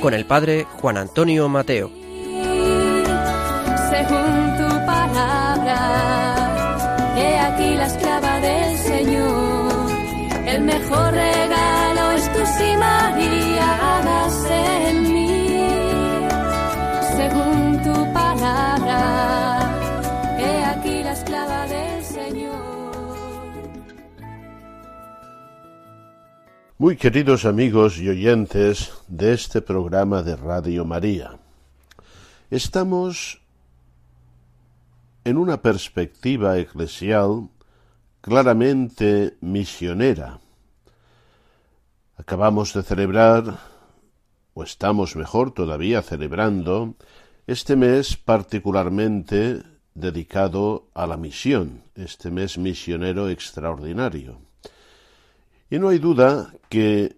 Con 0.00 0.14
el 0.14 0.24
padre 0.26 0.66
Juan 0.80 0.96
Antonio 0.96 1.48
Mateo. 1.48 1.90
según 3.90 4.56
tu 4.58 4.68
palabra. 4.86 5.78
He 7.16 7.38
aquí 7.38 7.74
la 7.74 7.86
esclava 7.86 8.40
del 8.40 8.78
Señor. 8.78 9.90
El 10.46 10.62
mejor 10.62 11.12
regalo 11.12 12.10
es 12.12 12.32
tu 12.32 12.46
sí, 12.58 12.76
Muy 26.78 26.98
queridos 26.98 27.46
amigos 27.46 27.96
y 27.96 28.10
oyentes 28.10 28.92
de 29.08 29.32
este 29.32 29.62
programa 29.62 30.22
de 30.22 30.36
Radio 30.36 30.84
María, 30.84 31.38
estamos 32.50 33.40
en 35.24 35.38
una 35.38 35.62
perspectiva 35.62 36.58
eclesial 36.58 37.48
claramente 38.20 39.38
misionera. 39.40 40.38
Acabamos 42.18 42.74
de 42.74 42.82
celebrar, 42.82 43.58
o 44.52 44.62
estamos 44.62 45.16
mejor 45.16 45.52
todavía 45.52 46.02
celebrando, 46.02 46.94
este 47.46 47.74
mes 47.74 48.18
particularmente 48.18 49.62
dedicado 49.94 50.90
a 50.92 51.06
la 51.06 51.16
misión, 51.16 51.84
este 51.94 52.30
mes 52.30 52.58
misionero 52.58 53.30
extraordinario. 53.30 54.40
Y 55.68 55.78
no 55.78 55.88
hay 55.88 55.98
duda 55.98 56.52
que 56.68 57.16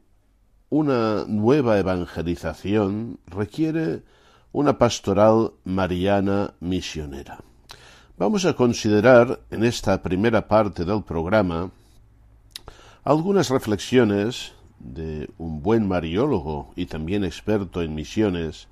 una 0.71 1.25
nueva 1.27 1.79
evangelización 1.79 3.19
requiere 3.27 4.03
una 4.53 4.79
pastoral 4.79 5.53
mariana 5.65 6.55
misionera. 6.61 7.41
Vamos 8.17 8.47
a 8.47 8.55
considerar 8.55 9.41
en 9.51 9.65
esta 9.65 10.03
primera 10.03 10.49
parte 10.49 10.85
del 10.85 11.03
programa 11.05 11.71
algunas 13.05 13.51
reflexiones 13.51 14.53
de 14.79 15.31
un 15.39 15.63
buen 15.63 15.87
mariólogo 15.87 16.73
y 16.75 16.87
también 16.87 17.25
experto 17.25 17.83
en 17.83 17.95
misiones, 17.95 18.69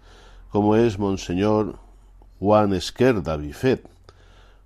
como 0.51 0.77
es 0.77 0.99
Monseñor 0.99 1.79
Juan 2.39 2.73
Esquerda 2.73 3.37
Bifet, 3.37 3.89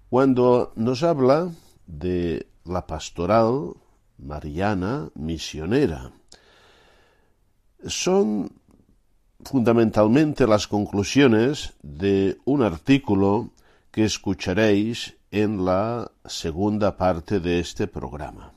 cuando 0.09 0.73
nos 0.77 1.03
habla 1.03 1.51
de 1.87 2.47
la 2.65 2.87
pastoral 2.87 3.75
mariana 4.23 5.11
misionera. 5.15 6.13
Son 7.87 8.53
fundamentalmente 9.45 10.47
las 10.47 10.67
conclusiones 10.67 11.75
de 11.83 12.39
un 12.45 12.63
artículo 12.63 13.53
que 13.91 14.05
escucharéis 14.05 15.17
en 15.31 15.65
la 15.65 16.11
segunda 16.25 16.97
parte 16.97 17.41
de 17.41 17.61
este 17.61 17.87
programa. 17.87 18.53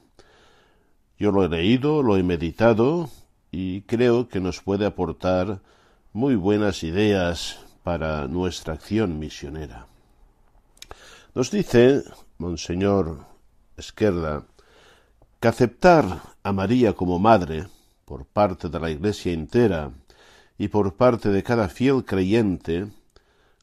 Yo 1.17 1.31
lo 1.31 1.45
he 1.45 1.49
leído, 1.49 2.03
lo 2.03 2.17
he 2.17 2.23
meditado 2.23 3.09
y 3.51 3.81
creo 3.81 4.27
que 4.27 4.39
nos 4.39 4.61
puede 4.61 4.85
aportar 4.85 5.61
muy 6.11 6.35
buenas 6.35 6.83
ideas 6.83 7.59
para 7.83 8.27
nuestra 8.27 8.73
acción 8.73 9.19
misionera. 9.19 9.87
Nos 11.35 11.51
dice 11.51 12.03
Monseñor 12.37 13.25
Esquerda 13.77 14.43
que 15.43 15.49
aceptar 15.49 16.21
a 16.41 16.53
María 16.53 16.93
como 16.93 17.19
madre 17.19 17.67
por 18.05 18.25
parte 18.25 18.69
de 18.69 18.79
la 18.79 18.89
Iglesia 18.89 19.33
entera 19.33 19.91
y 20.57 20.69
por 20.69 20.95
parte 20.95 21.27
de 21.35 21.43
cada 21.43 21.67
fiel 21.67 22.05
creyente 22.05 22.87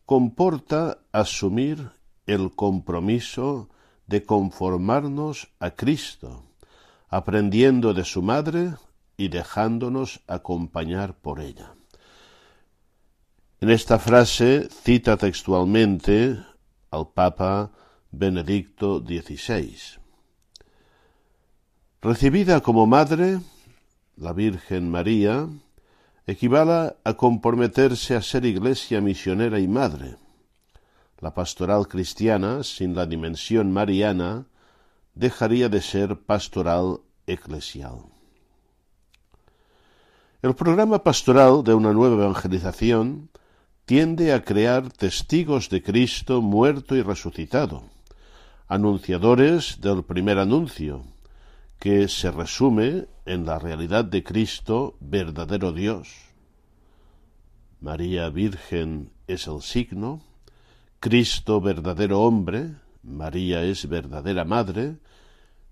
comporta 0.04 0.98
asumir 1.10 1.90
el 2.26 2.54
compromiso 2.54 3.70
de 4.06 4.26
conformarnos 4.26 5.54
a 5.58 5.70
Cristo, 5.70 6.44
aprendiendo 7.08 7.94
de 7.94 8.04
su 8.04 8.20
madre 8.20 8.74
y 9.16 9.28
dejándonos 9.28 10.20
acompañar 10.26 11.14
por 11.14 11.40
ella. 11.40 11.72
En 13.62 13.70
esta 13.70 13.98
frase 13.98 14.68
cita 14.68 15.16
textualmente 15.16 16.44
al 16.90 17.08
Papa 17.14 17.72
Benedicto 18.10 18.98
XVI. 18.98 19.99
Recibida 22.02 22.62
como 22.62 22.86
madre, 22.86 23.40
la 24.16 24.32
Virgen 24.32 24.90
María 24.90 25.46
equivale 26.26 26.96
a 27.04 27.12
comprometerse 27.12 28.16
a 28.16 28.22
ser 28.22 28.46
iglesia 28.46 29.02
misionera 29.02 29.58
y 29.58 29.68
madre. 29.68 30.16
La 31.18 31.34
pastoral 31.34 31.88
cristiana, 31.88 32.62
sin 32.62 32.94
la 32.94 33.04
dimensión 33.04 33.70
mariana, 33.70 34.46
dejaría 35.14 35.68
de 35.68 35.82
ser 35.82 36.16
pastoral 36.16 37.00
eclesial. 37.26 37.98
El 40.40 40.54
programa 40.54 41.04
pastoral 41.04 41.62
de 41.64 41.74
una 41.74 41.92
nueva 41.92 42.24
evangelización 42.24 43.28
tiende 43.84 44.32
a 44.32 44.42
crear 44.42 44.90
testigos 44.90 45.68
de 45.68 45.82
Cristo 45.82 46.40
muerto 46.40 46.96
y 46.96 47.02
resucitado, 47.02 47.84
anunciadores 48.68 49.82
del 49.82 50.02
primer 50.02 50.38
anuncio, 50.38 51.04
que 51.80 52.08
se 52.08 52.30
resume 52.30 53.06
en 53.24 53.46
la 53.46 53.58
realidad 53.58 54.04
de 54.04 54.22
Cristo, 54.22 54.98
verdadero 55.00 55.72
Dios. 55.72 56.14
María 57.80 58.28
Virgen 58.28 59.12
es 59.26 59.46
el 59.46 59.62
signo, 59.62 60.20
Cristo 61.00 61.62
verdadero 61.62 62.20
hombre, 62.20 62.74
María 63.02 63.62
es 63.62 63.88
verdadera 63.88 64.44
madre, 64.44 64.98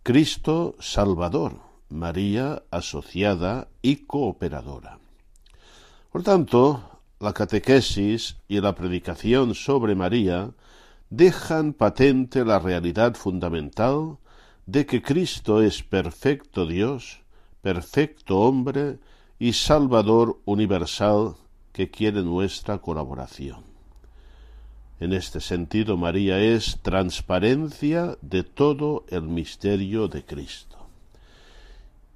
Cristo 0.03 0.77
Salvador, 0.81 1.61
María 1.91 2.63
asociada 2.71 3.69
y 3.83 4.07
cooperadora. 4.07 4.99
Por 6.11 6.23
tanto, 6.23 7.03
la 7.21 7.35
catequesis 7.35 8.39
y 8.49 8.63
la 8.63 8.75
predicación 8.75 9.55
sobre 9.55 9.95
María 9.95 10.53
dejan 11.11 11.75
patente 11.75 12.47
la 12.47 12.59
realidad 12.59 13.15
fundamental 13.15 14.17
de 14.69 14.85
que 14.85 15.01
Cristo 15.01 15.63
es 15.63 15.83
perfecto 15.83 16.67
Dios, 16.67 17.21
perfecto 17.63 18.41
hombre 18.41 18.99
y 19.39 19.55
Salvador 19.55 20.43
universal 20.45 21.37
que 21.73 21.91
quiere 21.91 22.23
nuestra 22.23 22.77
colaboración. 22.77 23.63
En 25.01 25.15
este 25.15 25.41
sentido, 25.41 25.97
María 25.97 26.39
es 26.39 26.81
transparencia 26.83 28.19
de 28.21 28.43
todo 28.43 29.07
el 29.09 29.23
misterio 29.23 30.07
de 30.07 30.23
Cristo. 30.27 30.77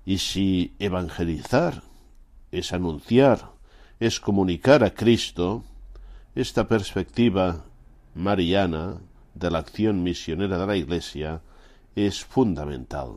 Y 0.05 0.19
si 0.19 0.75
evangelizar 0.79 1.83
es 2.51 2.75
anunciar, 2.75 3.53
es 3.99 4.21
comunicar 4.21 4.85
a 4.85 4.93
Cristo, 4.93 5.65
esta 6.35 6.69
perspectiva 6.69 7.65
mariana 8.15 8.99
de 9.33 9.51
la 9.51 9.61
acción 9.61 10.03
misionera 10.03 10.59
de 10.59 10.67
la 10.67 10.77
Iglesia 10.77 11.41
es 11.95 12.25
fundamental. 12.25 13.17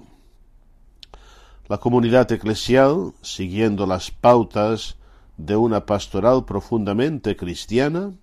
La 1.67 1.79
comunidad 1.79 2.31
eclesial, 2.31 3.13
siguiendo 3.21 3.87
las 3.87 4.11
pautas 4.11 4.97
de 5.37 5.55
una 5.55 5.85
pastoral 5.85 6.45
profundamente 6.45 7.35
cristiana, 7.35 8.13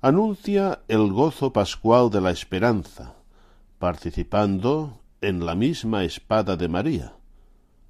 anuncia 0.00 0.80
el 0.88 1.12
gozo 1.12 1.52
pascual 1.52 2.10
de 2.10 2.20
la 2.20 2.30
esperanza, 2.30 3.14
participando 3.78 5.00
en 5.20 5.44
la 5.44 5.54
misma 5.54 6.04
espada 6.04 6.56
de 6.56 6.68
María, 6.68 7.14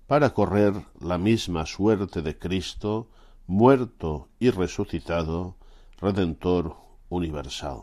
para 0.06 0.32
correr 0.32 0.73
la 1.00 1.19
misma 1.19 1.67
suerte 1.67 2.23
de 2.23 2.38
Cristo, 2.38 3.09
muerto 3.47 4.29
y 4.38 4.50
resucitado, 4.50 5.56
Redentor 6.00 6.76
universal. 7.09 7.82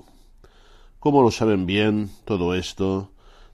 Como 0.99 1.21
lo 1.21 1.31
saben 1.31 1.65
bien 1.65 2.09
todo 2.25 2.55
esto, 2.55 3.12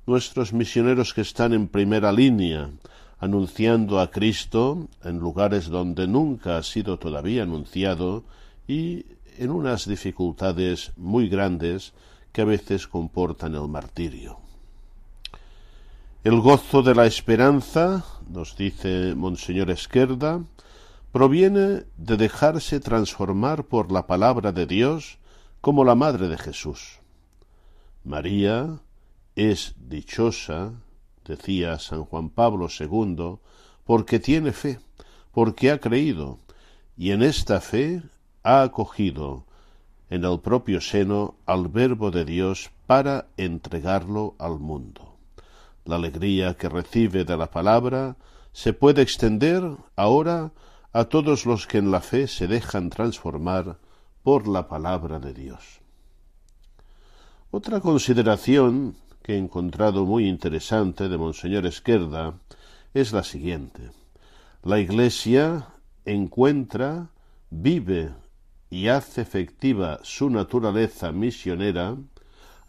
nuestros 0.10 0.54
misioneros 0.54 1.14
que 1.14 1.22
están 1.22 1.54
en 1.54 1.68
primera 1.68 2.12
línea, 2.12 2.72
anunciando 3.20 4.00
a 4.00 4.10
Cristo 4.10 4.88
en 5.04 5.20
lugares 5.20 5.70
donde 5.70 6.08
nunca 6.08 6.58
ha 6.58 6.64
sido 6.64 6.98
todavía 6.98 7.44
anunciado 7.44 8.24
y 8.68 9.06
en 9.38 9.52
unas 9.52 9.88
dificultades 9.88 10.92
muy 10.98 11.30
grandes 11.30 11.94
que 12.32 12.42
a 12.42 12.46
veces 12.46 12.88
comportan 12.88 13.54
el 13.54 13.68
martirio. 13.68 14.40
El 16.24 16.42
gozo 16.42 16.82
de 16.82 16.96
la 16.96 17.06
esperanza, 17.06 18.04
nos 18.28 18.58
dice 18.58 19.14
Monseñor 19.16 19.70
Esquerda, 19.70 20.42
proviene 21.12 21.84
de 21.98 22.18
dejarse 22.18 22.80
transformar 22.80 23.64
por 23.64 23.92
la 23.92 24.08
palabra 24.08 24.52
de 24.52 24.66
Dios 24.66 25.20
como 25.62 25.86
la 25.86 25.96
Madre 25.96 26.28
de 26.28 26.38
Jesús. 26.38 27.00
María 28.04 28.80
es 29.40 29.74
dichosa, 29.78 30.74
decía 31.24 31.80
San 31.80 32.04
Juan 32.04 32.30
Pablo 32.30 32.68
II, 32.68 33.38
porque 33.86 34.20
tiene 34.20 34.52
fe, 34.52 34.80
porque 35.32 35.72
ha 35.72 35.80
creído, 35.80 36.40
y 36.98 37.12
en 37.12 37.24
esta 37.24 37.62
fe 37.62 38.02
ha 38.44 38.64
acogido 38.64 39.46
en 40.10 40.26
el 40.26 40.42
propio 40.42 40.82
seno 40.82 41.36
al 41.46 41.70
Verbo 41.70 42.12
de 42.12 42.26
Dios 42.26 42.70
para 42.86 43.28
entregarlo 43.38 44.36
al 44.40 44.60
mundo. 44.60 45.16
La 45.86 45.96
alegría 45.96 46.56
que 46.56 46.68
recibe 46.68 47.24
de 47.24 47.38
la 47.38 47.50
palabra 47.50 48.18
se 48.52 48.74
puede 48.74 49.02
extender 49.02 49.64
ahora 49.96 50.52
a 50.92 51.06
todos 51.06 51.46
los 51.46 51.66
que 51.66 51.78
en 51.78 51.92
la 51.92 52.02
fe 52.02 52.28
se 52.28 52.48
dejan 52.48 52.90
transformar 52.90 53.78
por 54.22 54.50
la 54.50 54.68
palabra 54.68 55.18
de 55.20 55.34
Dios. 55.34 55.80
Otra 57.52 57.80
consideración 57.80 58.96
que 59.30 59.36
he 59.36 59.38
encontrado 59.38 60.08
muy 60.08 60.28
interesante 60.28 61.08
de 61.08 61.16
Monseñor 61.16 61.68
Esquerda 61.68 62.40
es 62.96 63.14
la 63.14 63.22
siguiente. 63.22 63.92
La 64.64 64.80
Iglesia 64.80 65.68
encuentra, 66.04 67.12
vive 67.52 68.12
y 68.72 68.88
hace 68.88 69.22
efectiva 69.22 70.00
su 70.02 70.32
naturaleza 70.32 71.12
misionera, 71.12 71.96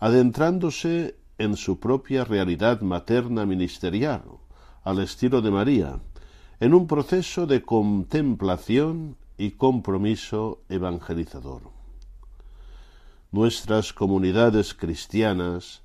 adentrándose 0.01 1.17
en 1.39 1.57
su 1.57 1.81
propia 1.81 2.25
realidad 2.25 2.83
materna 2.83 3.47
ministerial, 3.47 4.25
al 4.85 4.99
estilo 4.99 5.41
de 5.41 5.51
María, 5.51 5.99
en 6.61 6.75
un 6.75 6.87
proceso 6.87 7.47
de 7.47 7.63
contemplación 7.63 9.17
y 9.39 9.53
compromiso 9.53 10.61
evangelizador. 10.69 11.63
Nuestras 13.33 13.95
comunidades 13.95 14.75
cristianas 14.75 15.81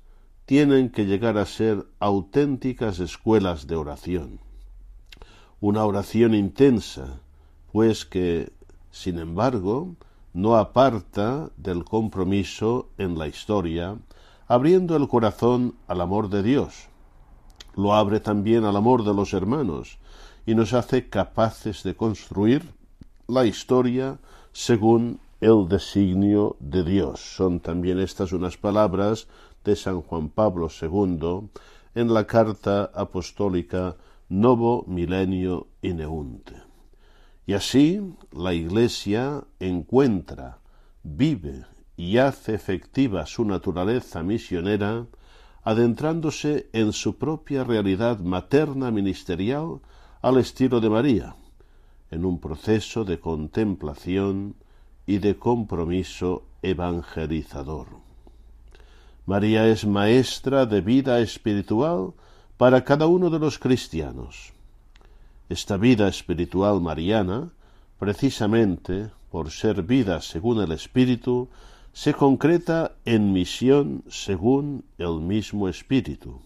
tienen 0.46 0.90
que 0.90 1.06
llegar 1.06 1.38
a 1.38 1.44
ser 1.44 1.86
auténticas 1.98 3.00
escuelas 3.00 3.66
de 3.66 3.74
oración. 3.74 4.40
Una 5.60 5.84
oración 5.84 6.34
intensa, 6.34 7.20
pues 7.72 8.06
que, 8.06 8.52
sin 8.92 9.18
embargo, 9.18 9.96
no 10.32 10.56
aparta 10.56 11.50
del 11.56 11.84
compromiso 11.84 12.90
en 12.96 13.18
la 13.18 13.26
historia, 13.26 13.98
abriendo 14.46 14.94
el 14.96 15.08
corazón 15.08 15.74
al 15.88 16.00
amor 16.00 16.30
de 16.30 16.44
Dios. 16.44 16.88
Lo 17.74 17.94
abre 17.94 18.20
también 18.20 18.64
al 18.64 18.76
amor 18.76 19.04
de 19.04 19.14
los 19.14 19.34
hermanos 19.34 19.98
y 20.46 20.54
nos 20.54 20.72
hace 20.72 21.08
capaces 21.08 21.82
de 21.82 21.96
construir 21.96 22.72
la 23.26 23.44
historia 23.46 24.18
según 24.52 25.18
el 25.40 25.68
designio 25.68 26.56
de 26.60 26.84
Dios. 26.84 27.20
Son 27.20 27.60
también 27.60 27.98
estas 27.98 28.32
unas 28.32 28.56
palabras 28.56 29.26
de 29.66 29.76
San 29.76 30.00
Juan 30.00 30.30
Pablo 30.30 30.68
II 30.70 31.50
en 31.94 32.14
la 32.14 32.26
carta 32.26 32.90
apostólica 32.94 33.96
Novo 34.28 34.84
Milenio 34.86 35.66
Ineunte. 35.82 36.54
Y 37.46 37.52
así 37.52 38.00
la 38.32 38.54
Iglesia 38.54 39.44
encuentra, 39.58 40.60
vive 41.02 41.64
y 41.96 42.18
hace 42.18 42.54
efectiva 42.54 43.26
su 43.26 43.44
naturaleza 43.44 44.22
misionera, 44.22 45.06
adentrándose 45.62 46.68
en 46.72 46.92
su 46.92 47.18
propia 47.18 47.64
realidad 47.64 48.20
materna 48.20 48.90
ministerial 48.90 49.80
al 50.22 50.38
estilo 50.38 50.80
de 50.80 50.90
María, 50.90 51.36
en 52.10 52.24
un 52.24 52.38
proceso 52.40 53.04
de 53.04 53.18
contemplación 53.18 54.54
y 55.06 55.18
de 55.18 55.36
compromiso 55.36 56.44
evangelizador. 56.62 58.05
María 59.26 59.66
es 59.66 59.84
maestra 59.84 60.66
de 60.66 60.80
vida 60.80 61.18
espiritual 61.18 62.12
para 62.56 62.84
cada 62.84 63.08
uno 63.08 63.28
de 63.28 63.40
los 63.40 63.58
cristianos. 63.58 64.52
Esta 65.48 65.76
vida 65.76 66.06
espiritual 66.06 66.80
mariana, 66.80 67.50
precisamente 67.98 69.10
por 69.32 69.50
ser 69.50 69.82
vida 69.82 70.20
según 70.20 70.60
el 70.60 70.70
Espíritu, 70.70 71.48
se 71.92 72.14
concreta 72.14 72.92
en 73.04 73.32
misión 73.32 74.04
según 74.08 74.84
el 74.96 75.20
mismo 75.20 75.68
Espíritu. 75.68 76.40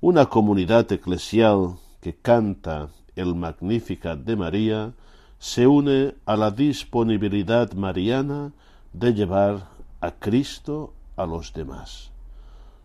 Una 0.00 0.26
comunidad 0.26 0.90
eclesial 0.92 1.74
que 2.00 2.14
canta 2.14 2.88
el 3.16 3.34
Magnificat 3.34 4.20
de 4.20 4.36
María 4.36 4.92
se 5.40 5.66
une 5.66 6.14
a 6.24 6.36
la 6.36 6.52
disponibilidad 6.52 7.72
mariana 7.72 8.52
de 8.92 9.12
llevar 9.12 9.68
a 10.00 10.12
Cristo 10.12 10.92
a 11.16 11.26
los 11.26 11.52
demás. 11.52 12.10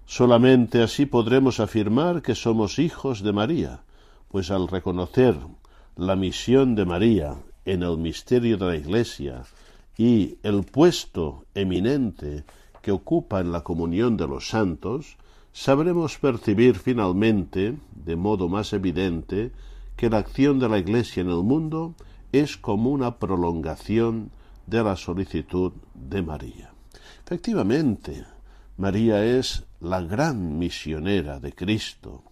Solamente 0.06 0.82
así 0.82 1.06
podremos 1.06 1.60
afirmar 1.60 2.22
que 2.22 2.36
somos 2.36 2.80
hijos 2.80 3.24
de 3.24 3.32
María, 3.32 3.84
pues 4.30 4.52
al 4.52 4.68
reconocer 4.68 5.36
la 5.96 6.16
misión 6.16 6.76
de 6.76 6.86
María 6.86 7.36
en 7.66 7.84
el 7.84 7.98
misterio 7.98 8.58
de 8.58 8.66
la 8.66 8.76
Iglesia 8.76 9.44
y 9.98 10.38
el 10.44 10.64
puesto 10.64 11.46
eminente 11.54 12.44
que 12.82 12.92
ocupa 12.92 13.40
en 13.40 13.52
la 13.52 13.62
comunión 13.62 14.18
de 14.18 14.28
los 14.28 14.48
santos, 14.48 15.18
sabremos 15.54 16.18
percibir 16.18 16.78
finalmente, 16.78 17.78
de 17.94 18.16
modo 18.16 18.50
más 18.50 18.74
evidente, 18.74 19.52
que 19.96 20.10
la 20.10 20.18
acción 20.18 20.60
de 20.60 20.70
la 20.70 20.80
Iglesia 20.80 21.22
en 21.22 21.30
el 21.30 21.44
mundo 21.44 21.94
es 22.32 22.58
como 22.58 22.90
una 22.90 23.18
prolongación 23.18 24.32
de 24.66 24.84
la 24.84 24.96
solicitud 24.96 25.74
de 25.94 26.22
María. 26.22 26.71
Efectivamente, 27.26 28.26
María 28.78 29.24
es 29.24 29.64
la 29.80 30.02
gran 30.02 30.58
misionera 30.58 31.40
de 31.40 31.54
Cristo, 31.54 32.24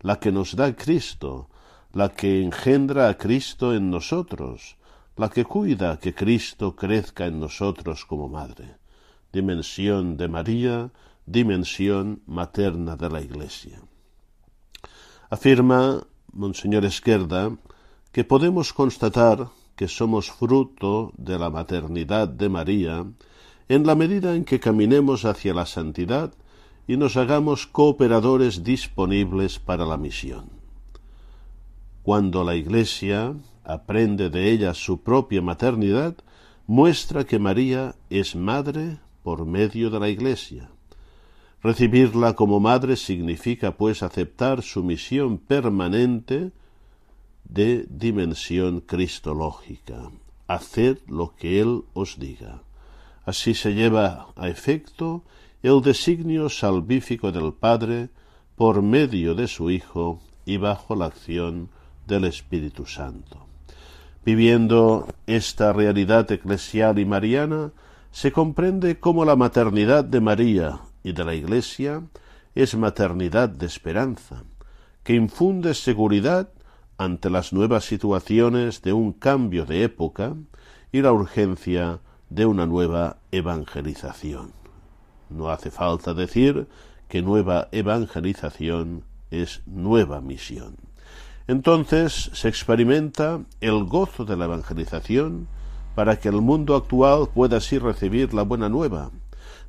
la 0.00 0.18
que 0.20 0.32
nos 0.32 0.54
da 0.56 0.74
Cristo, 0.74 1.48
la 1.92 2.10
que 2.10 2.42
engendra 2.42 3.08
a 3.08 3.16
Cristo 3.16 3.74
en 3.74 3.90
nosotros, 3.90 4.76
la 5.16 5.28
que 5.28 5.44
cuida 5.44 5.98
que 5.98 6.14
Cristo 6.14 6.74
crezca 6.74 7.26
en 7.26 7.40
nosotros 7.40 8.04
como 8.04 8.28
madre. 8.28 8.76
Dimensión 9.32 10.16
de 10.16 10.28
María, 10.28 10.90
dimensión 11.26 12.22
materna 12.26 12.96
de 12.96 13.10
la 13.10 13.20
Iglesia. 13.20 13.80
Afirma 15.30 16.06
Monseñor 16.32 16.84
Esquerda 16.84 17.56
que 18.12 18.24
podemos 18.24 18.72
constatar 18.72 19.48
que 19.76 19.88
somos 19.88 20.30
fruto 20.30 21.12
de 21.16 21.38
la 21.38 21.50
maternidad 21.50 22.28
de 22.28 22.48
María 22.48 23.06
en 23.68 23.86
la 23.86 23.94
medida 23.94 24.34
en 24.34 24.44
que 24.44 24.60
caminemos 24.60 25.24
hacia 25.24 25.54
la 25.54 25.66
santidad 25.66 26.32
y 26.86 26.96
nos 26.96 27.16
hagamos 27.16 27.66
cooperadores 27.66 28.62
disponibles 28.62 29.58
para 29.58 29.86
la 29.86 29.96
misión. 29.96 30.50
Cuando 32.02 32.44
la 32.44 32.54
Iglesia 32.54 33.34
aprende 33.64 34.28
de 34.28 34.50
ella 34.50 34.74
su 34.74 35.02
propia 35.02 35.40
maternidad, 35.40 36.14
muestra 36.66 37.24
que 37.24 37.38
María 37.38 37.94
es 38.10 38.36
madre 38.36 38.98
por 39.22 39.46
medio 39.46 39.88
de 39.88 40.00
la 40.00 40.10
Iglesia. 40.10 40.68
Recibirla 41.62 42.34
como 42.34 42.60
madre 42.60 42.96
significa, 42.96 43.78
pues, 43.78 44.02
aceptar 44.02 44.60
su 44.60 44.84
misión 44.84 45.38
permanente 45.38 46.52
de 47.44 47.86
dimensión 47.88 48.80
cristológica. 48.80 50.10
Haced 50.46 50.98
lo 51.06 51.34
que 51.34 51.60
Él 51.62 51.84
os 51.94 52.18
diga. 52.18 52.60
Así 53.26 53.54
se 53.54 53.74
lleva 53.74 54.28
a 54.36 54.48
efecto 54.48 55.24
el 55.62 55.80
designio 55.80 56.48
salvífico 56.48 57.32
del 57.32 57.54
Padre 57.54 58.10
por 58.54 58.82
medio 58.82 59.34
de 59.34 59.48
su 59.48 59.70
Hijo 59.70 60.20
y 60.44 60.58
bajo 60.58 60.94
la 60.94 61.06
acción 61.06 61.70
del 62.06 62.24
Espíritu 62.24 62.84
Santo. 62.86 63.46
Viviendo 64.24 65.06
esta 65.26 65.72
realidad 65.72 66.30
eclesial 66.30 66.98
y 66.98 67.04
mariana, 67.04 67.72
se 68.10 68.30
comprende 68.30 69.00
cómo 69.00 69.24
la 69.24 69.36
maternidad 69.36 70.04
de 70.04 70.20
María 70.20 70.80
y 71.02 71.12
de 71.12 71.24
la 71.24 71.34
Iglesia 71.34 72.02
es 72.54 72.76
maternidad 72.76 73.48
de 73.48 73.66
esperanza, 73.66 74.44
que 75.02 75.14
infunde 75.14 75.74
seguridad 75.74 76.50
ante 76.96 77.28
las 77.28 77.52
nuevas 77.52 77.84
situaciones 77.84 78.82
de 78.82 78.92
un 78.92 79.12
cambio 79.12 79.66
de 79.66 79.82
época 79.82 80.36
y 80.92 81.00
la 81.02 81.12
urgencia 81.12 82.00
de 82.34 82.46
una 82.46 82.66
nueva 82.66 83.18
evangelización. 83.30 84.52
No 85.30 85.50
hace 85.50 85.70
falta 85.70 86.14
decir 86.14 86.66
que 87.08 87.22
nueva 87.22 87.68
evangelización 87.70 89.04
es 89.30 89.62
nueva 89.66 90.20
misión. 90.20 90.74
Entonces 91.46 92.30
se 92.32 92.48
experimenta 92.48 93.40
el 93.60 93.84
gozo 93.84 94.24
de 94.24 94.36
la 94.36 94.46
evangelización 94.46 95.46
para 95.94 96.18
que 96.18 96.28
el 96.28 96.40
mundo 96.40 96.74
actual 96.74 97.28
pueda 97.32 97.58
así 97.58 97.78
recibir 97.78 98.34
la 98.34 98.42
buena 98.42 98.68
nueva. 98.68 99.12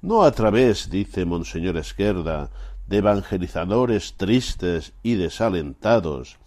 No 0.01 0.23
a 0.23 0.31
través, 0.31 0.89
dice 0.89 1.23
Monseñor 1.23 1.77
Esquerda, 1.77 2.49
de 2.87 2.97
evangelizadores 2.97 4.15
tristes 4.17 4.93
y 5.03 5.15
desalentados, 5.15 6.37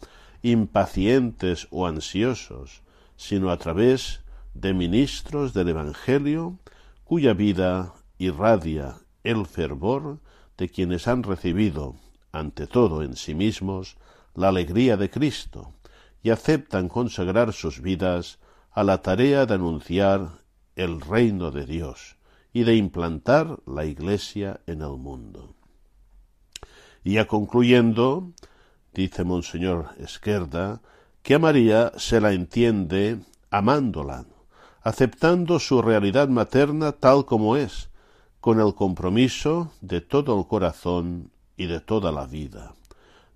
impacientes 0.43 1.69
o 1.71 1.87
ansiosos, 1.87 2.83
sino 3.17 3.51
a 3.51 3.57
través 3.57 4.21
de 4.55 4.75
ministros 4.75 5.55
del 5.55 5.69
Evangelio 5.69 6.59
cuya 7.05 7.35
vida 7.35 7.95
irradia 8.19 8.97
el 9.25 9.47
fervor 9.47 10.19
de 10.57 10.69
quienes 10.69 11.09
han 11.09 11.23
recibido, 11.23 11.95
ante 12.33 12.67
todo 12.67 13.03
en 13.03 13.17
sí 13.17 13.35
mismos, 13.35 13.97
la 14.35 14.49
alegría 14.49 14.97
de 14.97 15.11
Cristo 15.11 15.73
y 16.23 16.31
aceptan 16.31 16.89
consagrar 16.89 17.53
sus 17.53 17.81
vidas 17.81 18.39
a 18.73 18.85
la 18.85 19.03
tarea 19.03 19.47
de 19.47 19.55
anunciar 19.55 20.43
el 20.77 21.01
reino 21.01 21.51
de 21.51 21.67
Dios 21.67 22.17
y 22.53 22.65
de 22.65 22.77
implantar 22.77 23.59
la 23.67 23.85
Iglesia 23.85 24.61
en 24.67 24.83
el 24.83 24.97
mundo. 24.97 25.55
Y 27.05 27.15
ya 27.15 27.27
concluyendo, 27.27 28.33
dice 28.93 29.25
Monseñor 29.25 29.91
Esquerda, 29.99 30.81
que 31.23 31.35
a 31.35 31.39
María 31.39 31.93
se 31.97 32.21
la 32.21 32.33
entiende 32.33 33.21
amándola, 33.51 34.27
aceptando 34.89 35.59
su 35.59 35.83
realidad 35.83 36.29
materna 36.29 36.93
tal 36.93 37.27
como 37.27 37.57
es, 37.57 37.91
con 38.41 38.59
el 38.59 38.75
compromiso 38.75 39.71
de 39.83 40.01
todo 40.01 40.39
el 40.39 40.47
corazón 40.47 41.31
y 41.59 41.67
de 41.67 41.81
toda 41.81 42.11
la 42.11 42.25
vida. 42.25 42.73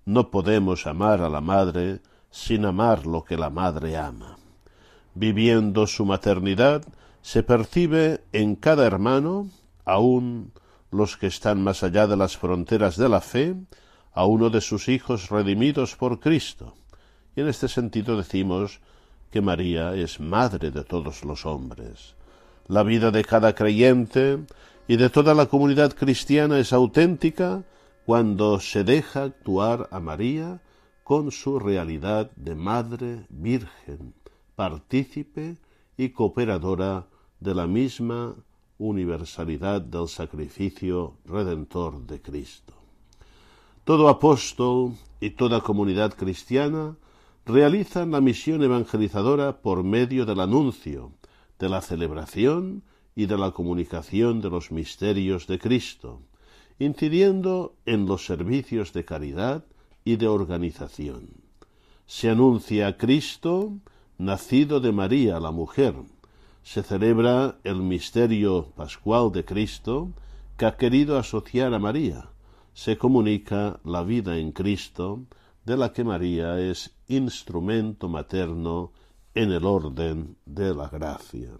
No 0.03 0.31
podemos 0.31 0.87
amar 0.87 1.21
a 1.21 1.29
la 1.29 1.41
madre 1.41 1.99
sin 2.31 2.65
amar 2.65 3.05
lo 3.05 3.23
que 3.23 3.37
la 3.37 3.51
madre 3.51 3.97
ama. 3.97 4.37
Viviendo 5.13 5.85
su 5.85 6.05
maternidad, 6.05 6.83
se 7.21 7.43
percibe 7.43 8.23
en 8.31 8.55
cada 8.55 8.87
hermano, 8.87 9.47
aun 9.85 10.53
los 10.89 11.17
que 11.17 11.27
están 11.27 11.63
más 11.63 11.83
allá 11.83 12.07
de 12.07 12.17
las 12.17 12.35
fronteras 12.35 12.97
de 12.97 13.09
la 13.09 13.21
fe, 13.21 13.55
a 14.11 14.25
uno 14.25 14.49
de 14.49 14.59
sus 14.59 14.89
hijos 14.89 15.29
redimidos 15.29 15.95
por 15.95 16.19
Cristo. 16.19 16.73
Y 17.35 17.41
en 17.41 17.47
este 17.47 17.67
sentido 17.67 18.17
decimos 18.17 18.81
que 19.33 19.41
María 19.41 19.95
es 19.95 20.19
madre 20.19 20.69
de 20.69 20.83
todos 20.83 21.25
los 21.25 21.47
hombres. 21.47 22.13
La 22.67 22.83
vida 22.83 23.09
de 23.09 23.23
cada 23.23 23.55
creyente 23.55 24.37
y 24.87 24.95
de 24.95 25.09
toda 25.09 25.33
la 25.33 25.47
comunidad 25.47 25.91
cristiana 25.95 26.59
es 26.59 26.71
auténtica 26.71 27.63
cuando 28.05 28.59
se 28.59 28.83
deja 28.83 29.23
actuar 29.23 29.89
a 29.89 29.99
María 29.99 30.61
con 31.03 31.31
su 31.31 31.57
realidad 31.57 32.29
de 32.35 32.53
madre 32.53 33.25
virgen, 33.29 34.13
partícipe 34.55 35.57
y 35.97 36.09
cooperadora 36.09 37.07
de 37.39 37.55
la 37.55 37.65
misma 37.65 38.35
universalidad 38.77 39.81
del 39.81 40.09
sacrificio 40.09 41.15
redentor 41.25 42.05
de 42.05 42.21
Cristo. 42.21 42.73
Todo 43.83 44.09
apóstol 44.09 44.93
y 45.19 45.31
toda 45.31 45.61
comunidad 45.61 46.13
cristiana 46.13 46.95
realizan 47.45 48.11
la 48.11 48.21
misión 48.21 48.63
evangelizadora 48.63 49.61
por 49.61 49.83
medio 49.83 50.25
del 50.25 50.39
anuncio, 50.39 51.11
de 51.59 51.69
la 51.69 51.81
celebración 51.81 52.83
y 53.15 53.25
de 53.25 53.37
la 53.37 53.51
comunicación 53.51 54.41
de 54.41 54.49
los 54.49 54.71
misterios 54.71 55.45
de 55.47 55.59
Cristo, 55.59 56.21
incidiendo 56.79 57.75
en 57.85 58.05
los 58.05 58.25
servicios 58.25 58.93
de 58.93 59.05
caridad 59.05 59.65
y 60.05 60.15
de 60.15 60.27
organización. 60.27 61.29
Se 62.05 62.29
anuncia 62.29 62.87
a 62.87 62.97
Cristo, 62.97 63.73
nacido 64.17 64.79
de 64.79 64.91
María 64.91 65.39
la 65.39 65.51
mujer. 65.51 65.95
Se 66.63 66.81
celebra 66.81 67.57
el 67.63 67.81
misterio 67.81 68.67
pascual 68.75 69.31
de 69.31 69.43
Cristo, 69.43 70.11
que 70.57 70.65
ha 70.65 70.77
querido 70.77 71.17
asociar 71.17 71.73
a 71.73 71.79
María. 71.79 72.29
Se 72.73 72.97
comunica 72.97 73.79
la 73.83 74.03
vida 74.03 74.37
en 74.37 74.51
Cristo, 74.51 75.21
de 75.65 75.77
la 75.77 75.93
que 75.93 76.03
María 76.03 76.59
es 76.59 76.95
instrumento 77.07 78.09
materno 78.09 78.91
en 79.33 79.51
el 79.51 79.65
orden 79.65 80.37
de 80.45 80.75
la 80.75 80.89
gracia. 80.89 81.51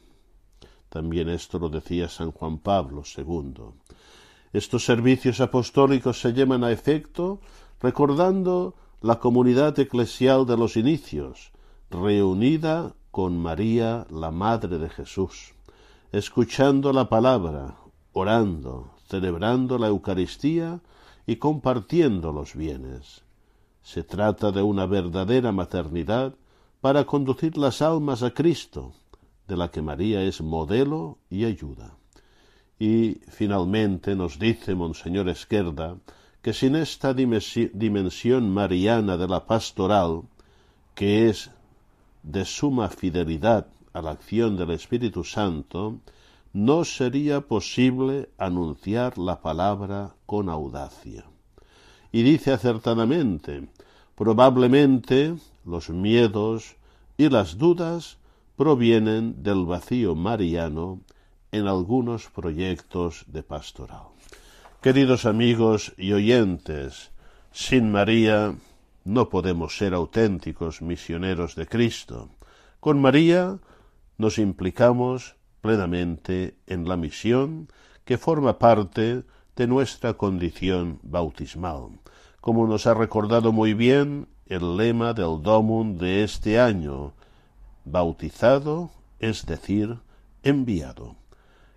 También 0.89 1.29
esto 1.29 1.57
lo 1.57 1.69
decía 1.69 2.07
San 2.09 2.31
Juan 2.31 2.59
Pablo 2.59 3.03
II. 3.17 3.73
Estos 4.51 4.85
servicios 4.85 5.41
apostólicos 5.41 6.21
se 6.21 6.33
llevan 6.33 6.63
a 6.63 6.71
efecto 6.71 7.39
recordando 7.81 8.75
la 9.01 9.19
comunidad 9.19 9.77
eclesial 9.79 10.45
de 10.45 10.55
los 10.55 10.77
inicios, 10.77 11.51
reunida 11.89 12.93
con 13.11 13.37
María, 13.37 14.05
la 14.09 14.31
Madre 14.31 14.77
de 14.77 14.89
Jesús, 14.89 15.53
escuchando 16.11 16.93
la 16.93 17.09
palabra, 17.09 17.75
orando, 18.13 18.91
celebrando 19.09 19.77
la 19.77 19.87
Eucaristía 19.87 20.81
y 21.25 21.37
compartiendo 21.37 22.31
los 22.31 22.55
bienes. 22.55 23.23
Se 23.83 24.03
trata 24.03 24.51
de 24.51 24.61
una 24.61 24.85
verdadera 24.85 25.51
maternidad 25.51 26.33
para 26.79 27.05
conducir 27.05 27.57
las 27.57 27.81
almas 27.81 28.23
a 28.23 28.31
Cristo, 28.31 28.93
de 29.47 29.57
la 29.57 29.69
que 29.69 29.81
María 29.81 30.23
es 30.23 30.41
modelo 30.41 31.17
y 31.29 31.45
ayuda. 31.45 31.97
Y 32.79 33.19
finalmente 33.27 34.15
nos 34.15 34.39
dice 34.39 34.73
Monseñor 34.73 35.29
Esquerda 35.29 35.97
que 36.41 36.53
sin 36.53 36.75
esta 36.75 37.13
dimensión 37.13 38.53
mariana 38.53 39.15
de 39.17 39.27
la 39.27 39.45
pastoral, 39.45 40.23
que 40.95 41.29
es 41.29 41.51
de 42.23 42.43
suma 42.45 42.89
fidelidad 42.89 43.67
a 43.93 44.01
la 44.01 44.11
acción 44.11 44.57
del 44.57 44.71
Espíritu 44.71 45.23
Santo, 45.23 45.99
no 46.51 46.83
sería 46.83 47.41
posible 47.41 48.29
anunciar 48.37 49.17
la 49.17 49.41
palabra 49.41 50.15
con 50.25 50.49
audacia. 50.49 51.25
Y 52.13 52.21
dice 52.21 52.53
acertadamente, 52.53 53.67
probablemente 54.15 55.35
los 55.65 55.89
miedos 55.89 56.75
y 57.17 57.27
las 57.27 57.57
dudas 57.57 58.19
provienen 58.55 59.41
del 59.41 59.65
vacío 59.65 60.13
mariano 60.13 61.01
en 61.51 61.67
algunos 61.67 62.27
proyectos 62.27 63.25
de 63.27 63.41
pastoral. 63.41 64.03
Queridos 64.79 65.25
amigos 65.25 65.93
y 65.97 66.13
oyentes, 66.13 67.09
sin 67.51 67.91
María 67.91 68.55
no 69.05 69.29
podemos 69.29 69.75
ser 69.75 69.95
auténticos 69.95 70.83
misioneros 70.83 71.55
de 71.55 71.65
Cristo. 71.65 72.29
Con 72.79 73.01
María 73.01 73.57
nos 74.19 74.37
implicamos 74.37 75.35
plenamente 75.61 76.57
en 76.67 76.87
la 76.87 76.95
misión 76.95 77.69
que 78.05 78.19
forma 78.19 78.59
parte 78.59 79.23
de 79.55 79.67
nuestra 79.67 80.13
condición 80.13 80.99
bautismal, 81.03 81.89
como 82.41 82.67
nos 82.67 82.87
ha 82.87 82.93
recordado 82.93 83.51
muy 83.51 83.73
bien 83.73 84.27
el 84.47 84.77
lema 84.77 85.13
del 85.13 85.41
Domum 85.41 85.97
de 85.97 86.23
este 86.23 86.59
año, 86.59 87.13
bautizado, 87.85 88.91
es 89.19 89.45
decir, 89.45 89.97
enviado. 90.43 91.15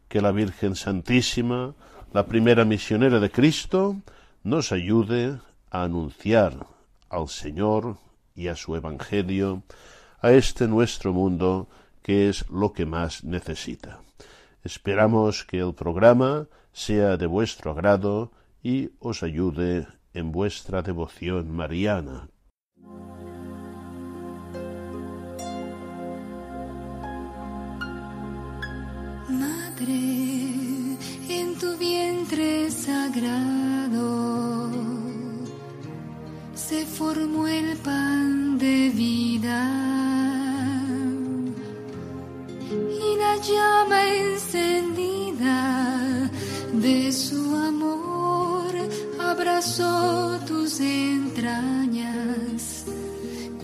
Que 0.09 0.21
la 0.21 0.33
Virgen 0.33 0.77
Santísima, 0.77 1.75
la 2.13 2.27
primera 2.27 2.65
misionera 2.65 3.21
de 3.21 3.31
Cristo, 3.31 3.97
nos 4.43 4.73
ayude 4.73 5.39
a 5.71 5.83
anunciar 5.83 6.67
al 7.09 7.29
Señor 7.29 7.97
y 8.35 8.49
a 8.49 8.57
su 8.57 8.77
Evangelio 8.77 9.63
a 10.21 10.33
este 10.33 10.67
nuestro 10.69 11.13
mundo 11.13 11.69
que 12.03 12.29
es 12.29 12.49
lo 12.51 12.73
que 12.73 12.87
más 12.87 13.25
necesita. 13.25 14.01
Esperamos 14.63 15.45
que 15.45 15.59
el 15.59 15.75
programa 15.75 16.47
sea 16.77 17.17
de 17.17 17.25
vuestro 17.25 17.71
agrado 17.71 18.33
y 18.63 18.91
os 18.99 19.23
ayude 19.23 19.87
en 20.13 20.31
vuestra 20.31 20.83
devoción 20.83 21.51
mariana. 21.51 22.29
en 31.39 31.59
tu 31.61 31.77
vientre 31.77 32.71
sagrado 32.71 34.11
se 36.55 36.85
formó 36.85 37.47
el 37.47 37.77
pan 37.79 38.59
de 38.59 38.91
vida 38.91 39.61
y 43.03 43.17
la 43.23 43.37
llama 43.49 43.99
encendida 44.09 45.16
de 46.87 47.11
su 47.11 47.57
amor 47.57 48.73
abrazó 49.19 50.39
tus 50.47 50.79
entrañas. 50.79 52.85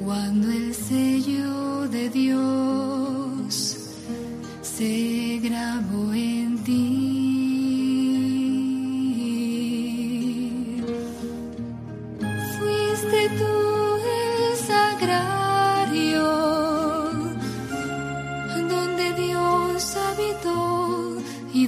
Cuando 0.01 0.51
el 0.51 0.75
sello 0.75 1.87
de 1.89 2.11
Dios 2.11 3.77
se 4.63 5.39
grabó 5.41 6.13
en 6.13 6.42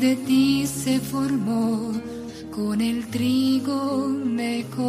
de 0.05 0.17
ti 0.17 0.67
se 0.67 1.01
formó 1.01 1.93
con 2.55 2.83
el 2.83 3.07
trigo 3.07 4.07
mejor 4.09 4.85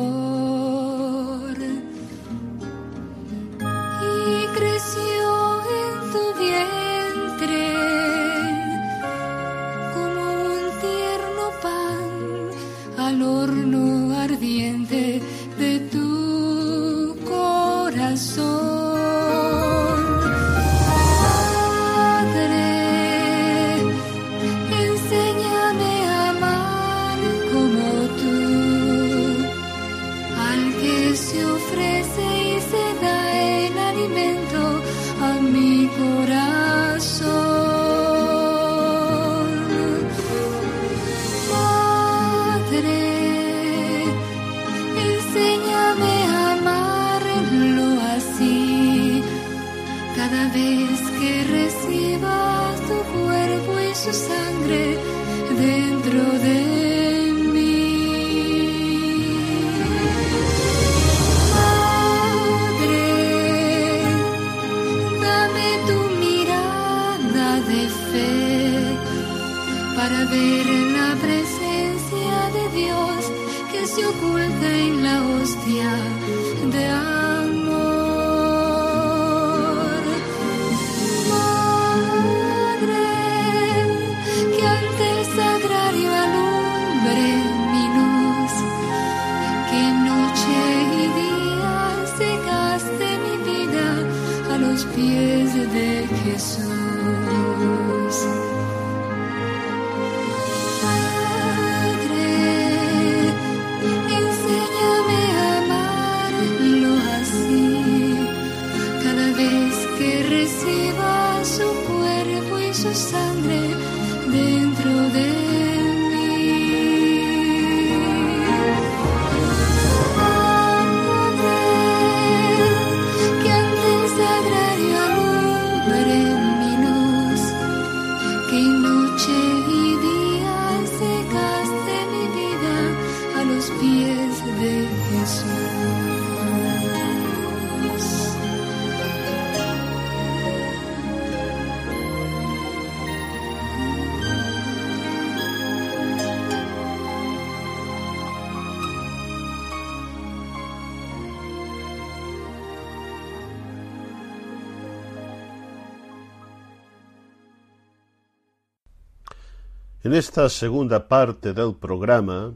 esta 160.17 160.47
segunda 160.47 161.09
parte 161.09 161.51
del 161.51 161.75
programa 161.75 162.53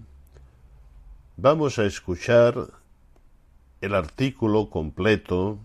vamos 1.36 1.78
a 1.78 1.84
escuchar 1.84 2.56
el 3.82 3.96
artículo 3.96 4.70
completo, 4.70 5.60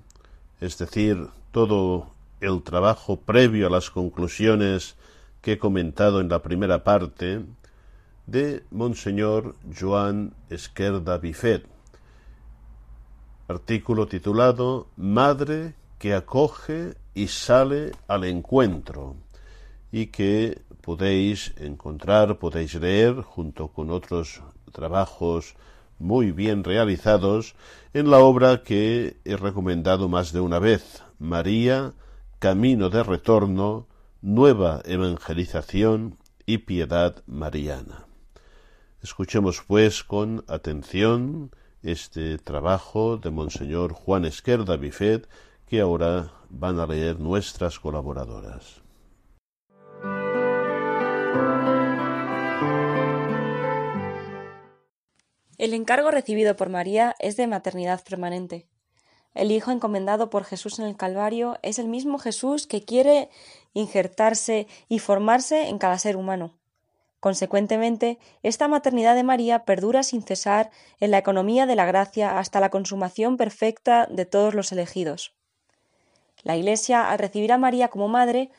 es 0.60 0.76
decir, 0.76 1.28
todo 1.52 2.10
el 2.40 2.64
trabajo 2.64 3.20
previo 3.20 3.68
a 3.68 3.70
las 3.70 3.90
conclusiones 3.90 4.96
que 5.40 5.52
he 5.52 5.58
comentado 5.58 6.20
en 6.20 6.28
la 6.28 6.42
primera 6.42 6.82
parte 6.82 7.44
de 8.26 8.64
Monseñor 8.72 9.54
Joan 9.78 10.34
Esquerda 10.50 11.18
Bifet, 11.18 11.64
artículo 13.46 14.08
titulado 14.08 14.88
Madre 14.96 15.74
que 16.00 16.12
acoge 16.12 16.94
y 17.14 17.28
sale 17.28 17.92
al 18.08 18.24
encuentro 18.24 19.14
y 19.92 20.06
que 20.06 20.60
podéis 20.84 21.54
encontrar, 21.56 22.38
podéis 22.38 22.74
leer 22.74 23.22
junto 23.22 23.68
con 23.68 23.90
otros 23.90 24.42
trabajos 24.70 25.54
muy 25.98 26.30
bien 26.30 26.62
realizados 26.62 27.54
en 27.94 28.10
la 28.10 28.18
obra 28.18 28.62
que 28.62 29.16
he 29.24 29.36
recomendado 29.36 30.08
más 30.10 30.32
de 30.32 30.40
una 30.40 30.58
vez, 30.58 31.02
María, 31.18 31.94
Camino 32.38 32.90
de 32.90 33.02
Retorno, 33.02 33.86
Nueva 34.20 34.82
Evangelización 34.84 36.18
y 36.44 36.58
Piedad 36.58 37.22
Mariana. 37.26 38.06
Escuchemos 39.02 39.62
pues 39.66 40.04
con 40.04 40.44
atención 40.48 41.50
este 41.82 42.36
trabajo 42.36 43.16
de 43.16 43.30
Monseñor 43.30 43.94
Juan 43.94 44.26
Esquerda 44.26 44.76
Bifet 44.76 45.28
que 45.66 45.80
ahora 45.80 46.32
van 46.50 46.78
a 46.78 46.86
leer 46.86 47.20
nuestras 47.20 47.80
colaboradoras. 47.80 48.83
El 55.64 55.72
encargo 55.72 56.10
recibido 56.10 56.56
por 56.56 56.68
María 56.68 57.14
es 57.20 57.36
de 57.36 57.46
maternidad 57.46 58.02
permanente. 58.04 58.66
El 59.34 59.50
Hijo 59.50 59.70
encomendado 59.70 60.28
por 60.28 60.44
Jesús 60.44 60.78
en 60.78 60.84
el 60.84 60.96
Calvario 60.96 61.58
es 61.62 61.78
el 61.78 61.88
mismo 61.88 62.18
Jesús 62.18 62.66
que 62.66 62.84
quiere 62.84 63.30
injertarse 63.72 64.66
y 64.88 64.98
formarse 64.98 65.68
en 65.68 65.78
cada 65.78 65.98
ser 65.98 66.16
humano. 66.16 66.54
Consecuentemente, 67.18 68.18
esta 68.42 68.68
maternidad 68.68 69.14
de 69.14 69.22
María 69.22 69.64
perdura 69.64 70.02
sin 70.02 70.22
cesar 70.22 70.70
en 71.00 71.10
la 71.10 71.16
economía 71.16 71.64
de 71.64 71.76
la 71.76 71.86
gracia 71.86 72.38
hasta 72.38 72.60
la 72.60 72.68
consumación 72.68 73.38
perfecta 73.38 74.06
de 74.10 74.26
todos 74.26 74.52
los 74.52 74.70
elegidos. 74.70 75.32
La 76.42 76.56
Iglesia, 76.56 77.10
al 77.10 77.18
recibir 77.18 77.52
a 77.52 77.58
María 77.58 77.88
como 77.88 78.08
madre, 78.08 78.50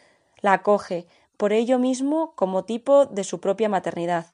la 0.41 0.53
acoge, 0.53 1.05
por 1.37 1.53
ello 1.53 1.79
mismo, 1.79 2.33
como 2.35 2.65
tipo 2.65 3.05
de 3.05 3.23
su 3.23 3.39
propia 3.39 3.69
maternidad. 3.69 4.33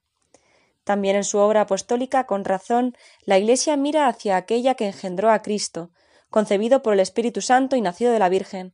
También 0.83 1.15
en 1.15 1.23
su 1.23 1.37
obra 1.37 1.61
apostólica, 1.61 2.25
con 2.25 2.43
razón, 2.43 2.95
la 3.23 3.37
Iglesia 3.37 3.77
mira 3.77 4.07
hacia 4.07 4.37
aquella 4.37 4.75
que 4.75 4.87
engendró 4.87 5.31
a 5.31 5.41
Cristo, 5.41 5.91
concebido 6.29 6.81
por 6.81 6.93
el 6.93 6.99
Espíritu 6.99 7.41
Santo 7.41 7.75
y 7.75 7.81
nacido 7.81 8.11
de 8.11 8.19
la 8.19 8.29
Virgen, 8.29 8.73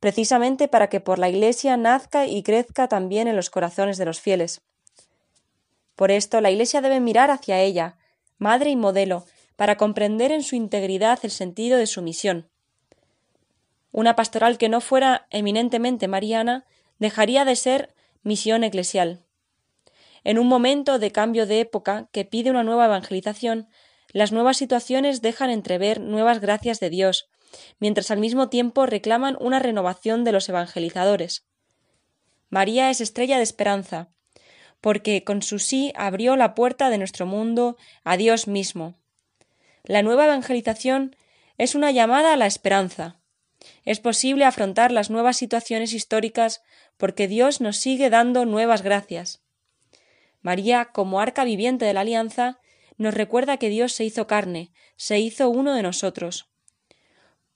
precisamente 0.00 0.68
para 0.68 0.88
que 0.88 1.00
por 1.00 1.18
la 1.18 1.28
Iglesia 1.28 1.76
nazca 1.76 2.26
y 2.26 2.42
crezca 2.42 2.88
también 2.88 3.28
en 3.28 3.36
los 3.36 3.50
corazones 3.50 3.98
de 3.98 4.04
los 4.04 4.20
fieles. 4.20 4.62
Por 5.96 6.10
esto 6.10 6.40
la 6.40 6.50
Iglesia 6.50 6.80
debe 6.80 7.00
mirar 7.00 7.30
hacia 7.30 7.60
ella, 7.60 7.96
madre 8.38 8.70
y 8.70 8.76
modelo, 8.76 9.24
para 9.56 9.76
comprender 9.76 10.32
en 10.32 10.42
su 10.42 10.56
integridad 10.56 11.20
el 11.22 11.30
sentido 11.30 11.78
de 11.78 11.86
su 11.86 12.02
misión. 12.02 12.48
Una 13.92 14.16
pastoral 14.16 14.58
que 14.58 14.68
no 14.68 14.80
fuera 14.80 15.28
eminentemente 15.30 16.08
mariana 16.08 16.64
dejaría 16.98 17.44
de 17.44 17.56
ser 17.56 17.94
misión 18.22 18.64
eclesial. 18.64 19.24
En 20.24 20.38
un 20.38 20.46
momento 20.46 20.98
de 20.98 21.12
cambio 21.12 21.46
de 21.46 21.60
época 21.60 22.08
que 22.12 22.24
pide 22.24 22.50
una 22.50 22.64
nueva 22.64 22.86
evangelización, 22.86 23.68
las 24.12 24.32
nuevas 24.32 24.56
situaciones 24.56 25.22
dejan 25.22 25.50
entrever 25.50 26.00
nuevas 26.00 26.40
gracias 26.40 26.80
de 26.80 26.88
Dios, 26.88 27.28
mientras 27.78 28.10
al 28.10 28.18
mismo 28.18 28.48
tiempo 28.48 28.86
reclaman 28.86 29.36
una 29.40 29.58
renovación 29.58 30.24
de 30.24 30.32
los 30.32 30.48
evangelizadores. 30.48 31.46
María 32.48 32.90
es 32.90 33.00
estrella 33.00 33.36
de 33.36 33.42
esperanza, 33.42 34.08
porque 34.80 35.24
con 35.24 35.42
su 35.42 35.58
sí 35.58 35.92
abrió 35.96 36.36
la 36.36 36.54
puerta 36.54 36.90
de 36.90 36.98
nuestro 36.98 37.26
mundo 37.26 37.76
a 38.04 38.16
Dios 38.16 38.46
mismo. 38.46 38.94
La 39.82 40.02
nueva 40.02 40.26
evangelización 40.26 41.16
es 41.58 41.74
una 41.74 41.90
llamada 41.90 42.32
a 42.32 42.36
la 42.36 42.46
esperanza. 42.46 43.20
Es 43.84 44.00
posible 44.00 44.44
afrontar 44.44 44.92
las 44.92 45.10
nuevas 45.10 45.36
situaciones 45.36 45.92
históricas 45.92 46.62
porque 46.96 47.28
Dios 47.28 47.60
nos 47.60 47.76
sigue 47.76 48.10
dando 48.10 48.44
nuevas 48.44 48.82
gracias. 48.82 49.42
María, 50.40 50.86
como 50.86 51.20
arca 51.20 51.44
viviente 51.44 51.84
de 51.84 51.94
la 51.94 52.00
alianza, 52.00 52.60
nos 52.96 53.14
recuerda 53.14 53.56
que 53.56 53.68
Dios 53.68 53.92
se 53.92 54.04
hizo 54.04 54.26
carne, 54.26 54.72
se 54.96 55.18
hizo 55.18 55.48
uno 55.48 55.74
de 55.74 55.82
nosotros. 55.82 56.48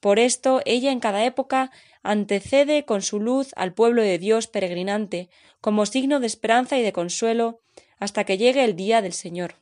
Por 0.00 0.18
esto 0.18 0.62
ella 0.64 0.92
en 0.92 1.00
cada 1.00 1.24
época 1.24 1.70
antecede 2.02 2.84
con 2.84 3.02
su 3.02 3.20
luz 3.20 3.52
al 3.56 3.74
pueblo 3.74 4.02
de 4.02 4.18
Dios 4.18 4.46
peregrinante, 4.46 5.28
como 5.60 5.86
signo 5.86 6.20
de 6.20 6.26
esperanza 6.26 6.78
y 6.78 6.82
de 6.82 6.92
consuelo, 6.92 7.60
hasta 7.98 8.24
que 8.24 8.38
llegue 8.38 8.64
el 8.64 8.76
día 8.76 9.02
del 9.02 9.12
Señor. 9.12 9.56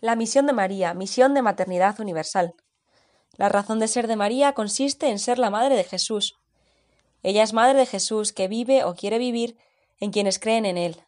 La 0.00 0.16
misión 0.16 0.46
de 0.46 0.54
María, 0.54 0.94
misión 0.94 1.34
de 1.34 1.42
maternidad 1.42 2.00
universal. 2.00 2.54
La 3.36 3.50
razón 3.50 3.80
de 3.80 3.88
ser 3.88 4.06
de 4.06 4.16
María 4.16 4.54
consiste 4.54 5.08
en 5.10 5.18
ser 5.18 5.38
la 5.38 5.50
madre 5.50 5.76
de 5.76 5.84
Jesús. 5.84 6.38
Ella 7.22 7.42
es 7.42 7.52
madre 7.52 7.80
de 7.80 7.84
Jesús 7.84 8.32
que 8.32 8.48
vive 8.48 8.82
o 8.84 8.94
quiere 8.94 9.18
vivir 9.18 9.58
en 9.98 10.10
quienes 10.10 10.38
creen 10.38 10.64
en 10.64 10.78
él. 10.78 11.04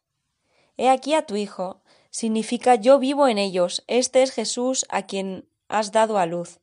He 0.77 0.91
aquí 0.91 1.15
a 1.15 1.25
tu 1.25 1.37
Hijo, 1.37 1.81
significa 2.11 2.75
yo 2.75 2.99
vivo 2.99 3.29
en 3.29 3.39
ellos, 3.39 3.83
este 3.87 4.23
es 4.23 4.31
Jesús 4.31 4.85
a 4.91 5.07
quien 5.07 5.49
has 5.69 5.91
dado 5.93 6.19
a 6.19 6.27
luz. 6.27 6.61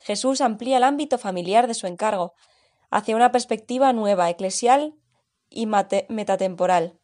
Jesús 0.00 0.40
amplía 0.40 0.78
el 0.78 0.84
ámbito 0.84 1.18
familiar 1.18 1.66
de 1.66 1.74
su 1.74 1.86
encargo 1.86 2.32
hacia 2.90 3.16
una 3.16 3.32
perspectiva 3.32 3.92
nueva, 3.92 4.30
eclesial 4.30 4.94
y 5.50 5.66
metatemporal. 5.66 6.97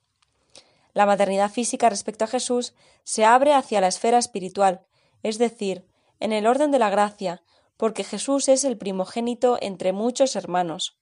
La 0.94 1.06
maternidad 1.06 1.50
física 1.50 1.90
respecto 1.90 2.24
a 2.24 2.28
Jesús 2.28 2.74
se 3.02 3.24
abre 3.24 3.52
hacia 3.52 3.80
la 3.80 3.88
esfera 3.88 4.18
espiritual, 4.18 4.86
es 5.22 5.38
decir, 5.38 5.84
en 6.20 6.32
el 6.32 6.46
orden 6.46 6.70
de 6.70 6.78
la 6.78 6.88
gracia, 6.88 7.42
porque 7.76 8.04
Jesús 8.04 8.48
es 8.48 8.64
el 8.64 8.78
primogénito 8.78 9.58
entre 9.60 9.92
muchos 9.92 10.36
hermanos. 10.36 10.96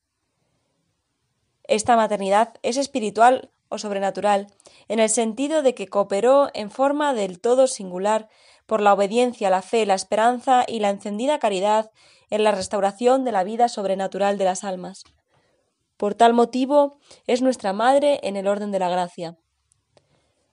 Esta 1.64 1.94
maternidad 1.94 2.54
es 2.62 2.78
espiritual 2.78 3.50
o 3.68 3.78
sobrenatural, 3.78 4.48
en 4.88 4.98
el 4.98 5.10
sentido 5.10 5.62
de 5.62 5.74
que 5.74 5.88
cooperó 5.88 6.50
en 6.54 6.70
forma 6.70 7.14
del 7.14 7.40
todo 7.40 7.66
singular 7.66 8.28
por 8.66 8.80
la 8.80 8.94
obediencia, 8.94 9.50
la 9.50 9.62
fe, 9.62 9.86
la 9.86 9.94
esperanza 9.94 10.64
y 10.66 10.80
la 10.80 10.90
encendida 10.90 11.38
caridad 11.38 11.90
en 12.30 12.44
la 12.44 12.52
restauración 12.52 13.24
de 13.24 13.32
la 13.32 13.44
vida 13.44 13.68
sobrenatural 13.68 14.38
de 14.38 14.44
las 14.44 14.64
almas. 14.64 15.04
Por 15.96 16.14
tal 16.14 16.32
motivo 16.32 16.98
es 17.26 17.42
nuestra 17.42 17.72
Madre 17.72 18.20
en 18.22 18.36
el 18.36 18.48
orden 18.48 18.72
de 18.72 18.78
la 18.78 18.88
gracia. 18.88 19.36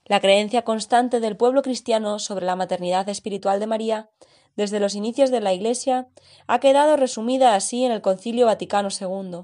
La 0.09 0.19
creencia 0.19 0.63
constante 0.63 1.19
del 1.19 1.37
pueblo 1.37 1.61
cristiano 1.61 2.17
sobre 2.17 2.47
la 2.47 2.55
maternidad 2.55 3.07
espiritual 3.09 3.59
de 3.59 3.67
María, 3.67 4.09
desde 4.55 4.79
los 4.79 4.95
inicios 4.95 5.29
de 5.29 5.39
la 5.39 5.53
Iglesia, 5.53 6.07
ha 6.47 6.59
quedado 6.59 6.97
resumida 6.97 7.53
así 7.53 7.85
en 7.85 7.91
el 7.91 8.01
Concilio 8.01 8.47
Vaticano 8.47 8.89
II. 8.89 9.41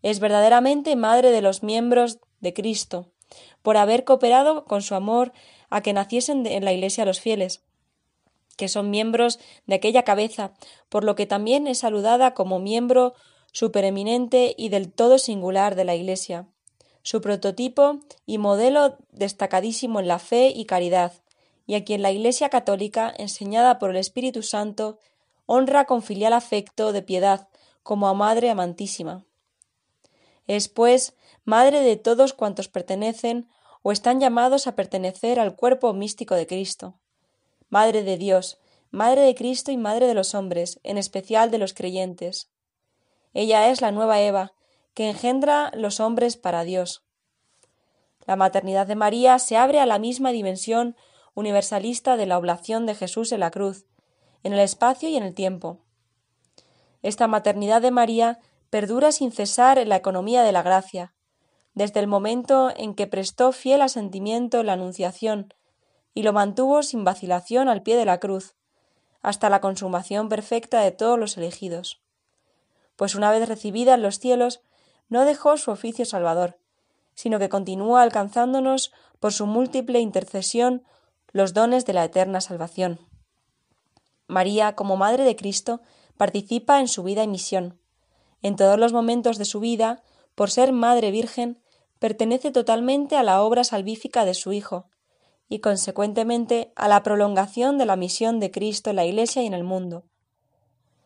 Es 0.00 0.20
verdaderamente 0.20 0.96
madre 0.96 1.32
de 1.32 1.42
los 1.42 1.62
miembros 1.62 2.18
de 2.40 2.54
Cristo, 2.54 3.12
por 3.60 3.76
haber 3.76 4.04
cooperado 4.04 4.64
con 4.64 4.80
su 4.80 4.94
amor 4.94 5.34
a 5.68 5.82
que 5.82 5.92
naciesen 5.92 6.46
en 6.46 6.64
la 6.64 6.72
Iglesia 6.72 7.04
los 7.04 7.20
fieles, 7.20 7.62
que 8.56 8.68
son 8.68 8.88
miembros 8.88 9.38
de 9.66 9.74
aquella 9.74 10.02
cabeza, 10.02 10.54
por 10.88 11.04
lo 11.04 11.14
que 11.14 11.26
también 11.26 11.66
es 11.66 11.80
saludada 11.80 12.32
como 12.32 12.58
miembro 12.58 13.12
supereminente 13.52 14.54
y 14.56 14.70
del 14.70 14.90
todo 14.90 15.18
singular 15.18 15.74
de 15.74 15.84
la 15.84 15.94
Iglesia, 15.94 16.48
su 17.08 17.22
prototipo 17.22 18.00
y 18.26 18.36
modelo 18.36 18.98
destacadísimo 19.12 19.98
en 19.98 20.08
la 20.08 20.18
fe 20.18 20.52
y 20.54 20.66
caridad, 20.66 21.14
y 21.66 21.74
a 21.74 21.82
quien 21.82 22.02
la 22.02 22.12
Iglesia 22.12 22.50
católica, 22.50 23.14
enseñada 23.16 23.78
por 23.78 23.88
el 23.88 23.96
Espíritu 23.96 24.42
Santo, 24.42 24.98
honra 25.46 25.86
con 25.86 26.02
filial 26.02 26.34
afecto 26.34 26.92
de 26.92 27.00
piedad, 27.00 27.48
como 27.82 28.08
a 28.08 28.12
Madre 28.12 28.50
amantísima. 28.50 29.24
Es, 30.46 30.68
pues, 30.68 31.16
Madre 31.46 31.80
de 31.80 31.96
todos 31.96 32.34
cuantos 32.34 32.68
pertenecen 32.68 33.48
o 33.80 33.90
están 33.90 34.20
llamados 34.20 34.66
a 34.66 34.76
pertenecer 34.76 35.40
al 35.40 35.56
cuerpo 35.56 35.94
místico 35.94 36.34
de 36.34 36.46
Cristo. 36.46 36.98
Madre 37.70 38.02
de 38.02 38.18
Dios, 38.18 38.58
Madre 38.90 39.22
de 39.22 39.34
Cristo 39.34 39.70
y 39.70 39.78
Madre 39.78 40.08
de 40.08 40.14
los 40.14 40.34
hombres, 40.34 40.78
en 40.82 40.98
especial 40.98 41.50
de 41.50 41.56
los 41.56 41.72
creyentes. 41.72 42.50
Ella 43.32 43.70
es 43.70 43.80
la 43.80 43.92
nueva 43.92 44.20
Eva, 44.20 44.52
que 44.98 45.08
engendra 45.08 45.70
los 45.76 46.00
hombres 46.00 46.36
para 46.36 46.64
Dios. 46.64 47.04
La 48.26 48.34
maternidad 48.34 48.84
de 48.88 48.96
María 48.96 49.38
se 49.38 49.56
abre 49.56 49.78
a 49.78 49.86
la 49.86 50.00
misma 50.00 50.32
dimensión 50.32 50.96
universalista 51.34 52.16
de 52.16 52.26
la 52.26 52.36
oblación 52.36 52.84
de 52.84 52.96
Jesús 52.96 53.30
en 53.30 53.38
la 53.38 53.52
cruz, 53.52 53.86
en 54.42 54.54
el 54.54 54.58
espacio 54.58 55.08
y 55.08 55.16
en 55.16 55.22
el 55.22 55.36
tiempo. 55.36 55.78
Esta 57.00 57.28
maternidad 57.28 57.80
de 57.80 57.92
María 57.92 58.40
perdura 58.70 59.12
sin 59.12 59.30
cesar 59.30 59.78
en 59.78 59.88
la 59.88 59.94
economía 59.94 60.42
de 60.42 60.50
la 60.50 60.64
gracia, 60.64 61.14
desde 61.74 62.00
el 62.00 62.08
momento 62.08 62.72
en 62.76 62.96
que 62.96 63.06
prestó 63.06 63.52
fiel 63.52 63.82
asentimiento 63.82 64.64
la 64.64 64.72
Anunciación 64.72 65.54
y 66.12 66.24
lo 66.24 66.32
mantuvo 66.32 66.82
sin 66.82 67.04
vacilación 67.04 67.68
al 67.68 67.84
pie 67.84 67.96
de 67.96 68.04
la 68.04 68.18
cruz, 68.18 68.56
hasta 69.22 69.48
la 69.48 69.60
consumación 69.60 70.28
perfecta 70.28 70.80
de 70.80 70.90
todos 70.90 71.20
los 71.20 71.36
elegidos. 71.36 72.02
Pues 72.96 73.14
una 73.14 73.30
vez 73.30 73.48
recibida 73.48 73.94
en 73.94 74.02
los 74.02 74.18
cielos, 74.18 74.60
no 75.08 75.24
dejó 75.24 75.56
su 75.56 75.70
oficio 75.70 76.04
salvador, 76.04 76.58
sino 77.14 77.38
que 77.38 77.48
continúa 77.48 78.02
alcanzándonos 78.02 78.92
por 79.20 79.32
su 79.32 79.46
múltiple 79.46 80.00
intercesión 80.00 80.84
los 81.32 81.54
dones 81.54 81.84
de 81.84 81.92
la 81.92 82.04
eterna 82.04 82.40
salvación. 82.40 83.00
María, 84.26 84.74
como 84.74 84.96
Madre 84.96 85.24
de 85.24 85.36
Cristo, 85.36 85.80
participa 86.16 86.80
en 86.80 86.88
su 86.88 87.02
vida 87.02 87.22
y 87.22 87.28
misión. 87.28 87.80
En 88.42 88.56
todos 88.56 88.78
los 88.78 88.92
momentos 88.92 89.38
de 89.38 89.44
su 89.44 89.60
vida, 89.60 90.02
por 90.34 90.50
ser 90.50 90.72
Madre 90.72 91.10
Virgen, 91.10 91.60
pertenece 91.98 92.50
totalmente 92.50 93.16
a 93.16 93.22
la 93.22 93.42
obra 93.42 93.64
salvífica 93.64 94.24
de 94.24 94.34
su 94.34 94.52
Hijo, 94.52 94.88
y 95.48 95.60
consecuentemente 95.60 96.72
a 96.76 96.88
la 96.88 97.02
prolongación 97.02 97.78
de 97.78 97.86
la 97.86 97.96
misión 97.96 98.38
de 98.38 98.50
Cristo 98.50 98.90
en 98.90 98.96
la 98.96 99.06
Iglesia 99.06 99.42
y 99.42 99.46
en 99.46 99.54
el 99.54 99.64
mundo. 99.64 100.04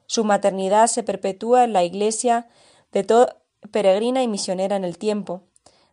Su 0.07 0.25
maternidad 0.25 0.89
se 0.89 1.03
perpetúa 1.03 1.65
en 1.65 1.73
la 1.73 1.85
Iglesia 1.85 2.49
de, 2.91 3.05
todo 3.05 3.42
peregrina 3.71 4.23
y 4.23 4.29
misionera 4.29 4.77
en 4.77 4.85
el 4.85 4.99
tiempo, 4.99 5.45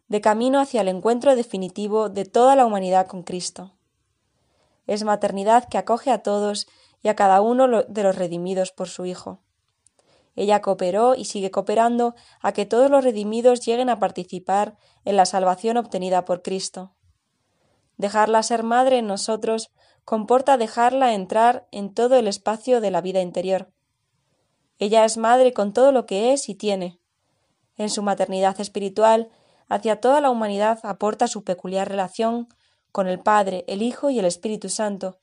de 0.08 0.22
camino 0.22 0.60
hacia 0.60 0.82
el 0.82 0.88
encuentro 0.88 1.36
definitivo 1.36 2.10
de 2.10 2.26
toda 2.26 2.56
la 2.56 2.66
humanidad 2.66 3.08
con 3.08 3.24
Cristo. 3.24 3.74
Es 4.88 5.04
maternidad 5.04 5.70
que 5.70 5.78
acoge 5.78 6.12
a 6.12 6.24
todos 6.24 6.68
y 7.04 7.10
a 7.10 7.16
cada 7.16 7.42
uno 7.42 7.84
de 7.84 8.04
los 8.04 8.16
redimidos 8.16 8.72
por 8.72 8.88
su 8.88 9.06
Hijo. 9.06 9.40
Ella 10.36 10.62
cooperó 10.62 11.16
y 11.16 11.26
sigue 11.26 11.52
cooperando 11.52 12.16
a 12.42 12.54
que 12.54 12.66
todos 12.66 12.90
los 12.90 13.04
redimidos 13.04 13.66
lleguen 13.66 13.90
a 13.90 14.00
participar 14.00 14.78
en 15.06 15.16
la 15.16 15.26
salvación 15.26 15.78
obtenida 15.78 16.26
por 16.26 16.42
Cristo. 16.42 16.94
Dejarla 17.98 18.42
ser 18.44 18.64
madre 18.64 18.98
en 18.98 19.08
nosotros 19.08 19.72
comporta 20.06 20.58
dejarla 20.58 21.14
entrar 21.14 21.68
en 21.72 21.94
todo 21.94 22.16
el 22.16 22.28
espacio 22.28 22.82
de 22.82 22.90
la 22.90 23.02
vida 23.02 23.22
interior. 23.22 23.72
Ella 24.80 25.06
es 25.06 25.18
madre 25.18 25.54
con 25.54 25.74
todo 25.74 25.92
lo 25.92 26.06
que 26.06 26.32
es 26.32 26.50
y 26.50 26.56
tiene, 26.56 26.99
en 27.80 27.90
su 27.90 28.04
maternidad 28.04 28.60
espiritual, 28.60 29.30
hacia 29.70 30.02
toda 30.02 30.22
la 30.22 30.30
humanidad 30.30 30.80
aporta 30.84 31.28
su 31.28 31.44
peculiar 31.44 31.88
relación 31.88 32.50
con 32.92 33.08
el 33.08 33.20
Padre, 33.20 33.64
el 33.68 33.82
Hijo 33.82 34.10
y 34.10 34.20
el 34.20 34.26
Espíritu 34.26 34.68
Santo, 34.70 35.18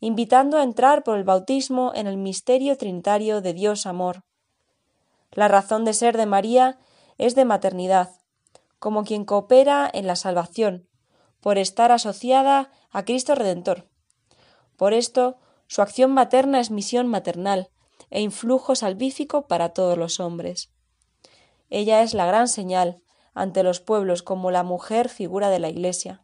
invitando 0.00 0.56
a 0.56 0.62
entrar 0.62 1.04
por 1.04 1.18
el 1.18 1.24
bautismo 1.24 1.92
en 1.94 2.06
el 2.06 2.16
misterio 2.16 2.76
trinitario 2.78 3.42
de 3.42 3.52
Dios 3.52 3.86
amor. 3.86 4.24
La 5.32 5.48
razón 5.48 5.84
de 5.84 5.92
ser 5.92 6.16
de 6.16 6.24
María 6.24 6.78
es 7.18 7.34
de 7.34 7.44
maternidad, 7.44 8.10
como 8.78 9.04
quien 9.04 9.26
coopera 9.26 9.90
en 9.92 10.06
la 10.06 10.16
salvación, 10.16 10.88
por 11.40 11.58
estar 11.58 11.92
asociada 11.92 12.70
a 12.90 13.04
Cristo 13.04 13.34
Redentor. 13.34 13.86
Por 14.76 14.94
esto, 14.94 15.36
su 15.66 15.82
acción 15.82 16.12
materna 16.12 16.58
es 16.58 16.70
misión 16.70 17.06
maternal 17.06 17.68
e 18.08 18.22
influjo 18.22 18.74
salvífico 18.74 19.46
para 19.46 19.74
todos 19.74 19.98
los 19.98 20.20
hombres. 20.20 20.70
Ella 21.70 22.02
es 22.02 22.14
la 22.14 22.26
gran 22.26 22.48
señal 22.48 23.00
ante 23.34 23.62
los 23.62 23.80
pueblos 23.80 24.22
como 24.22 24.50
la 24.50 24.62
mujer 24.62 25.08
figura 25.08 25.50
de 25.50 25.58
la 25.58 25.68
Iglesia. 25.68 26.22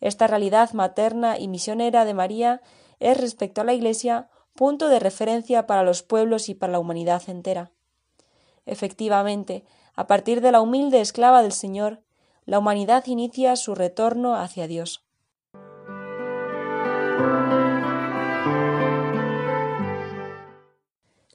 Esta 0.00 0.26
realidad 0.26 0.72
materna 0.72 1.38
y 1.38 1.48
misionera 1.48 2.04
de 2.04 2.14
María 2.14 2.62
es 2.98 3.18
respecto 3.18 3.60
a 3.60 3.64
la 3.64 3.74
Iglesia 3.74 4.28
punto 4.54 4.88
de 4.88 4.98
referencia 4.98 5.66
para 5.66 5.82
los 5.82 6.02
pueblos 6.02 6.48
y 6.48 6.54
para 6.54 6.72
la 6.72 6.78
humanidad 6.78 7.22
entera. 7.28 7.70
Efectivamente, 8.66 9.64
a 9.94 10.06
partir 10.06 10.40
de 10.40 10.52
la 10.52 10.60
humilde 10.60 11.00
esclava 11.00 11.42
del 11.42 11.52
Señor, 11.52 12.02
la 12.44 12.58
humanidad 12.58 13.06
inicia 13.06 13.56
su 13.56 13.74
retorno 13.74 14.34
hacia 14.34 14.66
Dios. 14.66 15.04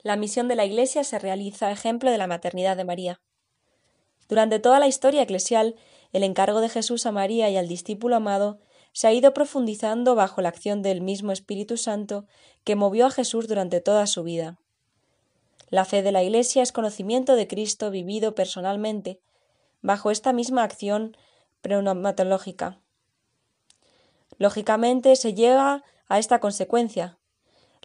La 0.05 0.17
misión 0.17 0.47
de 0.47 0.53
la 0.53 0.65
Iglesia 0.65 1.03
se 1.03 1.17
realiza 1.17 1.71
ejemplo 1.71 2.11
de 2.11 2.19
la 2.19 2.27
maternidad 2.27 2.77
de 2.77 2.85
María. 2.85 3.21
Durante 4.29 4.59
toda 4.59 4.77
la 4.77 4.85
historia 4.85 5.23
eclesial, 5.23 5.77
el 6.13 6.21
encargo 6.21 6.61
de 6.61 6.69
Jesús 6.69 7.07
a 7.07 7.11
María 7.11 7.49
y 7.49 7.57
al 7.57 7.67
discípulo 7.67 8.15
amado 8.15 8.59
se 8.93 9.07
ha 9.07 9.13
ido 9.13 9.33
profundizando 9.33 10.13
bajo 10.13 10.43
la 10.43 10.49
acción 10.49 10.83
del 10.83 11.01
mismo 11.01 11.31
Espíritu 11.31 11.75
Santo 11.75 12.27
que 12.63 12.75
movió 12.75 13.07
a 13.07 13.09
Jesús 13.09 13.47
durante 13.47 13.81
toda 13.81 14.05
su 14.05 14.21
vida. 14.21 14.59
La 15.71 15.85
fe 15.85 16.03
de 16.03 16.11
la 16.11 16.21
Iglesia 16.21 16.61
es 16.61 16.71
conocimiento 16.71 17.35
de 17.35 17.47
Cristo 17.47 17.89
vivido 17.89 18.35
personalmente, 18.35 19.19
bajo 19.81 20.11
esta 20.11 20.33
misma 20.33 20.61
acción 20.61 21.17
pneumatológica. 21.61 22.79
Lógicamente 24.37 25.15
se 25.15 25.33
llega 25.33 25.83
a 26.07 26.19
esta 26.19 26.39
consecuencia. 26.39 27.17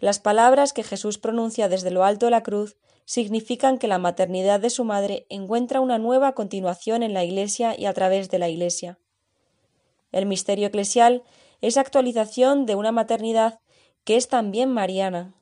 Las 0.01 0.19
palabras 0.19 0.73
que 0.73 0.81
Jesús 0.81 1.19
pronuncia 1.19 1.69
desde 1.69 1.91
lo 1.91 2.03
alto 2.03 2.25
de 2.25 2.31
la 2.31 2.41
cruz 2.41 2.75
significan 3.05 3.77
que 3.77 3.87
la 3.87 3.99
maternidad 3.99 4.59
de 4.59 4.71
su 4.71 4.83
madre 4.83 5.27
encuentra 5.29 5.79
una 5.79 5.99
nueva 5.99 6.33
continuación 6.33 7.03
en 7.03 7.13
la 7.13 7.23
Iglesia 7.23 7.75
y 7.77 7.85
a 7.85 7.93
través 7.93 8.31
de 8.31 8.39
la 8.39 8.49
Iglesia. 8.49 8.97
El 10.11 10.25
misterio 10.25 10.67
eclesial 10.67 11.21
es 11.61 11.77
actualización 11.77 12.65
de 12.65 12.73
una 12.73 12.91
maternidad 12.91 13.59
que 14.03 14.15
es 14.15 14.27
también 14.27 14.71
mariana. 14.71 15.35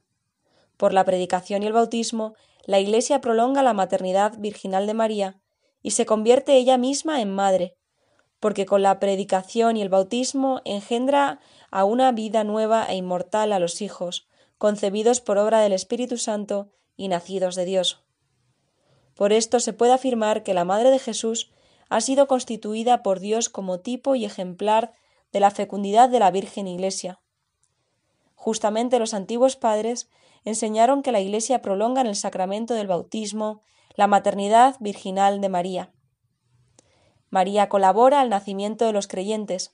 Por 0.76 0.92
la 0.92 1.06
predicación 1.06 1.64
y 1.64 1.68
el 1.68 1.74
bautismo, 1.74 2.34
la 2.66 2.82
Iglesia 2.82 3.22
prolonga 3.22 3.64
la 3.64 3.74
maternidad 3.74 4.38
virginal 4.40 4.88
de 4.88 4.94
María 4.94 5.40
y 5.82 5.92
se 5.92 6.06
convierte 6.06 6.58
ella 6.58 6.78
misma 6.78 7.22
en 7.22 7.34
madre, 7.34 7.78
porque 8.42 8.66
con 8.66 8.82
la 8.82 9.00
predicación 9.00 9.78
y 9.78 9.82
el 9.82 9.90
bautismo 9.90 10.60
engendra 10.66 11.40
a 11.72 11.86
una 11.86 12.12
vida 12.12 12.44
nueva 12.44 12.86
e 12.90 12.98
inmortal 12.98 13.54
a 13.54 13.60
los 13.60 13.82
hijos, 13.82 14.28
concebidos 14.60 15.22
por 15.22 15.40
obra 15.40 15.62
del 15.62 15.74
Espíritu 15.74 16.18
Santo 16.18 16.70
y 16.98 17.08
nacidos 17.08 17.56
de 17.56 17.66
Dios. 17.66 18.04
Por 19.16 19.34
esto 19.34 19.60
se 19.60 19.74
puede 19.74 19.94
afirmar 19.94 20.44
que 20.44 20.54
la 20.54 20.66
Madre 20.66 20.92
de 20.92 21.00
Jesús 21.00 21.52
ha 21.90 22.02
sido 22.02 22.28
constituida 22.28 23.02
por 23.02 23.20
Dios 23.20 23.50
como 23.50 23.80
tipo 23.80 24.16
y 24.16 24.26
ejemplar 24.26 24.94
de 25.32 25.40
la 25.40 25.50
fecundidad 25.50 26.10
de 26.10 26.20
la 26.20 26.30
Virgen 26.30 26.68
Iglesia. 26.68 27.22
Justamente 28.36 29.00
los 29.00 29.14
antiguos 29.14 29.56
padres 29.56 30.10
enseñaron 30.44 31.04
que 31.04 31.14
la 31.14 31.22
Iglesia 31.22 31.62
prolonga 31.62 32.02
en 32.02 32.08
el 32.08 32.16
sacramento 32.16 32.74
del 32.74 32.88
bautismo 32.88 33.62
la 33.96 34.08
maternidad 34.08 34.76
virginal 34.80 35.40
de 35.40 35.50
María. 35.50 35.94
María 37.30 37.70
colabora 37.70 38.20
al 38.20 38.30
nacimiento 38.30 38.86
de 38.86 38.92
los 38.94 39.08
creyentes, 39.08 39.74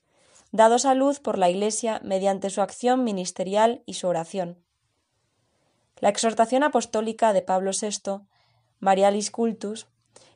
dados 0.51 0.85
a 0.85 0.93
luz 0.93 1.19
por 1.19 1.39
la 1.39 1.49
Iglesia 1.49 2.01
mediante 2.03 2.51
su 2.51 2.61
acción 2.61 3.03
ministerial 3.03 3.81
y 3.87 3.95
su 3.95 4.07
oración. 4.07 4.64
La 6.05 6.11
exhortación 6.11 6.61
apostólica 6.61 7.33
de 7.33 7.41
Pablo 7.41 7.71
VI, 7.71 8.27
Marialis 8.79 9.31
Cultus, 9.31 9.87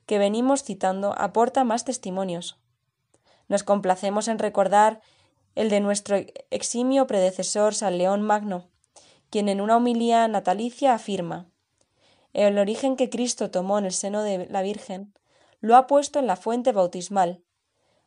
que 0.07 0.17
venimos 0.17 0.63
citando 0.63 1.13
aporta 1.15 1.63
más 1.63 1.85
testimonios. 1.85 2.57
Nos 3.47 3.61
complacemos 3.61 4.27
en 4.29 4.39
recordar 4.39 4.99
el 5.53 5.69
de 5.69 5.79
nuestro 5.79 6.17
eximio 6.49 7.05
predecesor 7.05 7.75
San 7.75 7.99
León 7.99 8.23
Magno, 8.23 8.67
quien 9.29 9.47
en 9.47 9.61
una 9.61 9.77
homilía 9.77 10.27
natalicia 10.27 10.95
afirma 10.95 11.51
el 12.33 12.57
origen 12.57 12.95
que 12.95 13.11
Cristo 13.11 13.51
tomó 13.51 13.77
en 13.77 13.85
el 13.85 13.93
seno 13.93 14.23
de 14.23 14.47
la 14.47 14.63
Virgen 14.63 15.13
lo 15.59 15.75
ha 15.75 15.85
puesto 15.85 16.17
en 16.17 16.25
la 16.25 16.35
fuente 16.35 16.71
bautismal, 16.71 17.43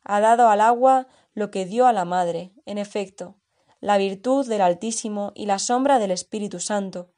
ha 0.03 0.19
dado 0.19 0.49
al 0.49 0.61
agua 0.61 1.07
lo 1.33 1.53
que 1.53 1.65
dio 1.65 1.87
a 1.87 1.93
la 1.93 2.05
Madre, 2.05 2.51
en 2.67 2.79
efecto, 2.79 3.37
la 3.79 3.99
virtud 3.99 4.49
del 4.49 4.63
Altísimo 4.63 5.31
y 5.37 5.47
la 5.47 5.61
sombra 5.61 6.01
del 6.01 6.11
Espíritu 6.11 6.59
Santo, 6.59 7.12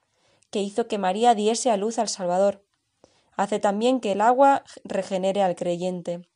que 0.55 0.63
hizo 0.63 0.87
que 0.87 0.99
María 0.99 1.35
diese 1.35 1.73
a 1.73 1.77
luz 1.77 1.99
al 1.99 2.09
Salvador, 2.09 2.63
hace 3.33 3.59
también 3.59 3.99
que 3.99 4.13
el 4.13 4.21
agua 4.21 4.63
regenere 4.85 5.43
al 5.43 5.57
creyente. 5.57 6.29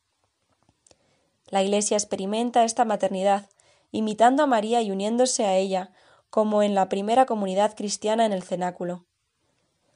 La 1.47 1.63
Iglesia 1.63 1.95
experimenta 1.95 2.65
esta 2.65 2.83
maternidad, 2.83 3.47
imitando 3.91 4.43
a 4.43 4.45
María 4.45 4.81
y 4.81 4.91
uniéndose 4.91 5.45
a 5.45 5.55
ella, 5.55 5.93
como 6.29 6.63
en 6.63 6.75
la 6.75 6.89
primera 6.89 7.25
comunidad 7.25 7.77
cristiana 7.77 8.25
en 8.25 8.33
el 8.33 8.43
cenáculo. 8.43 9.05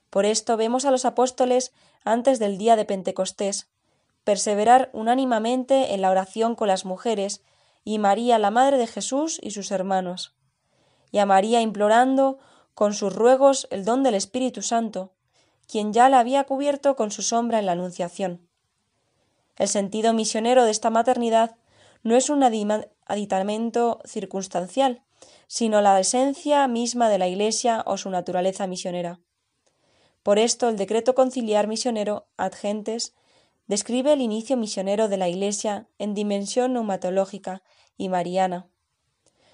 Por 0.09 0.23
esto 0.23 0.55
vemos 0.55 0.86
a 0.86 0.91
los 0.91 1.03
apóstoles 1.03 1.73
antes 2.05 2.39
del 2.39 2.57
día 2.57 2.77
de 2.77 2.86
Pentecostés 2.86 3.67
perseverar 4.23 4.89
unánimamente 4.93 5.93
en 5.93 6.01
la 6.01 6.09
oración 6.09 6.55
con 6.55 6.69
las 6.69 6.86
mujeres 6.86 7.43
y 7.83 7.99
María 7.99 8.39
la 8.39 8.51
Madre 8.51 8.77
de 8.77 8.88
Jesús 8.88 9.38
y 9.43 9.51
sus 9.51 9.69
hermanos, 9.69 10.33
y 11.12 11.17
a 11.17 11.25
María 11.25 11.59
implorando 11.59 12.39
con 12.73 12.93
sus 12.93 13.13
ruegos 13.13 13.67
el 13.71 13.86
don 13.86 14.03
del 14.03 14.15
Espíritu 14.15 14.62
Santo, 14.62 15.13
quien 15.67 15.93
ya 15.93 16.09
la 16.09 16.19
había 16.19 16.43
cubierto 16.43 16.95
con 16.95 17.12
su 17.12 17.21
sombra 17.21 17.59
en 17.59 17.65
la 17.65 17.73
Anunciación. 17.73 18.47
El 19.55 19.67
sentido 19.67 20.13
misionero 20.13 20.65
de 20.65 20.71
esta 20.71 20.89
maternidad 20.89 21.55
no 22.01 22.15
es 22.15 22.29
un 22.29 22.43
aditamento 22.43 24.01
circunstancial, 24.05 25.03
sino 25.47 25.81
la 25.81 25.99
esencia 25.99 26.67
misma 26.67 27.09
de 27.09 27.17
la 27.17 27.27
Iglesia 27.27 27.83
o 27.86 27.97
su 27.97 28.09
naturaleza 28.09 28.67
misionera. 28.67 29.19
Por 30.23 30.39
esto 30.39 30.69
el 30.69 30.77
decreto 30.77 31.15
conciliar 31.15 31.67
misionero 31.67 32.27
ad 32.38 32.53
gentes 32.53 33.13
describe 33.67 34.13
el 34.13 34.21
inicio 34.21 34.57
misionero 34.57 35.07
de 35.07 35.17
la 35.17 35.29
Iglesia 35.29 35.88
en 35.99 36.13
dimensión 36.13 36.73
neumatológica 36.73 37.62
y 37.97 38.09
mariana. 38.09 38.67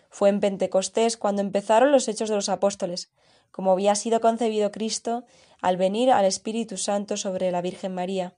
Fue 0.10 0.30
en 0.30 0.40
Pentecostés 0.40 1.18
cuando 1.18 1.42
empezaron 1.42 1.92
los 1.92 2.08
hechos 2.08 2.30
de 2.30 2.36
los 2.36 2.50
apóstoles, 2.50 3.12
como 3.52 3.72
había 3.72 3.96
sido 3.96 4.22
concebido 4.22 4.72
Cristo 4.72 5.24
al 5.62 5.78
venir 5.78 6.12
al 6.12 6.26
Espíritu 6.26 6.78
Santo 6.78 7.18
sobre 7.18 7.52
la 7.52 7.62
Virgen 7.62 7.94
María. 7.94 8.36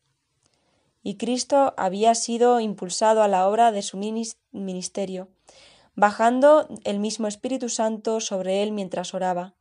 Y 1.04 1.18
Cristo 1.18 1.74
había 1.78 2.14
sido 2.16 2.60
impulsado 2.60 3.24
a 3.24 3.28
la 3.28 3.48
obra 3.48 3.72
de 3.72 3.82
su 3.82 3.98
ministerio, 4.52 5.30
bajando 5.96 6.68
el 6.84 7.00
mismo 7.00 7.28
Espíritu 7.28 7.70
Santo 7.70 8.20
sobre 8.20 8.64
él 8.64 8.72
mientras 8.72 9.14
oraba. 9.14 9.56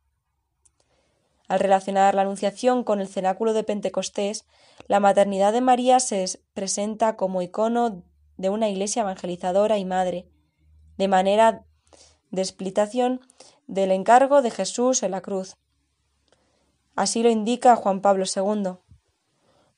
Al 1.47 1.59
relacionar 1.59 2.15
la 2.15 2.21
Anunciación 2.21 2.83
con 2.83 3.01
el 3.01 3.07
cenáculo 3.07 3.53
de 3.53 3.63
Pentecostés, 3.63 4.45
la 4.87 4.99
maternidad 4.99 5.51
de 5.51 5.61
María 5.61 5.99
se 5.99 6.25
presenta 6.53 7.17
como 7.17 7.41
icono 7.41 8.03
de 8.37 8.49
una 8.49 8.69
iglesia 8.69 9.01
evangelizadora 9.01 9.77
y 9.77 9.83
madre, 9.83 10.27
de 10.97 11.07
manera 11.07 11.65
de 12.31 12.41
explicación 12.41 13.21
del 13.67 13.91
encargo 13.91 14.41
de 14.41 14.51
Jesús 14.51 15.03
en 15.03 15.11
la 15.11 15.21
cruz. 15.21 15.57
Así 16.95 17.23
lo 17.23 17.29
indica 17.29 17.75
Juan 17.75 18.01
Pablo 18.01 18.25
II. 18.25 18.73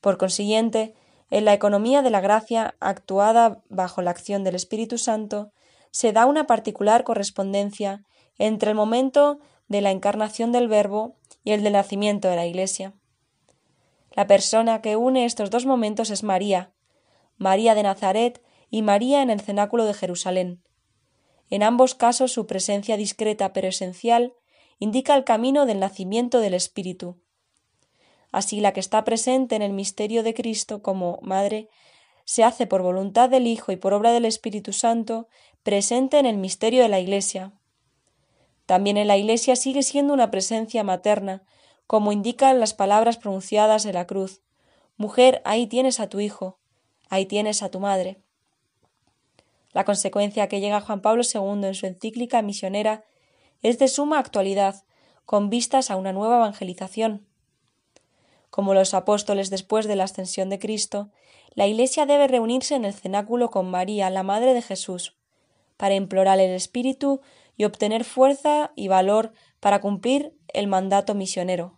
Por 0.00 0.18
consiguiente, 0.18 0.94
en 1.30 1.44
la 1.44 1.54
economía 1.54 2.02
de 2.02 2.10
la 2.10 2.20
gracia 2.20 2.74
actuada 2.80 3.62
bajo 3.68 4.02
la 4.02 4.10
acción 4.10 4.44
del 4.44 4.54
Espíritu 4.54 4.98
Santo, 4.98 5.52
se 5.90 6.12
da 6.12 6.26
una 6.26 6.46
particular 6.46 7.04
correspondencia 7.04 8.04
entre 8.38 8.70
el 8.70 8.76
momento 8.76 9.38
de 9.68 9.80
la 9.80 9.90
encarnación 9.90 10.52
del 10.52 10.68
Verbo 10.68 11.16
y 11.44 11.52
el 11.52 11.62
del 11.62 11.74
nacimiento 11.74 12.28
de 12.28 12.36
la 12.36 12.46
Iglesia. 12.46 12.94
La 14.10 14.26
persona 14.26 14.80
que 14.80 14.96
une 14.96 15.24
estos 15.24 15.50
dos 15.50 15.66
momentos 15.66 16.10
es 16.10 16.22
María, 16.22 16.72
María 17.36 17.74
de 17.74 17.82
Nazaret 17.82 18.42
y 18.70 18.82
María 18.82 19.22
en 19.22 19.30
el 19.30 19.40
cenáculo 19.40 19.84
de 19.84 19.94
Jerusalén, 19.94 20.63
en 21.54 21.62
ambos 21.62 21.94
casos 21.94 22.32
su 22.32 22.48
presencia 22.48 22.96
discreta 22.96 23.52
pero 23.52 23.68
esencial 23.68 24.34
indica 24.80 25.14
el 25.14 25.22
camino 25.22 25.66
del 25.66 25.78
nacimiento 25.78 26.40
del 26.40 26.52
Espíritu. 26.52 27.20
Así 28.32 28.58
la 28.58 28.72
que 28.72 28.80
está 28.80 29.04
presente 29.04 29.54
en 29.54 29.62
el 29.62 29.72
misterio 29.72 30.24
de 30.24 30.34
Cristo 30.34 30.82
como 30.82 31.20
Madre 31.22 31.68
se 32.24 32.42
hace 32.42 32.66
por 32.66 32.82
voluntad 32.82 33.30
del 33.30 33.46
Hijo 33.46 33.70
y 33.70 33.76
por 33.76 33.94
obra 33.94 34.10
del 34.10 34.24
Espíritu 34.24 34.72
Santo 34.72 35.28
presente 35.62 36.18
en 36.18 36.26
el 36.26 36.38
misterio 36.38 36.82
de 36.82 36.88
la 36.88 36.98
Iglesia. 36.98 37.52
También 38.66 38.96
en 38.96 39.06
la 39.06 39.16
Iglesia 39.16 39.54
sigue 39.54 39.84
siendo 39.84 40.12
una 40.12 40.32
presencia 40.32 40.82
materna, 40.82 41.44
como 41.86 42.10
indican 42.10 42.58
las 42.58 42.74
palabras 42.74 43.16
pronunciadas 43.16 43.86
en 43.86 43.94
la 43.94 44.08
cruz. 44.08 44.42
Mujer, 44.96 45.40
ahí 45.44 45.68
tienes 45.68 46.00
a 46.00 46.08
tu 46.08 46.18
Hijo, 46.18 46.58
ahí 47.10 47.26
tienes 47.26 47.62
a 47.62 47.70
tu 47.70 47.78
Madre. 47.78 48.23
La 49.74 49.84
consecuencia 49.84 50.48
que 50.48 50.60
llega 50.60 50.80
Juan 50.80 51.02
Pablo 51.02 51.22
II 51.22 51.66
en 51.66 51.74
su 51.74 51.86
encíclica 51.86 52.40
misionera 52.42 53.04
es 53.60 53.78
de 53.78 53.88
suma 53.88 54.20
actualidad, 54.20 54.84
con 55.26 55.50
vistas 55.50 55.90
a 55.90 55.96
una 55.96 56.12
nueva 56.12 56.36
evangelización. 56.36 57.26
Como 58.50 58.72
los 58.72 58.94
apóstoles 58.94 59.50
después 59.50 59.86
de 59.88 59.96
la 59.96 60.04
ascensión 60.04 60.48
de 60.48 60.60
Cristo, 60.60 61.10
la 61.54 61.66
Iglesia 61.66 62.06
debe 62.06 62.28
reunirse 62.28 62.76
en 62.76 62.84
el 62.84 62.94
cenáculo 62.94 63.50
con 63.50 63.68
María, 63.68 64.10
la 64.10 64.22
Madre 64.22 64.54
de 64.54 64.62
Jesús, 64.62 65.16
para 65.76 65.96
implorar 65.96 66.38
el 66.38 66.52
Espíritu 66.52 67.20
y 67.56 67.64
obtener 67.64 68.04
fuerza 68.04 68.72
y 68.76 68.86
valor 68.86 69.32
para 69.58 69.80
cumplir 69.80 70.36
el 70.52 70.68
mandato 70.68 71.14
misionero. 71.14 71.76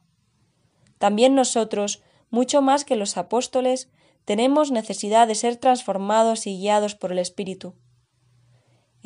También 0.98 1.35
nosotros, 1.35 2.02
mucho 2.28 2.61
más 2.61 2.85
que 2.85 2.96
los 2.96 3.16
apóstoles, 3.16 3.88
tenemos 4.26 4.70
necesidad 4.70 5.26
de 5.28 5.35
ser 5.35 5.56
transformados 5.56 6.46
y 6.46 6.59
guiados 6.59 6.94
por 6.94 7.12
el 7.12 7.18
Espíritu. 7.18 7.74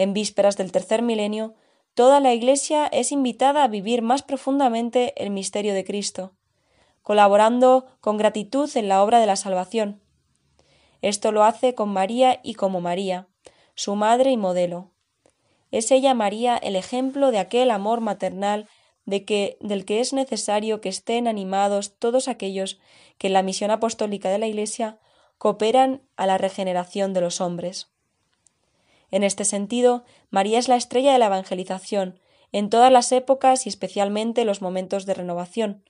En 0.01 0.15
vísperas 0.15 0.57
del 0.57 0.73
tercer 0.73 1.03
milenio, 1.03 1.53
toda 1.93 2.21
la 2.21 2.33
Iglesia 2.33 2.87
es 2.87 3.13
invitada 3.13 3.63
a 3.63 3.69
vivir 3.69 4.01
más 4.01 4.23
profundamente 4.23 5.13
el 5.23 5.29
misterio 5.29 5.75
de 5.75 5.85
Cristo, 5.85 6.33
colaborando 7.03 7.85
con 8.01 8.17
gratitud 8.17 8.75
en 8.79 8.89
la 8.89 9.03
obra 9.03 9.21
de 9.21 9.27
la 9.27 9.37
salvación. 9.37 10.01
Esto 11.03 11.33
lo 11.33 11.45
hace 11.45 11.75
con 11.75 11.91
María 11.91 12.41
y 12.43 12.55
como 12.55 12.81
María, 12.81 13.29
su 13.75 13.95
madre 13.95 14.31
y 14.31 14.39
modelo. 14.39 14.91
Es 15.71 15.91
ella 15.91 16.15
María 16.15 16.57
el 16.57 16.77
ejemplo 16.77 17.31
de 17.31 17.39
aquel 17.39 17.71
amor 17.71 18.01
maternal 18.01 18.71
del 19.05 19.27
que 19.27 20.01
es 20.01 20.15
necesario 20.15 20.81
que 20.81 20.89
estén 20.89 21.29
animados 21.29 21.99
todos 21.99 22.27
aquellos 22.27 22.81
que 23.19 23.27
en 23.27 23.35
la 23.35 23.43
misión 23.43 23.71
apostólica 23.71 24.31
de 24.31 24.39
la 24.39 24.47
Iglesia 24.47 24.99
cooperan 25.37 26.01
a 26.17 26.25
la 26.25 26.39
regeneración 26.39 27.13
de 27.13 27.21
los 27.21 27.43
hombres. 27.43 27.91
En 29.11 29.23
este 29.23 29.44
sentido, 29.44 30.05
María 30.31 30.59
es 30.59 30.68
la 30.68 30.77
estrella 30.77 31.12
de 31.12 31.18
la 31.18 31.27
evangelización, 31.27 32.20
en 32.53 32.70
todas 32.70 32.90
las 32.92 33.12
épocas 33.12 33.66
y 33.66 33.68
especialmente 33.68 34.42
en 34.42 34.46
los 34.46 34.62
momentos 34.62 35.07
de 35.07 35.14
renovación. 35.14 35.85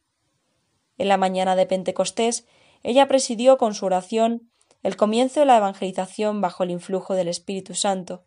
En 0.99 1.09
la 1.09 1.17
mañana 1.17 1.57
de 1.57 1.67
Pentecostés, 1.67 2.47
ella 2.83 3.09
presidió 3.09 3.59
con 3.59 3.75
su 3.75 3.87
oración 3.87 4.51
el 4.83 4.97
comienzo 4.97 5.41
de 5.41 5.47
la 5.47 5.57
evangelización 5.57 6.41
bajo 6.41 6.63
el 6.63 6.71
influjo 6.71 7.15
del 7.15 7.29
Espíritu 7.29 7.75
Santo 7.75 8.25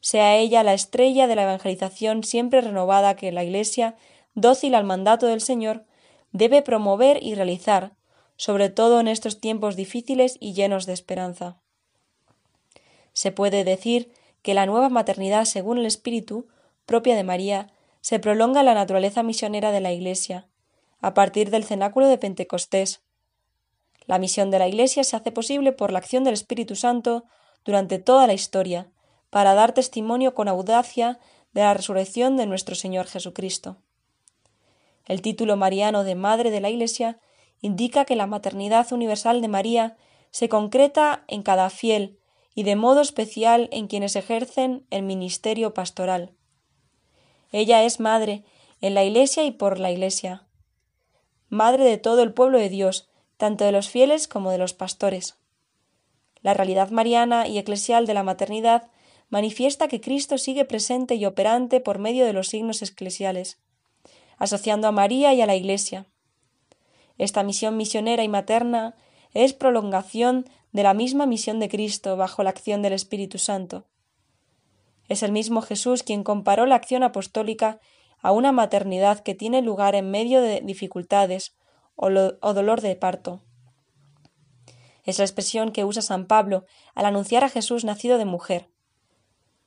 sea 0.00 0.36
ella 0.36 0.62
la 0.62 0.74
estrella 0.74 1.26
de 1.26 1.36
la 1.36 1.42
evangelización 1.42 2.24
siempre 2.24 2.60
renovada 2.60 3.16
que 3.16 3.32
la 3.32 3.44
Iglesia, 3.44 3.96
dócil 4.34 4.74
al 4.74 4.84
mandato 4.84 5.26
del 5.26 5.40
Señor, 5.40 5.84
debe 6.32 6.62
promover 6.62 7.22
y 7.22 7.34
realizar, 7.34 7.94
sobre 8.36 8.70
todo 8.70 9.00
en 9.00 9.08
estos 9.08 9.40
tiempos 9.40 9.76
difíciles 9.76 10.36
y 10.40 10.54
llenos 10.54 10.86
de 10.86 10.94
esperanza. 10.94 11.59
Se 13.12 13.32
puede 13.32 13.64
decir 13.64 14.12
que 14.42 14.54
la 14.54 14.66
nueva 14.66 14.88
maternidad 14.88 15.44
según 15.44 15.78
el 15.78 15.86
Espíritu, 15.86 16.48
propia 16.86 17.16
de 17.16 17.24
María, 17.24 17.72
se 18.00 18.18
prolonga 18.18 18.62
la 18.62 18.74
naturaleza 18.74 19.22
misionera 19.22 19.72
de 19.72 19.80
la 19.80 19.92
Iglesia, 19.92 20.48
a 21.00 21.14
partir 21.14 21.50
del 21.50 21.64
cenáculo 21.64 22.06
de 22.06 22.18
Pentecostés. 22.18 23.02
La 24.06 24.18
misión 24.18 24.50
de 24.50 24.58
la 24.58 24.68
Iglesia 24.68 25.04
se 25.04 25.16
hace 25.16 25.32
posible 25.32 25.72
por 25.72 25.92
la 25.92 25.98
acción 25.98 26.24
del 26.24 26.34
Espíritu 26.34 26.76
Santo 26.76 27.24
durante 27.64 27.98
toda 27.98 28.26
la 28.26 28.32
historia, 28.32 28.90
para 29.28 29.54
dar 29.54 29.72
testimonio 29.72 30.34
con 30.34 30.48
audacia 30.48 31.18
de 31.52 31.60
la 31.62 31.74
resurrección 31.74 32.36
de 32.36 32.46
nuestro 32.46 32.74
Señor 32.74 33.06
Jesucristo. 33.06 33.76
El 35.06 35.22
título 35.22 35.56
mariano 35.56 36.04
de 36.04 36.14
Madre 36.14 36.50
de 36.50 36.60
la 36.60 36.70
Iglesia 36.70 37.18
indica 37.60 38.04
que 38.04 38.16
la 38.16 38.26
maternidad 38.26 38.92
universal 38.92 39.40
de 39.40 39.48
María 39.48 39.96
se 40.30 40.48
concreta 40.48 41.24
en 41.28 41.42
cada 41.42 41.68
fiel 41.70 42.19
y 42.60 42.62
de 42.62 42.76
modo 42.76 43.00
especial 43.00 43.70
en 43.72 43.86
quienes 43.86 44.16
ejercen 44.16 44.84
el 44.90 45.02
ministerio 45.02 45.72
pastoral. 45.72 46.34
Ella 47.52 47.84
es 47.84 48.00
madre 48.00 48.44
en 48.82 48.92
la 48.92 49.02
Iglesia 49.02 49.44
y 49.44 49.50
por 49.50 49.78
la 49.78 49.90
Iglesia, 49.90 50.46
madre 51.48 51.84
de 51.84 51.96
todo 51.96 52.22
el 52.22 52.34
pueblo 52.34 52.58
de 52.58 52.68
Dios, 52.68 53.08
tanto 53.38 53.64
de 53.64 53.72
los 53.72 53.88
fieles 53.88 54.28
como 54.28 54.50
de 54.50 54.58
los 54.58 54.74
pastores. 54.74 55.38
La 56.42 56.52
realidad 56.52 56.90
mariana 56.90 57.48
y 57.48 57.56
eclesial 57.56 58.06
de 58.06 58.12
la 58.12 58.24
maternidad 58.24 58.90
manifiesta 59.30 59.88
que 59.88 60.02
Cristo 60.02 60.36
sigue 60.36 60.66
presente 60.66 61.14
y 61.14 61.24
operante 61.24 61.80
por 61.80 61.98
medio 61.98 62.26
de 62.26 62.34
los 62.34 62.48
signos 62.48 62.82
eclesiales, 62.82 63.58
asociando 64.36 64.86
a 64.86 64.92
María 64.92 65.32
y 65.32 65.40
a 65.40 65.46
la 65.46 65.56
Iglesia. 65.56 66.08
Esta 67.16 67.42
misión 67.42 67.78
misionera 67.78 68.22
y 68.22 68.28
materna 68.28 68.96
es 69.32 69.54
prolongación 69.54 70.44
de 70.72 70.82
la 70.82 70.94
misma 70.94 71.26
misión 71.26 71.58
de 71.60 71.68
Cristo 71.68 72.16
bajo 72.16 72.42
la 72.42 72.50
acción 72.50 72.82
del 72.82 72.92
Espíritu 72.92 73.38
Santo. 73.38 73.86
Es 75.08 75.22
el 75.22 75.32
mismo 75.32 75.62
Jesús 75.62 76.02
quien 76.02 76.22
comparó 76.22 76.66
la 76.66 76.76
acción 76.76 77.02
apostólica 77.02 77.80
a 78.20 78.32
una 78.32 78.52
maternidad 78.52 79.20
que 79.20 79.34
tiene 79.34 79.62
lugar 79.62 79.94
en 79.94 80.10
medio 80.10 80.40
de 80.40 80.60
dificultades 80.60 81.56
o, 81.96 82.10
dolor 82.10 82.80
de 82.80 82.96
parto. 82.96 83.42
Es 85.04 85.18
la 85.18 85.24
expresión 85.24 85.72
que 85.72 85.84
usa 85.84 86.02
San 86.02 86.26
Pablo 86.26 86.64
al 86.94 87.06
anunciar 87.06 87.44
a 87.44 87.48
Jesús 87.48 87.84
nacido 87.84 88.18
de 88.18 88.24
mujer. 88.24 88.70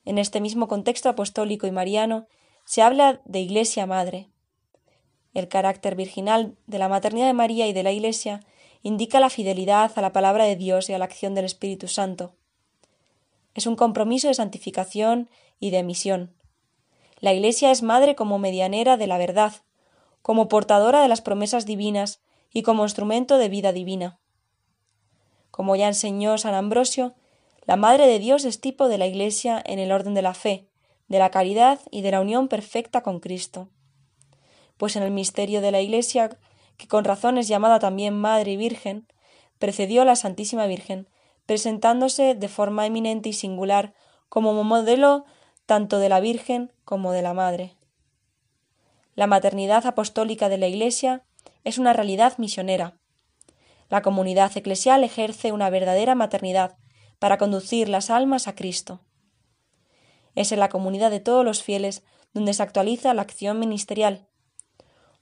En 0.04 0.18
este 0.18 0.40
mismo 0.40 0.68
contexto 0.68 1.08
apostólico 1.08 1.66
y 1.66 1.72
mariano 1.72 2.26
se 2.64 2.82
habla 2.82 3.20
de 3.24 3.40
Iglesia 3.40 3.86
Madre. 3.86 4.30
El 5.34 5.48
carácter 5.48 5.96
virginal 5.96 6.56
de 6.66 6.78
la 6.78 6.88
maternidad 6.88 7.26
de 7.26 7.34
María 7.34 7.66
y 7.66 7.72
de 7.72 7.82
la 7.82 7.92
Iglesia 7.92 8.40
indica 8.84 9.18
la 9.18 9.30
fidelidad 9.30 9.90
a 9.96 10.02
la 10.02 10.12
palabra 10.12 10.44
de 10.44 10.56
Dios 10.56 10.90
y 10.90 10.92
a 10.92 10.98
la 10.98 11.06
acción 11.06 11.34
del 11.34 11.46
Espíritu 11.46 11.88
Santo. 11.88 12.34
Es 13.54 13.66
un 13.66 13.76
compromiso 13.76 14.28
de 14.28 14.34
santificación 14.34 15.30
y 15.58 15.70
de 15.70 15.82
misión. 15.82 16.34
La 17.18 17.32
Iglesia 17.32 17.70
es 17.70 17.82
madre 17.82 18.14
como 18.14 18.38
medianera 18.38 18.98
de 18.98 19.06
la 19.06 19.16
verdad, 19.16 19.54
como 20.20 20.48
portadora 20.48 21.00
de 21.00 21.08
las 21.08 21.22
promesas 21.22 21.64
divinas 21.64 22.20
y 22.52 22.62
como 22.62 22.82
instrumento 22.82 23.38
de 23.38 23.48
vida 23.48 23.72
divina. 23.72 24.18
Como 25.50 25.76
ya 25.76 25.88
enseñó 25.88 26.36
San 26.36 26.54
Ambrosio, 26.54 27.14
la 27.64 27.76
Madre 27.76 28.06
de 28.06 28.18
Dios 28.18 28.44
es 28.44 28.60
tipo 28.60 28.88
de 28.88 28.98
la 28.98 29.06
Iglesia 29.06 29.62
en 29.64 29.78
el 29.78 29.92
orden 29.92 30.12
de 30.12 30.20
la 30.20 30.34
fe, 30.34 30.68
de 31.08 31.18
la 31.18 31.30
caridad 31.30 31.80
y 31.90 32.02
de 32.02 32.10
la 32.10 32.20
unión 32.20 32.48
perfecta 32.48 33.02
con 33.02 33.18
Cristo. 33.18 33.70
Pues 34.76 34.96
en 34.96 35.04
el 35.04 35.10
misterio 35.10 35.62
de 35.62 35.70
la 35.70 35.80
Iglesia, 35.80 36.38
que 36.76 36.88
con 36.88 37.04
razón 37.04 37.38
es 37.38 37.48
llamada 37.48 37.78
también 37.78 38.18
Madre 38.18 38.52
y 38.52 38.56
Virgen, 38.56 39.06
precedió 39.58 40.02
a 40.02 40.04
la 40.04 40.16
Santísima 40.16 40.66
Virgen, 40.66 41.08
presentándose 41.46 42.34
de 42.34 42.48
forma 42.48 42.86
eminente 42.86 43.28
y 43.28 43.32
singular 43.32 43.94
como 44.28 44.62
modelo 44.64 45.24
tanto 45.66 45.98
de 45.98 46.08
la 46.08 46.20
Virgen 46.20 46.72
como 46.84 47.12
de 47.12 47.22
la 47.22 47.34
Madre. 47.34 47.76
La 49.14 49.26
maternidad 49.26 49.86
apostólica 49.86 50.48
de 50.48 50.58
la 50.58 50.66
Iglesia 50.66 51.22
es 51.62 51.78
una 51.78 51.92
realidad 51.92 52.36
misionera. 52.38 52.98
La 53.88 54.02
comunidad 54.02 54.56
eclesial 54.56 55.04
ejerce 55.04 55.52
una 55.52 55.70
verdadera 55.70 56.14
maternidad 56.14 56.76
para 57.18 57.38
conducir 57.38 57.88
las 57.88 58.10
almas 58.10 58.48
a 58.48 58.54
Cristo. 58.54 59.00
Es 60.34 60.50
en 60.52 60.58
la 60.58 60.68
comunidad 60.68 61.10
de 61.10 61.20
todos 61.20 61.44
los 61.44 61.62
fieles 61.62 62.02
donde 62.32 62.54
se 62.54 62.62
actualiza 62.62 63.14
la 63.14 63.22
acción 63.22 63.58
ministerial. 63.60 64.26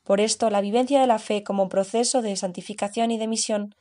Por 0.05 0.21
esto, 0.21 0.51
la 0.51 0.61
vivencia 0.61 1.01
de 1.01 1.07
la 1.07 1.19
fe 1.19 1.45
como 1.45 1.69
proceso 1.69 2.23
de 2.23 2.37
santificación 2.37 3.11
y 3.11 3.19
de 3.19 3.29
misión 3.29 3.75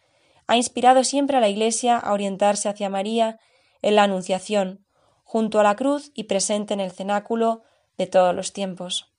ha 0.47 0.57
inspirado 0.57 1.03
siempre 1.03 1.37
a 1.37 1.39
la 1.39 1.49
Iglesia 1.49 1.97
a 1.97 2.13
orientarse 2.13 2.69
hacia 2.69 2.89
María 2.89 3.39
en 3.81 3.95
la 3.95 4.03
Anunciación, 4.03 4.85
junto 5.23 5.59
a 5.59 5.63
la 5.63 5.75
cruz 5.75 6.11
y 6.13 6.25
presente 6.25 6.73
en 6.73 6.79
el 6.79 6.91
cenáculo 6.91 7.63
de 7.97 8.07
todos 8.07 8.35
los 8.35 8.53
tiempos. 8.53 9.11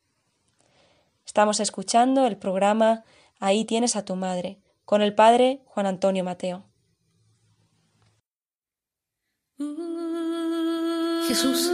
Estamos 1.24 1.60
escuchando 1.60 2.26
el 2.26 2.36
programa 2.36 3.04
Ahí 3.42 3.64
tienes 3.64 3.96
a 3.96 4.04
tu 4.04 4.14
madre, 4.14 4.60
con 4.84 5.02
el 5.02 5.16
padre 5.16 5.62
Juan 5.64 5.86
Antonio 5.86 6.22
Mateo. 6.22 6.64
Jesús, 11.26 11.68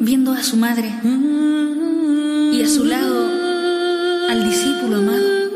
viendo 0.00 0.32
a 0.32 0.42
su 0.42 0.56
madre 0.56 0.90
y 2.52 2.62
a 2.62 2.68
su 2.68 2.84
lado 2.84 3.30
al 4.28 4.44
discípulo 4.44 4.98
amado, 4.98 5.48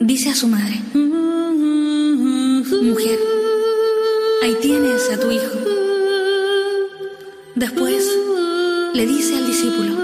dice 0.00 0.30
a 0.30 0.34
su 0.34 0.48
madre, 0.48 0.80
mujer, 2.82 3.18
ahí 4.42 4.56
tienes 4.62 5.10
a 5.10 5.20
tu 5.20 5.30
hijo. 5.30 5.58
Después 7.54 8.08
le 8.94 9.06
dice 9.06 9.36
al 9.36 9.46
discípulo, 9.46 10.03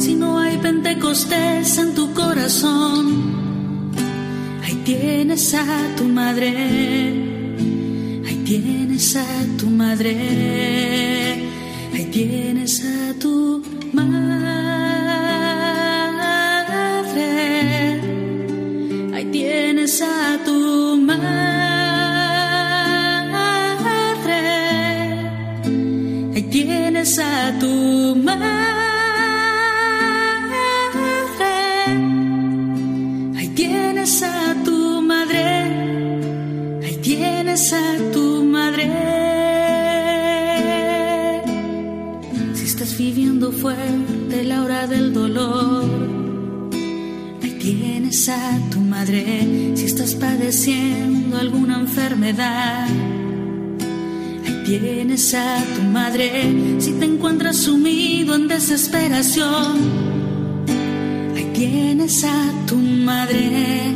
pentecostés 0.61 1.77
en 1.77 1.93
tu 1.93 2.13
corazón. 2.13 3.05
Ahí 4.63 4.75
tienes 4.85 5.53
a 5.53 5.65
tu 5.97 6.05
madre. 6.05 6.49
Ahí 8.27 8.43
tienes 8.45 9.15
a 9.15 9.27
tu 9.57 9.67
madre. 9.67 10.15
Ahí 11.93 12.05
tienes 12.11 12.83
a 12.85 13.19
tu 13.19 13.63
madre. 13.93 14.41
tienes 19.81 20.01
a 20.01 20.37
tu 20.45 20.97
madre, 20.97 21.21
ahí 26.35 26.43
tienes 26.51 27.17
a 27.19 27.57
tu 27.59 28.15
madre, 28.15 28.80
A 48.27 48.59
tu 48.69 48.79
madre 48.81 49.73
si 49.73 49.85
estás 49.85 50.13
padeciendo 50.13 51.37
alguna 51.37 51.79
enfermedad. 51.79 52.87
Ahí 54.45 54.63
tienes 54.63 55.33
a 55.33 55.57
tu 55.75 55.81
madre 55.81 56.77
si 56.77 56.91
te 56.99 57.05
encuentras 57.05 57.57
sumido 57.57 58.35
en 58.35 58.47
desesperación. 58.47 59.79
Ahí 61.35 61.51
tienes 61.51 62.23
a 62.23 62.51
tu 62.67 62.75
madre. 62.75 63.91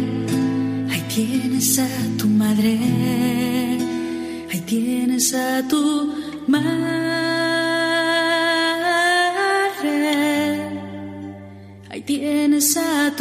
Ahí 0.89 1.03
tienes 1.13 1.77
a 1.77 1.87
tu 2.17 2.27
madre. 2.27 2.79
Ahí 4.51 4.59
tienes 4.65 5.35
a 5.35 5.67
tu 5.67 6.13
madre. 6.47 7.05
tienes 12.05 12.77
a 12.77 13.14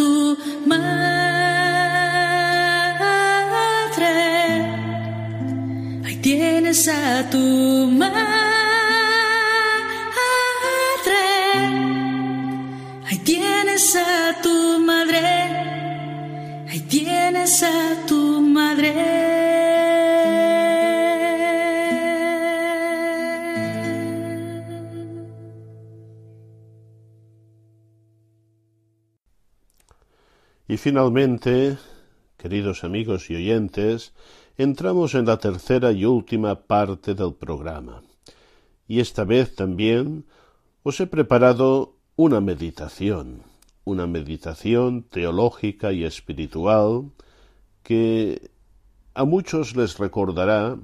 tu 7.30 7.86
madre. 8.00 8.24
Ahí 13.07 13.18
tienes 13.24 13.96
a 13.96 14.40
tu 14.42 14.78
madre. 14.80 15.26
Ahí 16.68 16.80
tienes 16.88 17.62
a 17.62 18.07
tu 18.07 18.40
madre. 18.40 19.44
Y 30.66 30.76
finalmente, 30.78 31.76
queridos 32.38 32.82
amigos 32.84 33.30
y 33.30 33.36
oyentes, 33.36 34.12
entramos 34.57 35.14
en 35.14 35.26
la 35.26 35.38
tercera 35.38 35.90
y 35.92 36.05
última 36.05 36.55
parte 36.55 37.14
del 37.14 37.34
programa. 37.34 38.02
Y 38.86 39.00
esta 39.00 39.24
vez 39.24 39.55
también 39.55 40.26
os 40.82 41.00
he 41.00 41.07
preparado 41.07 41.94
una 42.16 42.40
meditación, 42.40 43.42
una 43.84 44.07
meditación 44.07 45.02
teológica 45.02 45.92
y 45.92 46.05
espiritual 46.05 47.11
que 47.82 48.50
a 49.14 49.24
muchos 49.24 49.74
les 49.76 49.98
recordará 49.98 50.76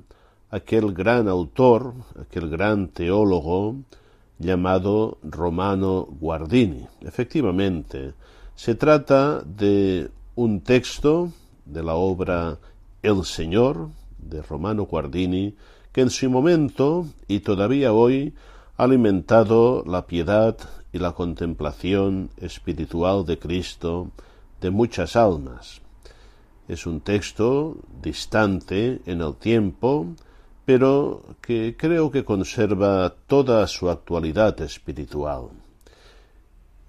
aquel 0.51 0.93
gran 0.93 1.29
autor, 1.29 1.95
aquel 2.21 2.49
gran 2.51 2.89
teólogo 2.89 3.77
llamado 4.39 5.19
Romano 5.23 6.09
Guardini. 6.19 6.87
Efectivamente, 7.03 8.15
se 8.57 8.75
trata 8.75 9.43
de 9.43 10.11
un 10.35 10.61
texto 10.63 11.33
de 11.65 11.83
la 11.83 11.95
obra 11.95 12.59
El 13.03 13.25
Señor 13.25 13.89
de 14.19 14.43
Romano 14.43 14.85
Guardini, 14.85 15.57
que 15.93 16.03
en 16.03 16.11
su 16.11 16.29
momento 16.29 17.07
y 17.29 17.41
todavía 17.41 17.95
hoy 17.95 18.35
ha 18.77 18.85
alimentado 18.85 19.83
la 19.87 20.07
piedad 20.07 20.59
y 20.93 20.99
la 20.99 21.13
contemplación 21.13 22.29
espiritual 22.37 23.25
de 23.25 23.39
Cristo 23.39 24.11
de 24.61 24.71
muchas 24.71 25.17
almas. 25.17 25.81
Es 26.69 26.87
un 26.87 27.01
texto 27.01 27.79
distante 28.03 29.01
en 29.07 29.23
el 29.23 29.35
tiempo, 29.37 30.07
pero 30.67 31.23
que 31.41 31.77
creo 31.79 32.11
que 32.11 32.25
conserva 32.25 33.15
toda 33.27 33.67
su 33.67 33.89
actualidad 33.89 34.61
espiritual. 34.61 35.49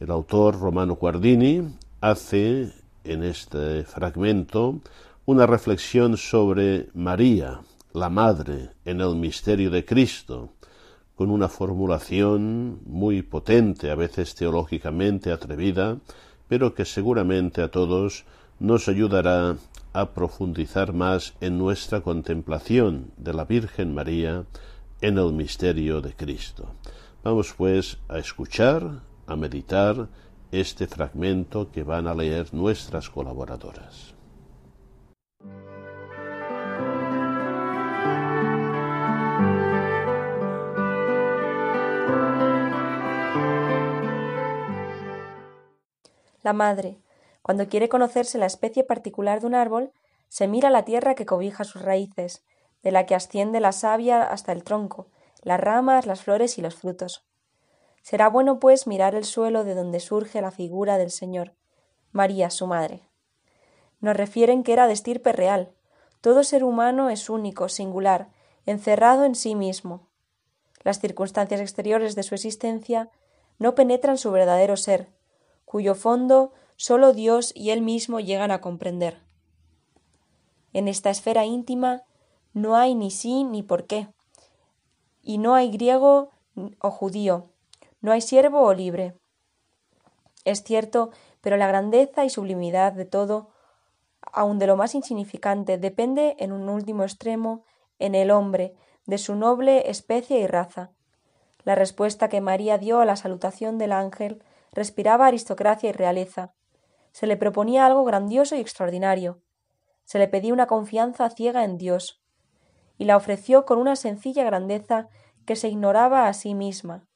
El 0.01 0.11
autor 0.11 0.59
Romano 0.59 0.95
Guardini 0.95 1.73
hace 2.01 2.73
en 3.03 3.23
este 3.23 3.83
fragmento 3.85 4.81
una 5.25 5.45
reflexión 5.45 6.17
sobre 6.17 6.89
María, 6.95 7.61
la 7.93 8.09
Madre, 8.09 8.71
en 8.85 9.01
el 9.01 9.15
misterio 9.15 9.69
de 9.69 9.85
Cristo, 9.85 10.49
con 11.15 11.29
una 11.29 11.47
formulación 11.47 12.79
muy 12.87 13.21
potente, 13.21 13.91
a 13.91 13.95
veces 13.95 14.33
teológicamente 14.33 15.31
atrevida, 15.31 15.99
pero 16.47 16.73
que 16.73 16.85
seguramente 16.85 17.61
a 17.61 17.69
todos 17.69 18.25
nos 18.59 18.87
ayudará 18.87 19.57
a 19.93 20.09
profundizar 20.09 20.91
más 20.91 21.35
en 21.39 21.59
nuestra 21.59 22.01
contemplación 22.01 23.11
de 23.17 23.33
la 23.33 23.45
Virgen 23.45 23.93
María 23.93 24.45
en 25.01 25.19
el 25.19 25.33
misterio 25.33 26.01
de 26.01 26.15
Cristo. 26.15 26.73
Vamos 27.23 27.53
pues 27.55 27.99
a 28.09 28.17
escuchar 28.17 29.01
a 29.27 29.35
meditar 29.35 30.09
este 30.51 30.87
fragmento 30.87 31.71
que 31.71 31.83
van 31.83 32.07
a 32.07 32.15
leer 32.15 32.51
nuestras 32.53 33.07
colaboradoras. 33.09 34.10
La 46.43 46.53
madre, 46.53 46.97
cuando 47.41 47.67
quiere 47.67 47.89
conocerse 47.89 48.37
la 48.37 48.45
especie 48.45 48.83
particular 48.83 49.41
de 49.41 49.47
un 49.47 49.55
árbol, 49.55 49.91
se 50.29 50.47
mira 50.47 50.69
la 50.69 50.85
tierra 50.85 51.15
que 51.15 51.25
cobija 51.25 51.63
sus 51.63 51.81
raíces, 51.81 52.43
de 52.83 52.91
la 52.91 53.05
que 53.05 53.15
asciende 53.15 53.59
la 53.59 53.71
savia 53.71 54.23
hasta 54.23 54.51
el 54.51 54.63
tronco, 54.63 55.07
las 55.41 55.59
ramas, 55.59 56.05
las 56.05 56.21
flores 56.21 56.57
y 56.57 56.61
los 56.61 56.75
frutos. 56.75 57.25
Será 58.01 58.29
bueno, 58.29 58.59
pues, 58.59 58.87
mirar 58.87 59.13
el 59.15 59.25
suelo 59.25 59.63
de 59.63 59.75
donde 59.75 59.99
surge 59.99 60.41
la 60.41 60.51
figura 60.51 60.97
del 60.97 61.11
Señor, 61.11 61.53
María, 62.11 62.49
su 62.49 62.65
madre. 62.67 63.01
Nos 63.99 64.17
refieren 64.17 64.63
que 64.63 64.73
era 64.73 64.87
de 64.87 64.93
estirpe 64.93 65.31
real. 65.31 65.71
Todo 66.21 66.43
ser 66.43 66.63
humano 66.63 67.09
es 67.09 67.29
único, 67.29 67.69
singular, 67.69 68.29
encerrado 68.65 69.25
en 69.25 69.35
sí 69.35 69.55
mismo. 69.55 70.07
Las 70.83 70.99
circunstancias 70.99 71.61
exteriores 71.61 72.15
de 72.15 72.23
su 72.23 72.33
existencia 72.33 73.09
no 73.59 73.75
penetran 73.75 74.17
su 74.17 74.31
verdadero 74.31 74.75
ser, 74.77 75.09
cuyo 75.71 75.95
fondo 75.95 76.51
sólo 76.75 77.13
Dios 77.13 77.53
y 77.55 77.69
Él 77.69 77.81
mismo 77.81 78.19
llegan 78.19 78.51
a 78.51 78.59
comprender. 78.59 79.21
En 80.73 80.89
esta 80.89 81.09
esfera 81.09 81.45
íntima 81.45 82.03
no 82.51 82.75
hay 82.75 82.93
ni 82.93 83.09
sí 83.09 83.45
ni 83.45 83.63
por 83.63 83.87
qué, 83.87 84.09
y 85.21 85.37
no 85.37 85.55
hay 85.55 85.71
griego 85.71 86.31
o 86.81 86.91
judío, 86.91 87.45
no 88.01 88.11
hay 88.11 88.19
siervo 88.19 88.63
o 88.63 88.73
libre. 88.73 89.15
Es 90.43 90.61
cierto, 90.61 91.11
pero 91.39 91.55
la 91.55 91.67
grandeza 91.67 92.25
y 92.25 92.29
sublimidad 92.29 92.91
de 92.91 93.05
todo, 93.05 93.47
aun 94.21 94.59
de 94.59 94.67
lo 94.67 94.75
más 94.75 94.93
insignificante, 94.93 95.77
depende 95.77 96.35
en 96.39 96.51
un 96.51 96.67
último 96.67 97.03
extremo 97.03 97.63
en 97.97 98.13
el 98.13 98.29
hombre, 98.29 98.73
de 99.05 99.17
su 99.17 99.35
noble 99.35 99.89
especie 99.89 100.39
y 100.39 100.47
raza. 100.47 100.91
La 101.63 101.75
respuesta 101.75 102.27
que 102.27 102.41
María 102.41 102.77
dio 102.77 102.99
a 102.99 103.05
la 103.05 103.15
salutación 103.15 103.77
del 103.77 103.93
ángel 103.93 104.43
respiraba 104.71 105.27
aristocracia 105.27 105.89
y 105.89 105.93
realeza. 105.93 106.53
Se 107.11 107.27
le 107.27 107.37
proponía 107.37 107.85
algo 107.85 108.03
grandioso 108.03 108.55
y 108.55 108.59
extraordinario. 108.59 109.41
Se 110.05 110.19
le 110.19 110.27
pedía 110.27 110.53
una 110.53 110.67
confianza 110.67 111.29
ciega 111.29 111.63
en 111.63 111.77
Dios, 111.77 112.21
y 112.97 113.05
la 113.05 113.17
ofreció 113.17 113.65
con 113.65 113.77
una 113.77 113.95
sencilla 113.95 114.43
grandeza 114.43 115.09
que 115.45 115.55
se 115.55 115.69
ignoraba 115.69 116.27
a 116.27 116.33
sí 116.33 116.53
misma, 116.53 117.07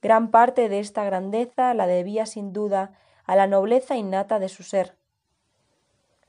Gran 0.00 0.30
parte 0.30 0.68
de 0.68 0.78
esta 0.78 1.02
grandeza 1.04 1.74
la 1.74 1.86
debía 1.86 2.24
sin 2.26 2.52
duda 2.52 2.92
a 3.24 3.34
la 3.34 3.46
nobleza 3.46 3.96
innata 3.96 4.38
de 4.38 4.48
su 4.48 4.62
ser. 4.62 4.96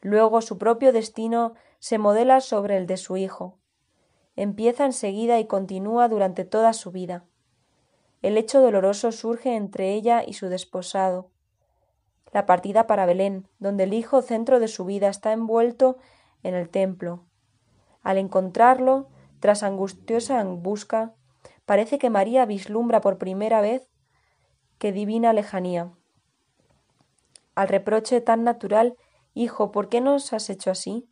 Luego 0.02 0.42
su 0.42 0.58
propio 0.58 0.92
destino 0.92 1.54
se 1.78 1.98
modela 1.98 2.42
sobre 2.42 2.78
el 2.78 2.88
de 2.88 2.98
su 2.98 3.18
hijo. 3.18 3.58
Empieza 4.36 4.86
enseguida 4.86 5.40
y 5.40 5.46
continúa 5.46 6.08
durante 6.08 6.46
toda 6.46 6.74
su 6.74 6.92
vida. 6.92 7.26
El 8.22 8.38
hecho 8.38 8.62
doloroso 8.62 9.12
surge 9.12 9.56
entre 9.56 9.94
ella 9.94 10.24
y 10.26 10.34
su 10.34 10.48
desposado. 10.48 11.30
La 12.32 12.46
partida 12.46 12.88
para 12.88 13.06
Belén, 13.06 13.48
donde 13.60 13.84
el 13.84 13.94
hijo 13.94 14.22
centro 14.22 14.60
de 14.60 14.68
su 14.68 14.86
vida 14.86 15.10
está 15.10 15.32
envuelto 15.32 15.98
en 16.44 16.54
el 16.54 16.70
templo. 16.70 17.26
Al 18.04 18.18
encontrarlo, 18.18 19.08
tras 19.40 19.64
angustiosa 19.64 20.44
busca, 20.44 21.14
parece 21.66 21.98
que 21.98 22.10
María 22.10 22.46
vislumbra 22.46 23.02
por 23.02 23.18
primera 23.18 23.62
vez 23.62 23.90
que 24.78 24.92
divina 24.92 25.34
lejanía. 25.34 25.92
Al 27.56 27.68
reproche 27.68 28.22
tan 28.22 28.44
natural, 28.44 28.96
Hijo, 29.34 29.72
¿por 29.72 29.90
qué 29.90 30.02
nos 30.02 30.34
has 30.34 30.50
hecho 30.50 30.72
así? 30.72 31.08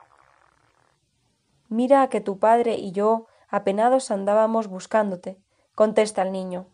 Mira 1.69 2.09
que 2.09 2.19
tu 2.19 2.39
padre 2.39 2.75
y 2.75 2.91
yo 2.91 3.27
apenados 3.47 4.11
andábamos 4.11 4.67
buscándote, 4.67 5.39
contesta 5.75 6.23
el 6.23 6.31
niño. 6.31 6.67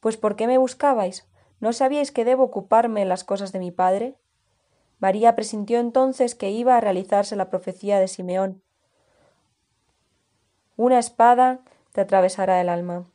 Pues 0.00 0.16
¿por 0.16 0.36
qué 0.36 0.46
me 0.46 0.58
buscabais? 0.58 1.26
¿No 1.60 1.72
sabíais 1.72 2.12
que 2.12 2.24
debo 2.24 2.44
ocuparme 2.44 3.02
en 3.02 3.08
las 3.08 3.24
cosas 3.24 3.52
de 3.52 3.58
mi 3.58 3.70
padre? 3.70 4.14
María 4.98 5.34
presintió 5.34 5.78
entonces 5.78 6.34
que 6.34 6.50
iba 6.50 6.76
a 6.76 6.80
realizarse 6.80 7.36
la 7.36 7.50
profecía 7.50 7.98
de 7.98 8.08
Simeón. 8.08 8.62
Una 10.76 10.98
espada 10.98 11.60
te 11.92 12.02
atravesará 12.02 12.60
el 12.60 12.68
alma. 12.68 13.06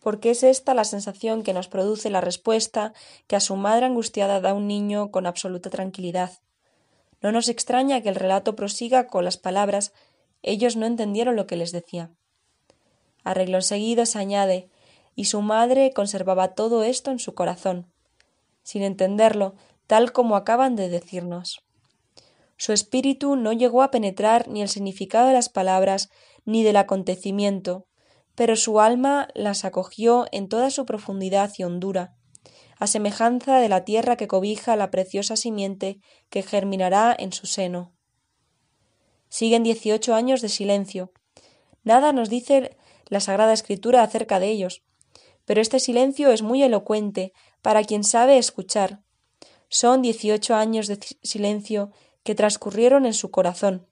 Porque 0.00 0.30
es 0.30 0.42
esta 0.42 0.74
la 0.74 0.84
sensación 0.84 1.42
que 1.42 1.52
nos 1.52 1.68
produce 1.68 2.10
la 2.10 2.20
respuesta 2.20 2.92
que 3.26 3.36
a 3.36 3.40
su 3.40 3.56
madre 3.56 3.86
angustiada 3.86 4.40
da 4.40 4.54
un 4.54 4.66
niño 4.66 5.10
con 5.10 5.26
absoluta 5.26 5.70
tranquilidad. 5.70 6.32
No 7.20 7.32
nos 7.32 7.48
extraña 7.48 8.00
que 8.00 8.08
el 8.08 8.14
relato 8.14 8.56
prosiga 8.56 9.06
con 9.06 9.24
las 9.24 9.36
palabras 9.36 9.92
ellos 10.42 10.76
no 10.76 10.86
entendieron 10.86 11.36
lo 11.36 11.46
que 11.46 11.56
les 11.56 11.70
decía. 11.70 12.10
Arreglo 13.24 13.60
seguido 13.60 14.06
se 14.06 14.18
añade 14.18 14.70
y 15.14 15.26
su 15.26 15.42
madre 15.42 15.92
conservaba 15.92 16.54
todo 16.54 16.82
esto 16.82 17.10
en 17.10 17.18
su 17.18 17.34
corazón, 17.34 17.92
sin 18.62 18.82
entenderlo, 18.82 19.54
tal 19.86 20.12
como 20.12 20.36
acaban 20.36 20.76
de 20.76 20.88
decirnos. 20.88 21.64
Su 22.56 22.72
espíritu 22.72 23.36
no 23.36 23.52
llegó 23.52 23.82
a 23.82 23.90
penetrar 23.90 24.48
ni 24.48 24.62
el 24.62 24.68
significado 24.68 25.28
de 25.28 25.32
las 25.32 25.48
palabras 25.48 26.10
ni 26.44 26.62
del 26.62 26.76
acontecimiento, 26.76 27.86
pero 28.34 28.56
su 28.56 28.80
alma 28.80 29.28
las 29.34 29.64
acogió 29.64 30.26
en 30.30 30.48
toda 30.48 30.70
su 30.70 30.86
profundidad 30.86 31.50
y 31.58 31.64
hondura, 31.64 32.14
a 32.78 32.86
semejanza 32.86 33.58
de 33.58 33.68
la 33.68 33.84
tierra 33.84 34.16
que 34.16 34.28
cobija 34.28 34.76
la 34.76 34.90
preciosa 34.90 35.36
simiente 35.36 36.00
que 36.28 36.42
germinará 36.42 37.14
en 37.18 37.32
su 37.32 37.46
seno. 37.46 37.92
Siguen 39.28 39.62
dieciocho 39.62 40.14
años 40.14 40.40
de 40.40 40.48
silencio. 40.48 41.12
Nada 41.84 42.12
nos 42.12 42.28
dice 42.28 42.76
la 43.06 43.20
Sagrada 43.20 43.52
Escritura 43.52 44.02
acerca 44.02 44.40
de 44.40 44.48
ellos, 44.48 44.82
pero 45.50 45.60
este 45.60 45.80
silencio 45.80 46.30
es 46.30 46.42
muy 46.42 46.62
elocuente 46.62 47.32
para 47.60 47.82
quien 47.82 48.04
sabe 48.04 48.38
escuchar. 48.38 49.00
Son 49.68 50.00
dieciocho 50.00 50.54
años 50.54 50.86
de 50.86 51.00
silencio 51.24 51.90
que 52.22 52.36
transcurrieron 52.36 53.04
en 53.04 53.14
su 53.14 53.32
corazón. 53.32 53.84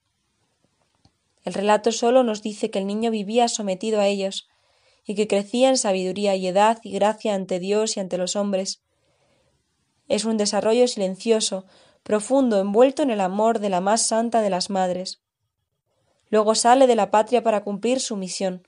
El 1.43 1.53
relato 1.53 1.91
solo 1.91 2.23
nos 2.23 2.41
dice 2.41 2.71
que 2.71 2.79
el 2.79 2.87
niño 2.87 3.11
vivía 3.11 3.49
sometido 3.49 3.99
a 3.99 4.07
ellos, 4.07 4.47
y 5.05 5.15
que 5.15 5.27
crecía 5.27 5.67
en 5.67 5.75
sabiduría 5.75 6.33
y 6.37 6.47
edad 6.47 6.79
y 6.81 6.91
gracia 6.91 7.35
ante 7.35 7.59
Dios 7.59 7.97
y 7.97 7.99
ante 7.99 8.17
los 8.17 8.37
hombres. 8.37 8.81
Es 10.07 10.23
un 10.23 10.37
desarrollo 10.37 10.87
silencioso, 10.87 11.65
profundo, 12.03 12.61
envuelto 12.61 13.03
en 13.03 13.09
el 13.09 13.19
amor 13.19 13.59
de 13.59 13.67
la 13.67 13.81
más 13.81 14.01
santa 14.01 14.41
de 14.41 14.49
las 14.49 14.69
madres. 14.69 15.19
Luego 16.29 16.55
sale 16.55 16.87
de 16.87 16.95
la 16.95 17.11
patria 17.11 17.43
para 17.43 17.65
cumplir 17.65 17.99
su 17.99 18.15
misión. 18.15 18.65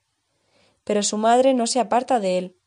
Pero 0.84 1.04
su 1.04 1.18
madre 1.18 1.54
no 1.54 1.68
se 1.68 1.80
aparta 1.80 2.20
de 2.20 2.38
él. 2.38 2.58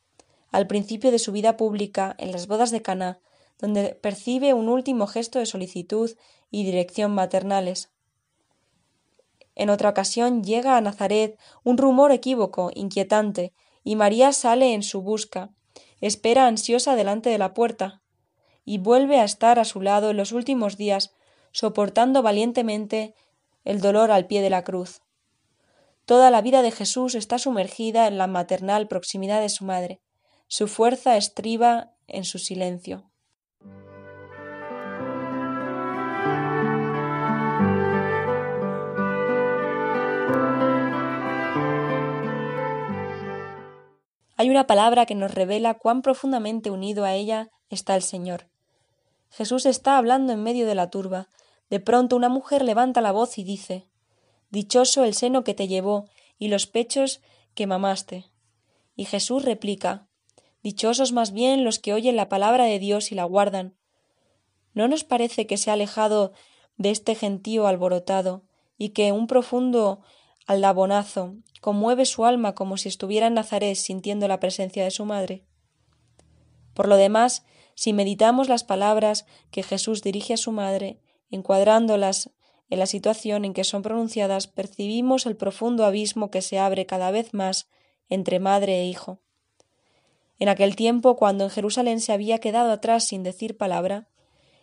Al 0.55 0.69
principio 0.69 1.11
de 1.11 1.19
su 1.19 1.33
vida 1.33 1.57
pública, 1.57 2.15
en 2.17 2.31
las 2.31 2.47
bodas 2.47 2.71
de 2.71 2.81
Caná, 2.81 3.19
donde 3.59 3.97
percibe 3.97 4.55
un 4.55 4.69
último 4.69 5.09
gesto 5.09 5.41
de 5.41 5.47
solicitud 5.47 6.13
y 6.49 6.63
dirección 6.63 7.13
maternales. 7.13 7.91
En 9.57 9.69
otra 9.69 9.89
ocasión 9.89 10.45
llega 10.45 10.77
a 10.77 10.81
Nazaret 10.81 11.41
un 11.65 11.77
rumor 11.77 12.13
equívoco, 12.13 12.71
inquietante, 12.73 13.53
y 13.83 13.97
María 13.97 14.33
sale 14.33 14.75
en 14.75 14.85
su 14.85 15.03
busca, 15.03 15.51
espera 16.01 16.47
ansiosa 16.47 16.95
delante 16.95 17.31
de 17.31 17.39
la 17.39 17.53
puerta, 17.53 18.01
y 18.65 18.79
vuelve 18.79 19.19
a 19.19 19.25
estar 19.25 19.59
a 19.59 19.65
su 19.65 19.81
lado 19.81 20.11
en 20.11 20.17
los 20.19 20.31
últimos 20.31 20.77
días, 20.77 21.17
soportando 21.51 22.23
valientemente 22.23 23.17
el 23.65 23.81
dolor 23.81 24.13
al 24.13 24.29
pie 24.29 24.41
de 24.41 24.51
la 24.51 24.63
cruz. 24.63 25.03
Toda 26.05 26.31
la 26.31 26.43
vida 26.43 26.63
de 26.63 26.71
Jesús 26.71 27.17
está 27.17 27.41
sumergida 27.41 28.07
en 28.07 28.19
la 28.19 28.29
maternal 28.29 28.87
proximidad 28.87 29.41
de 29.41 29.49
su 29.49 29.65
madre. 29.65 30.01
Su 30.47 30.69
fuerza 30.69 31.17
estriba 31.17 31.95
en 32.07 32.25
su 32.25 32.39
silencio. 32.39 33.11
Hay 44.37 44.51
una 44.51 44.67
palabra 44.67 45.07
que 45.07 45.15
nos 45.15 45.33
revela 45.33 45.75
cuán 45.75 46.03
profundamente 46.03 46.71
unido 46.71 47.05
a 47.05 47.15
ella 47.15 47.51
está 47.71 47.97
el 47.97 48.03
Señor. 48.03 48.47
Jesús 49.31 49.65
está 49.65 49.97
hablando 49.97 50.33
en 50.33 50.43
medio 50.43 50.67
de 50.67 50.75
la 50.75 50.91
turba. 50.91 51.29
De 51.71 51.81
pronto 51.81 52.15
una 52.15 52.29
mujer 52.29 52.63
levanta 52.63 53.01
la 53.01 53.13
voz 53.13 53.39
y 53.39 53.45
dice 53.45 53.89
Dichoso 54.51 55.03
el 55.03 55.15
seno 55.15 55.45
que 55.45 55.55
te 55.55 55.67
llevó 55.67 56.09
y 56.39 56.49
los 56.49 56.67
pechos 56.67 57.23
que 57.55 57.67
mamaste. 57.67 58.27
Y 58.95 59.07
Jesús 59.07 59.45
replica 59.45 60.07
Dichosos 60.65 61.13
más 61.13 61.33
bien 61.33 61.63
los 61.63 61.79
que 61.79 61.93
oyen 61.93 62.17
la 62.17 62.29
palabra 62.29 62.65
de 62.65 62.81
Dios 62.81 63.13
y 63.13 63.15
la 63.15 63.25
guardan. 63.25 63.77
¿No 64.73 64.89
nos 64.89 65.05
parece 65.05 65.47
que 65.47 65.57
se 65.57 65.71
ha 65.71 65.75
alejado 65.75 66.33
de 66.79 66.91
este 66.91 67.15
gentío 67.15 67.69
alborotado 67.69 68.43
y 68.77 68.89
que 68.89 69.13
un 69.13 69.27
profundo 69.27 70.01
aldabonazo 70.47 71.35
conmueve 71.61 72.07
su 72.07 72.25
alma 72.25 72.55
como 72.55 72.77
si 72.77 72.89
estuviera 72.89 73.27
en 73.27 73.35
Nazaret 73.35 73.77
sintiendo 73.77 74.27
la 74.27 74.41
presencia 74.41 74.85
de 74.85 74.91
su 74.91 75.05
madre. 75.05 75.45
Por 76.73 76.89
lo 76.89 76.97
demás, 76.97 77.45
si 77.75 77.93
meditamos 77.93 78.49
las 78.49 78.65
palabras 78.65 79.27
que 79.51 79.63
Jesús 79.63 80.03
dirige 80.03 80.35
a 80.35 80.39
su 80.39 80.51
madre, 80.51 80.99
encuadrándolas 81.31 82.31
en 82.71 82.79
la 82.79 82.87
situación 82.87 83.45
en 83.45 83.53
que 83.53 83.65
son 83.65 83.83
pronunciadas, 83.83 84.47
percibimos 84.47 85.27
el 85.27 85.37
profundo 85.37 85.85
abismo 85.85 86.31
que 86.31 86.43
se 86.43 86.59
abre 86.59 86.87
cada 86.87 87.11
vez 87.11 87.35
más 87.35 87.69
entre 88.09 88.41
madre 88.41 88.81
e 88.81 88.87
hijo. 88.87 89.21
En 90.39 90.49
aquel 90.49 90.77
tiempo, 90.77 91.17
cuando 91.17 91.45
en 91.45 91.51
Jerusalén 91.51 92.01
se 92.01 92.13
había 92.13 92.39
quedado 92.39 92.73
atrás 92.73 93.05
sin 93.05 93.23
decir 93.23 93.57
palabra, 93.57 94.09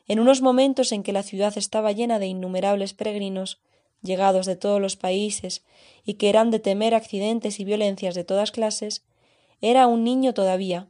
en 0.07 0.19
unos 0.19 0.41
momentos 0.41 0.91
en 0.91 1.03
que 1.03 1.13
la 1.13 1.23
ciudad 1.23 1.57
estaba 1.57 1.91
llena 1.91 2.19
de 2.19 2.27
innumerables 2.27 2.93
peregrinos, 2.93 3.61
llegados 4.01 4.45
de 4.45 4.55
todos 4.55 4.81
los 4.81 4.95
países 4.95 5.63
y 6.03 6.15
que 6.15 6.29
eran 6.29 6.51
de 6.51 6.59
temer 6.59 6.95
accidentes 6.95 7.59
y 7.59 7.65
violencias 7.65 8.15
de 8.15 8.23
todas 8.23 8.51
clases, 8.51 9.05
era 9.61 9.87
un 9.87 10.03
niño 10.03 10.33
todavía. 10.33 10.87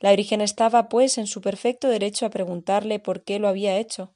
La 0.00 0.14
Virgen 0.14 0.40
estaba, 0.40 0.88
pues, 0.88 1.16
en 1.16 1.28
su 1.28 1.40
perfecto 1.40 1.88
derecho 1.88 2.26
a 2.26 2.30
preguntarle 2.30 2.98
por 2.98 3.22
qué 3.22 3.38
lo 3.38 3.46
había 3.46 3.78
hecho. 3.78 4.12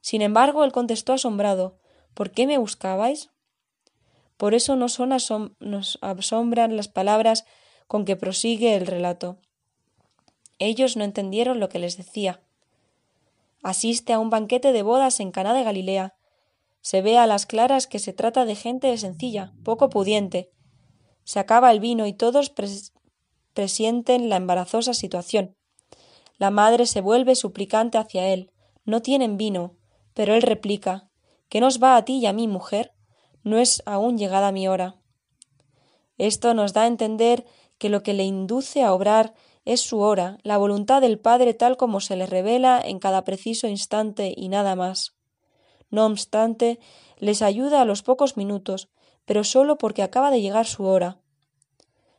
Sin 0.00 0.22
embargo, 0.22 0.64
él 0.64 0.72
contestó 0.72 1.12
asombrado 1.12 1.76
¿Por 2.14 2.30
qué 2.30 2.46
me 2.46 2.58
buscabais? 2.58 3.30
Por 4.36 4.54
eso 4.54 4.76
no 4.76 4.88
son 4.88 5.56
nos 5.60 5.98
asombran 6.00 6.76
las 6.76 6.88
palabras 6.88 7.44
con 7.92 8.06
que 8.06 8.16
prosigue 8.16 8.74
el 8.74 8.86
relato. 8.86 9.36
Ellos 10.58 10.96
no 10.96 11.04
entendieron 11.04 11.60
lo 11.60 11.68
que 11.68 11.78
les 11.78 11.98
decía. 11.98 12.40
Asiste 13.62 14.14
a 14.14 14.18
un 14.18 14.30
banquete 14.30 14.72
de 14.72 14.82
bodas 14.82 15.20
en 15.20 15.30
Caná 15.30 15.52
de 15.52 15.62
Galilea, 15.62 16.14
se 16.80 17.02
ve 17.02 17.18
a 17.18 17.26
las 17.26 17.44
claras 17.44 17.86
que 17.86 17.98
se 17.98 18.14
trata 18.14 18.46
de 18.46 18.54
gente 18.54 18.96
sencilla, 18.96 19.52
poco 19.62 19.90
pudiente. 19.90 20.50
Se 21.24 21.38
acaba 21.38 21.70
el 21.70 21.80
vino 21.80 22.06
y 22.06 22.14
todos 22.14 22.50
presienten 23.52 24.30
la 24.30 24.36
embarazosa 24.36 24.94
situación. 24.94 25.54
La 26.38 26.50
madre 26.50 26.86
se 26.86 27.02
vuelve 27.02 27.34
suplicante 27.34 27.98
hacia 27.98 28.26
él. 28.28 28.52
No 28.86 29.02
tienen 29.02 29.36
vino, 29.36 29.76
pero 30.14 30.34
él 30.34 30.40
replica 30.40 31.10
¿Qué 31.50 31.60
nos 31.60 31.82
va 31.82 31.98
a 31.98 32.06
ti 32.06 32.20
y 32.20 32.24
a 32.24 32.32
mí, 32.32 32.48
mujer? 32.48 32.94
No 33.42 33.58
es 33.58 33.82
aún 33.84 34.16
llegada 34.16 34.50
mi 34.50 34.66
hora. 34.66 34.96
Esto 36.16 36.54
nos 36.54 36.72
da 36.72 36.84
a 36.84 36.86
entender 36.86 37.44
que 37.82 37.88
lo 37.88 38.04
que 38.04 38.14
le 38.14 38.22
induce 38.22 38.84
a 38.84 38.94
obrar 38.94 39.34
es 39.64 39.80
su 39.80 39.98
hora, 39.98 40.38
la 40.44 40.56
voluntad 40.56 41.00
del 41.00 41.18
Padre 41.18 41.52
tal 41.52 41.76
como 41.76 41.98
se 41.98 42.14
le 42.14 42.26
revela 42.26 42.80
en 42.80 43.00
cada 43.00 43.24
preciso 43.24 43.66
instante 43.66 44.32
y 44.36 44.48
nada 44.48 44.76
más. 44.76 45.16
No 45.90 46.06
obstante, 46.06 46.78
les 47.18 47.42
ayuda 47.42 47.80
a 47.80 47.84
los 47.84 48.04
pocos 48.04 48.36
minutos, 48.36 48.88
pero 49.24 49.42
sólo 49.42 49.78
porque 49.78 50.04
acaba 50.04 50.30
de 50.30 50.40
llegar 50.40 50.64
su 50.64 50.84
hora. 50.84 51.18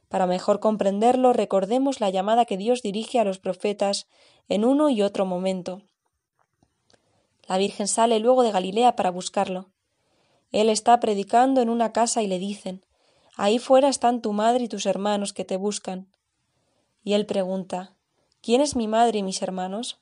Para 0.10 0.28
mejor 0.28 0.60
comprenderlo, 0.60 1.32
recordemos 1.32 2.02
la 2.02 2.10
llamada 2.10 2.44
que 2.44 2.58
Dios 2.58 2.82
dirige 2.82 3.22
a 3.22 3.24
los 3.24 3.40
profetas 3.40 4.08
en 4.50 4.66
uno 4.66 4.90
y 4.90 5.02
otro 5.02 5.26
momento. 5.26 5.82
La 7.48 7.58
Virgen 7.58 7.88
sale 7.88 8.20
luego 8.20 8.44
de 8.44 8.52
Galilea 8.52 8.98
para 8.98 9.12
buscarlo. 9.12 9.70
Él 10.52 10.68
está 10.68 11.00
predicando 11.00 11.62
en 11.62 11.70
una 11.70 11.94
casa 11.94 12.22
y 12.22 12.28
le 12.28 12.38
dicen 12.38 12.84
Ahí 13.36 13.60
fuera 13.60 13.90
están 13.90 14.22
tu 14.22 14.34
madre 14.34 14.66
y 14.66 14.68
tus 14.68 14.86
hermanos 14.86 15.34
que 15.34 15.46
te 15.46 15.58
buscan. 15.58 16.08
Y 17.04 17.14
él 17.14 17.26
pregunta 17.26 17.96
¿Quién 18.42 18.60
es 18.60 18.76
mi 18.76 18.88
madre 18.88 19.20
y 19.20 19.24
mis 19.24 19.42
hermanos? 19.42 20.00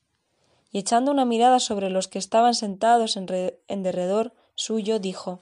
Y 0.71 0.79
echando 0.79 1.11
una 1.11 1.25
mirada 1.25 1.59
sobre 1.59 1.89
los 1.89 2.07
que 2.07 2.17
estaban 2.17 2.55
sentados 2.55 3.15
en, 3.15 3.83
derredor 3.83 4.33
suyo, 4.55 4.99
dijo 4.99 5.41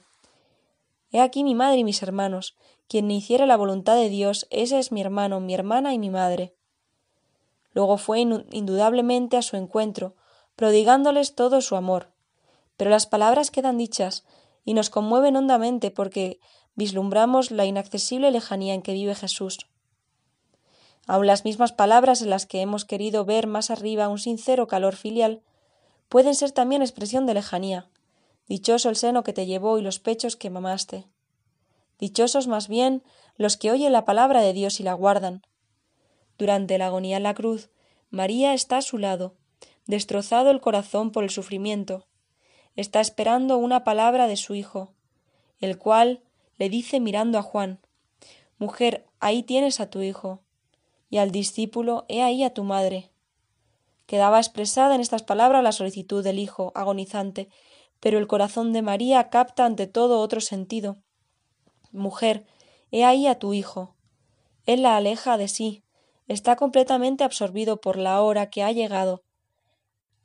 He 1.10 1.20
aquí 1.20 1.42
mi 1.42 1.54
madre 1.54 1.78
y 1.78 1.84
mis 1.84 2.02
hermanos. 2.02 2.56
Quien 2.88 3.10
hiciera 3.10 3.46
la 3.46 3.56
voluntad 3.56 3.96
de 3.96 4.08
Dios, 4.08 4.46
ese 4.50 4.78
es 4.78 4.92
mi 4.92 5.00
hermano, 5.00 5.40
mi 5.40 5.54
hermana 5.54 5.94
y 5.94 5.98
mi 5.98 6.10
madre. 6.10 6.54
Luego 7.72 7.96
fue 7.96 8.20
indudablemente 8.20 9.36
a 9.36 9.42
su 9.42 9.56
encuentro, 9.56 10.14
prodigándoles 10.56 11.34
todo 11.34 11.60
su 11.60 11.76
amor. 11.76 12.10
Pero 12.76 12.90
las 12.90 13.06
palabras 13.06 13.50
quedan 13.50 13.78
dichas 13.78 14.24
y 14.64 14.74
nos 14.74 14.90
conmueven 14.90 15.36
hondamente 15.36 15.90
porque 15.90 16.40
vislumbramos 16.80 17.50
la 17.50 17.66
inaccesible 17.66 18.30
lejanía 18.30 18.72
en 18.72 18.80
que 18.80 18.94
vive 18.94 19.14
Jesús. 19.14 19.66
Aun 21.06 21.26
las 21.26 21.44
mismas 21.44 21.72
palabras 21.72 22.22
en 22.22 22.30
las 22.30 22.46
que 22.46 22.62
hemos 22.62 22.86
querido 22.86 23.26
ver 23.26 23.46
más 23.46 23.70
arriba 23.70 24.08
un 24.08 24.18
sincero 24.18 24.66
calor 24.66 24.96
filial 24.96 25.42
pueden 26.08 26.34
ser 26.34 26.52
también 26.52 26.80
expresión 26.80 27.26
de 27.26 27.34
lejanía. 27.34 27.90
Dichoso 28.48 28.88
el 28.88 28.96
seno 28.96 29.22
que 29.24 29.34
te 29.34 29.44
llevó 29.44 29.76
y 29.76 29.82
los 29.82 29.98
pechos 29.98 30.36
que 30.36 30.48
mamaste. 30.48 31.04
Dichosos 31.98 32.48
más 32.48 32.66
bien 32.66 33.02
los 33.36 33.58
que 33.58 33.70
oyen 33.70 33.92
la 33.92 34.06
palabra 34.06 34.40
de 34.40 34.54
Dios 34.54 34.80
y 34.80 34.82
la 34.82 34.94
guardan. 34.94 35.42
Durante 36.38 36.78
la 36.78 36.86
agonía 36.86 37.18
en 37.18 37.24
la 37.24 37.34
cruz, 37.34 37.68
María 38.08 38.54
está 38.54 38.78
a 38.78 38.82
su 38.82 38.96
lado, 38.96 39.34
destrozado 39.86 40.50
el 40.50 40.62
corazón 40.62 41.12
por 41.12 41.24
el 41.24 41.30
sufrimiento. 41.30 42.06
Está 42.74 43.02
esperando 43.02 43.58
una 43.58 43.84
palabra 43.84 44.28
de 44.28 44.36
su 44.36 44.54
Hijo, 44.54 44.94
el 45.60 45.76
cual 45.76 46.22
le 46.60 46.68
dice 46.68 47.00
mirando 47.00 47.38
a 47.38 47.42
Juan 47.42 47.80
Mujer, 48.58 49.06
ahí 49.18 49.42
tienes 49.42 49.80
a 49.80 49.88
tu 49.88 50.02
Hijo, 50.02 50.42
y 51.08 51.16
al 51.16 51.30
discípulo 51.30 52.04
He 52.08 52.22
ahí 52.22 52.44
a 52.44 52.52
tu 52.52 52.64
madre. 52.64 53.10
Quedaba 54.04 54.38
expresada 54.38 54.94
en 54.94 55.00
estas 55.00 55.22
palabras 55.22 55.64
la 55.64 55.72
solicitud 55.72 56.22
del 56.22 56.38
Hijo 56.38 56.70
agonizante, 56.74 57.48
pero 57.98 58.18
el 58.18 58.26
corazón 58.26 58.74
de 58.74 58.82
María 58.82 59.30
capta 59.30 59.64
ante 59.64 59.86
todo 59.86 60.20
otro 60.20 60.42
sentido. 60.42 60.98
Mujer, 61.92 62.44
he 62.90 63.06
ahí 63.06 63.26
a 63.26 63.38
tu 63.38 63.54
hijo. 63.54 63.96
Él 64.66 64.82
la 64.82 64.98
aleja 64.98 65.38
de 65.38 65.48
sí, 65.48 65.82
está 66.28 66.56
completamente 66.56 67.24
absorbido 67.24 67.80
por 67.80 67.96
la 67.96 68.20
hora 68.20 68.50
que 68.50 68.62
ha 68.62 68.70
llegado, 68.70 69.22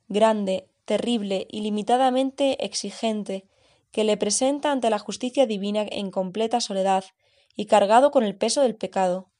grande, 0.09 0.67
terrible, 0.83 1.47
ilimitadamente 1.49 2.65
exigente, 2.65 3.47
que 3.95 4.03
le 4.03 4.17
presenta 4.17 4.73
ante 4.73 4.89
la 4.89 4.99
justicia 4.99 5.45
divina 5.45 5.85
en 5.89 6.11
completa 6.11 6.59
soledad 6.59 7.05
y 7.55 7.65
cargado 7.65 8.11
con 8.11 8.25
el 8.25 8.35
peso 8.35 8.61
del 8.61 8.75
pecado. 8.75 9.31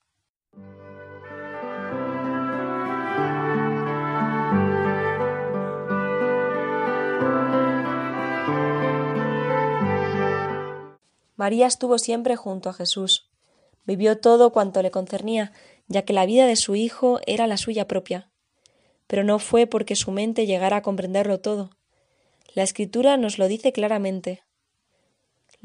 María 11.36 11.68
estuvo 11.68 11.98
siempre 11.98 12.38
junto 12.38 12.70
a 12.70 12.74
Jesús. 12.74 13.30
Vivió 13.84 14.22
todo 14.22 14.54
cuanto 14.54 14.82
le 14.82 14.90
concernía, 14.90 15.52
ya 15.88 16.04
que 16.04 16.14
la 16.14 16.26
vida 16.26 16.48
de 16.48 16.56
su 16.56 16.76
Hijo 16.76 17.20
era 17.28 17.46
la 17.46 17.58
suya 17.58 17.90
propia. 17.90 18.32
Pero 19.08 19.26
no 19.26 19.38
fue 19.40 19.68
porque 19.68 19.98
su 19.98 20.12
mente 20.12 20.46
llegara 20.46 20.78
a 20.78 20.82
comprenderlo 20.82 21.42
todo. 21.42 21.72
La 22.54 22.64
Escritura 22.64 23.18
nos 23.18 23.38
lo 23.38 23.50
dice 23.50 23.74
claramente. 23.74 24.45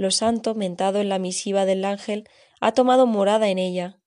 Lo 0.01 0.11
santo, 0.11 0.55
mentado 0.55 1.03
en 1.03 1.11
la 1.11 1.18
misiva 1.18 1.66
del 1.66 1.84
ángel, 1.84 2.26
ha 2.59 2.72
tomado 2.72 3.05
morada 3.05 3.51
en 3.51 3.59
ella. 3.59 3.98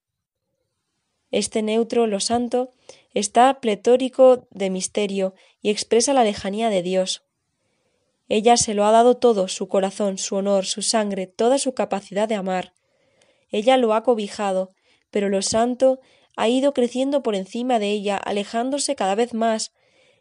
Este 1.29 1.61
neutro, 1.61 2.07
lo 2.07 2.19
santo, 2.19 2.71
está 3.13 3.59
pletórico 3.59 4.47
de 4.49 4.71
misterio 4.71 5.35
y 5.61 5.69
expresa 5.69 6.11
la 6.13 6.23
lejanía 6.23 6.71
de 6.71 6.81
Dios. 6.81 7.27
Ella 8.27 8.57
se 8.57 8.73
lo 8.73 8.85
ha 8.85 8.91
dado 8.91 9.17
todo, 9.17 9.47
su 9.47 9.67
corazón, 9.67 10.17
su 10.17 10.33
honor, 10.33 10.65
su 10.65 10.81
sangre, 10.81 11.27
toda 11.27 11.59
su 11.59 11.75
capacidad 11.75 12.27
de 12.27 12.33
amar. 12.33 12.73
Ella 13.51 13.77
lo 13.77 13.93
ha 13.93 14.01
cobijado, 14.01 14.71
pero 15.11 15.29
lo 15.29 15.43
santo 15.43 15.99
ha 16.35 16.49
ido 16.49 16.73
creciendo 16.73 17.21
por 17.21 17.35
encima 17.35 17.77
de 17.77 17.91
ella, 17.91 18.17
alejándose 18.17 18.95
cada 18.95 19.13
vez 19.13 19.35
más, 19.35 19.73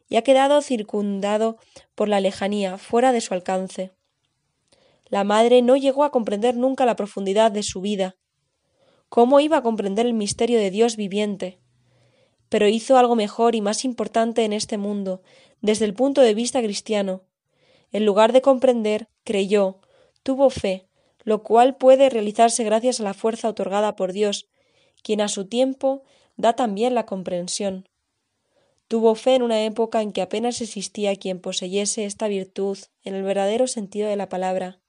y 0.07 0.17
ha 0.17 0.23
quedado 0.23 0.61
circundado 0.61 1.57
por 1.95 2.11
la 2.11 2.21
lejanía, 2.21 2.77
fuera 2.77 3.11
de 3.13 3.23
su 3.23 3.33
alcance. 3.33 3.95
La 5.13 5.25
madre 5.25 5.61
no 5.61 5.77
llegó 5.77 6.05
a 6.05 6.11
comprender 6.11 6.57
nunca 6.57 6.87
la 6.87 6.97
profundidad 6.97 7.53
de 7.53 7.63
su 7.63 7.83
vida. 7.83 8.17
¿Cómo 9.11 9.41
iba 9.41 9.59
a 9.59 9.63
comprender 9.63 10.07
el 10.07 10.15
misterio 10.15 10.59
de 10.59 10.71
Dios 10.71 10.97
viviente? 10.97 11.61
Pero 12.49 12.67
hizo 12.67 12.97
algo 12.97 13.15
mejor 13.15 13.55
y 13.55 13.61
más 13.61 13.85
importante 13.85 14.43
en 14.47 14.55
este 14.55 14.79
mundo, 14.79 15.21
desde 15.61 15.85
el 15.85 15.93
punto 15.93 16.23
de 16.23 16.33
vista 16.33 16.63
cristiano, 16.63 17.25
en 17.91 18.07
lugar 18.07 18.33
de 18.33 18.41
comprender, 18.41 19.11
creyó, 19.23 19.81
tuvo 20.23 20.49
fe, 20.49 20.89
lo 21.25 21.43
cual 21.43 21.77
puede 21.77 22.09
realizarse 22.09 22.65
gracias 22.65 22.99
a 22.99 23.03
la 23.03 23.13
fuerza 23.13 23.51
otorgada 23.51 23.97
por 23.97 24.15
Dios, 24.15 24.49
quien 25.03 25.21
a 25.21 25.29
su 25.29 25.47
tiempo 25.47 26.05
da 26.39 26.55
también 26.55 26.95
la 26.95 27.05
comprensión. 27.05 27.87
Tuvo 28.89 29.15
fe 29.15 29.35
en 29.35 29.43
una 29.43 29.63
época 29.67 30.01
en 30.01 30.13
que 30.13 30.23
apenas 30.23 30.63
existía 30.63 31.15
quien 31.17 31.39
poseyese 31.39 32.07
esta 32.07 32.29
virtud 32.29 32.79
en 33.05 33.15
el 33.15 33.25
verdadero 33.25 33.67
sentido 33.67 34.09
de 34.09 34.17
la 34.17 34.31
palabra. 34.31 34.82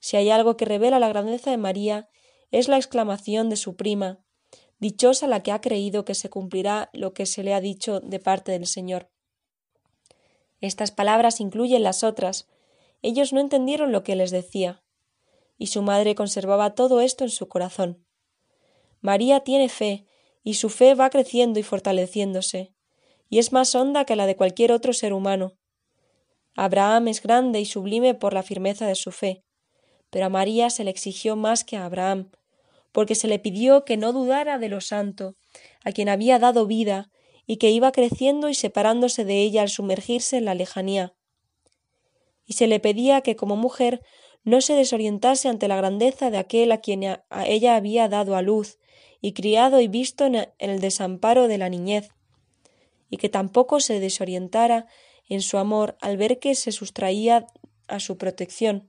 Si 0.00 0.16
hay 0.16 0.30
algo 0.30 0.56
que 0.56 0.64
revela 0.64 0.98
la 0.98 1.08
grandeza 1.08 1.50
de 1.50 1.56
María, 1.56 2.08
es 2.50 2.68
la 2.68 2.76
exclamación 2.76 3.48
de 3.48 3.56
su 3.56 3.76
prima 3.76 4.24
Dichosa 4.80 5.26
la 5.26 5.42
que 5.42 5.52
ha 5.52 5.60
creído 5.60 6.06
que 6.06 6.14
se 6.14 6.30
cumplirá 6.30 6.88
lo 6.94 7.12
que 7.12 7.26
se 7.26 7.42
le 7.42 7.52
ha 7.52 7.60
dicho 7.60 8.00
de 8.00 8.18
parte 8.18 8.50
del 8.50 8.66
Señor. 8.66 9.10
Estas 10.62 10.90
palabras 10.90 11.38
incluyen 11.40 11.82
las 11.82 12.02
otras. 12.02 12.48
Ellos 13.02 13.34
no 13.34 13.40
entendieron 13.40 13.92
lo 13.92 14.02
que 14.02 14.16
les 14.16 14.30
decía. 14.30 14.82
Y 15.58 15.66
su 15.66 15.82
madre 15.82 16.14
conservaba 16.14 16.74
todo 16.74 17.02
esto 17.02 17.24
en 17.24 17.30
su 17.30 17.46
corazón. 17.46 18.06
María 19.02 19.40
tiene 19.40 19.68
fe, 19.68 20.06
y 20.42 20.54
su 20.54 20.70
fe 20.70 20.94
va 20.94 21.10
creciendo 21.10 21.60
y 21.60 21.62
fortaleciéndose, 21.62 22.74
y 23.28 23.38
es 23.38 23.52
más 23.52 23.74
honda 23.74 24.06
que 24.06 24.16
la 24.16 24.24
de 24.24 24.36
cualquier 24.36 24.72
otro 24.72 24.94
ser 24.94 25.12
humano. 25.12 25.58
Abraham 26.56 27.08
es 27.08 27.22
grande 27.22 27.60
y 27.60 27.66
sublime 27.66 28.14
por 28.14 28.32
la 28.32 28.42
firmeza 28.42 28.86
de 28.86 28.94
su 28.94 29.12
fe, 29.12 29.44
pero 30.10 30.26
a 30.26 30.28
María 30.28 30.70
se 30.70 30.84
le 30.84 30.90
exigió 30.90 31.36
más 31.36 31.64
que 31.64 31.76
a 31.76 31.84
Abraham, 31.84 32.30
porque 32.92 33.14
se 33.14 33.28
le 33.28 33.38
pidió 33.38 33.84
que 33.84 33.96
no 33.96 34.12
dudara 34.12 34.58
de 34.58 34.68
lo 34.68 34.80
santo, 34.80 35.36
a 35.84 35.92
quien 35.92 36.08
había 36.08 36.38
dado 36.38 36.66
vida 36.66 37.10
y 37.46 37.56
que 37.56 37.70
iba 37.70 37.92
creciendo 37.92 38.48
y 38.48 38.54
separándose 38.54 39.24
de 39.24 39.40
ella 39.40 39.62
al 39.62 39.68
sumergirse 39.68 40.36
en 40.36 40.44
la 40.44 40.54
lejanía. 40.54 41.14
Y 42.44 42.54
se 42.54 42.66
le 42.66 42.80
pedía 42.80 43.20
que 43.20 43.36
como 43.36 43.56
mujer 43.56 44.02
no 44.42 44.60
se 44.60 44.74
desorientase 44.74 45.48
ante 45.48 45.68
la 45.68 45.76
grandeza 45.76 46.30
de 46.30 46.38
aquel 46.38 46.72
a 46.72 46.78
quien 46.80 47.04
a 47.04 47.46
ella 47.46 47.76
había 47.76 48.08
dado 48.08 48.36
a 48.36 48.42
luz 48.42 48.78
y 49.20 49.32
criado 49.32 49.80
y 49.80 49.88
visto 49.88 50.24
en 50.26 50.48
el 50.58 50.80
desamparo 50.80 51.46
de 51.46 51.58
la 51.58 51.68
niñez, 51.68 52.08
y 53.10 53.18
que 53.18 53.28
tampoco 53.28 53.80
se 53.80 54.00
desorientara 54.00 54.86
en 55.28 55.42
su 55.42 55.58
amor 55.58 55.96
al 56.00 56.16
ver 56.16 56.38
que 56.38 56.54
se 56.54 56.72
sustraía 56.72 57.46
a 57.86 58.00
su 58.00 58.16
protección, 58.16 58.88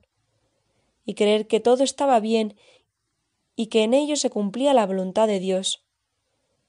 y 1.05 1.15
creer 1.15 1.47
que 1.47 1.59
todo 1.59 1.83
estaba 1.83 2.19
bien 2.19 2.55
y 3.55 3.67
que 3.67 3.83
en 3.83 3.93
ello 3.93 4.15
se 4.15 4.29
cumplía 4.29 4.73
la 4.73 4.85
voluntad 4.85 5.27
de 5.27 5.39
Dios, 5.39 5.83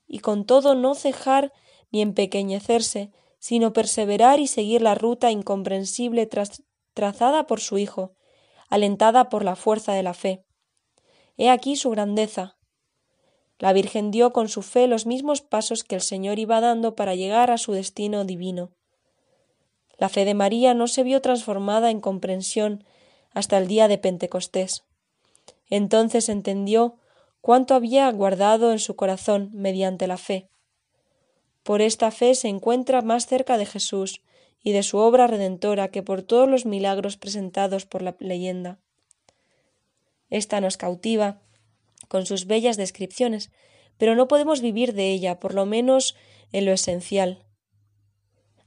y 0.06 0.18
con 0.18 0.44
todo 0.44 0.74
no 0.74 0.94
cejar 0.94 1.52
ni 1.90 2.02
empequeñecerse, 2.02 3.12
sino 3.38 3.72
perseverar 3.72 4.40
y 4.40 4.46
seguir 4.46 4.82
la 4.82 4.94
ruta 4.94 5.30
incomprensible 5.30 6.28
trazada 6.94 7.46
por 7.46 7.60
su 7.60 7.78
Hijo, 7.78 8.14
alentada 8.68 9.28
por 9.28 9.44
la 9.44 9.56
fuerza 9.56 9.92
de 9.94 10.02
la 10.02 10.14
fe. 10.14 10.44
He 11.36 11.50
aquí 11.50 11.76
su 11.76 11.90
grandeza. 11.90 12.56
La 13.58 13.72
Virgen 13.72 14.10
dio 14.10 14.32
con 14.32 14.48
su 14.48 14.62
fe 14.62 14.86
los 14.86 15.06
mismos 15.06 15.40
pasos 15.40 15.84
que 15.84 15.94
el 15.94 16.00
Señor 16.00 16.38
iba 16.38 16.60
dando 16.60 16.94
para 16.94 17.14
llegar 17.14 17.50
a 17.50 17.58
su 17.58 17.72
destino 17.72 18.24
divino. 18.24 18.72
La 19.98 20.08
fe 20.08 20.24
de 20.24 20.34
María 20.34 20.74
no 20.74 20.88
se 20.88 21.02
vio 21.02 21.20
transformada 21.20 21.90
en 21.90 22.00
comprensión 22.00 22.84
hasta 23.32 23.58
el 23.58 23.66
día 23.66 23.88
de 23.88 23.98
Pentecostés. 23.98 24.84
Entonces 25.68 26.28
entendió 26.28 26.96
cuánto 27.40 27.74
había 27.74 28.10
guardado 28.10 28.72
en 28.72 28.78
su 28.78 28.96
corazón 28.96 29.50
mediante 29.52 30.06
la 30.06 30.18
fe. 30.18 30.48
Por 31.62 31.80
esta 31.80 32.10
fe 32.10 32.34
se 32.34 32.48
encuentra 32.48 33.02
más 33.02 33.26
cerca 33.26 33.56
de 33.56 33.66
Jesús 33.66 34.22
y 34.62 34.72
de 34.72 34.82
su 34.82 34.98
obra 34.98 35.26
redentora 35.26 35.88
que 35.88 36.02
por 36.02 36.22
todos 36.22 36.48
los 36.48 36.66
milagros 36.66 37.16
presentados 37.16 37.86
por 37.86 38.02
la 38.02 38.16
leyenda. 38.18 38.78
Esta 40.30 40.60
nos 40.60 40.76
cautiva, 40.76 41.42
con 42.08 42.26
sus 42.26 42.46
bellas 42.46 42.76
descripciones, 42.76 43.50
pero 43.98 44.14
no 44.14 44.28
podemos 44.28 44.60
vivir 44.60 44.94
de 44.94 45.10
ella, 45.10 45.40
por 45.40 45.54
lo 45.54 45.66
menos 45.66 46.16
en 46.52 46.64
lo 46.64 46.72
esencial. 46.72 47.44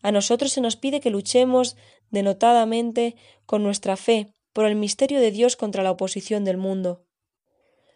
A 0.02 0.12
nosotros 0.12 0.52
se 0.52 0.62
nos 0.62 0.76
pide 0.76 1.00
que 1.00 1.10
luchemos 1.10 1.76
denotadamente 2.12 3.16
con 3.46 3.64
nuestra 3.64 3.98
fe 3.98 4.35
por 4.56 4.66
el 4.66 4.78
misterio 4.78 5.20
de 5.20 5.32
Dios 5.32 5.58
contra 5.58 5.84
la 5.84 5.92
oposición 5.92 6.46
del 6.46 6.56
mundo. 6.56 7.04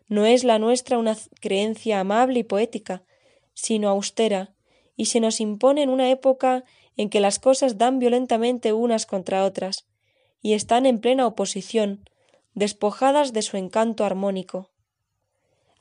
No 0.10 0.26
es 0.26 0.44
la 0.44 0.60
nuestra 0.60 0.98
una 0.98 1.16
creencia 1.40 2.02
amable 2.02 2.42
y 2.42 2.44
poética, 2.44 3.06
sino 3.54 3.88
austera, 3.88 4.54
y 4.98 5.06
se 5.06 5.22
nos 5.22 5.40
impone 5.40 5.84
en 5.84 5.90
una 5.90 6.10
época 6.10 6.66
en 6.98 7.10
que 7.10 7.22
las 7.22 7.40
cosas 7.40 7.78
dan 7.78 7.98
violentamente 7.98 8.74
unas 8.74 9.06
contra 9.06 9.46
otras, 9.46 9.88
y 10.42 10.52
están 10.52 10.86
en 10.86 11.00
plena 11.00 11.28
oposición, 11.28 12.04
despojadas 12.56 13.32
de 13.32 13.42
su 13.42 13.56
encanto 13.56 14.04
armónico. 14.04 14.70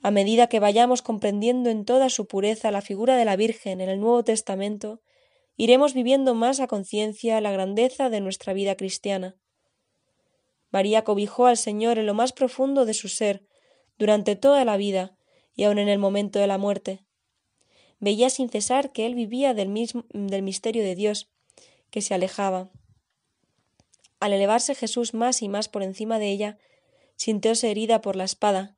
A 0.01 0.12
medida 0.12 0.47
que 0.47 0.61
vayamos 0.61 1.03
comprendiendo 1.03 1.70
en 1.70 1.87
toda 1.87 2.09
su 2.09 2.29
pureza 2.29 2.70
la 2.70 2.83
figura 2.83 3.16
de 3.16 3.24
la 3.24 3.35
Virgen 3.35 3.81
en 3.81 3.89
el 3.89 3.99
Nuevo 3.99 4.22
Testamento, 4.22 5.01
iremos 5.57 5.93
viviendo 5.93 6.37
más 6.37 6.61
a 6.61 6.68
conciencia 6.68 7.41
la 7.41 7.51
grandeza 7.51 8.11
de 8.11 8.20
nuestra 8.20 8.53
vida 8.53 8.76
cristiana. 8.76 9.35
María 10.71 11.05
cobijó 11.05 11.47
al 11.47 11.57
Señor 11.57 11.99
en 11.99 12.07
lo 12.07 12.14
más 12.14 12.33
profundo 12.33 12.85
de 12.85 12.95
su 12.95 13.09
ser, 13.09 13.47
durante 13.99 14.37
toda 14.37 14.64
la 14.64 14.77
vida 14.77 15.16
y 15.55 15.64
aun 15.64 15.79
en 15.79 15.89
el 15.89 15.99
momento 15.99 16.39
de 16.39 16.47
la 16.47 16.59
muerte. 16.59 17.05
Veía 17.99 18.31
sin 18.31 18.49
cesar 18.49 18.93
que 18.93 19.07
él 19.07 19.14
vivía 19.14 19.55
del, 19.55 19.69
mismo, 19.69 20.05
misterio 20.12 20.85
de 20.85 20.95
Dios, 20.95 21.31
que 21.91 22.01
se 22.01 22.14
alejaba. 22.14 22.71
Al 24.21 24.33
elevarse 24.33 24.75
Jesús 24.75 25.14
más 25.14 25.43
y 25.43 25.49
más 25.49 25.69
por 25.69 25.83
encima 25.83 26.19
de 26.19 26.31
ella, 26.31 26.59
sintióse 27.16 27.71
herida 27.71 28.01
por 28.01 28.14
la 28.14 28.25
espada, 28.25 28.77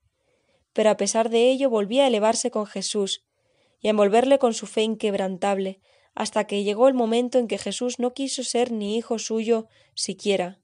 pero 0.72 0.91
a 0.91 0.97
pesar 0.97 1.28
de 1.28 1.51
ello 1.51 1.68
volvía 1.68 2.05
a 2.05 2.07
elevarse 2.07 2.51
con 2.51 2.66
Jesús 2.66 3.24
y 3.80 3.88
a 3.88 3.91
envolverle 3.91 4.38
con 4.38 4.55
su 4.55 4.66
fe 4.66 4.82
inquebrantable, 4.82 5.80
hasta 6.14 6.47
que 6.47 6.64
llegó 6.64 6.88
el 6.88 6.95
momento 6.95 7.38
en 7.38 7.47
que 7.47 7.59
Jesús 7.59 7.99
no 7.99 8.14
quiso 8.14 8.43
ser 8.43 8.72
ni 8.72 8.97
hijo 8.97 9.18
suyo 9.18 9.68
siquiera. 9.95 10.59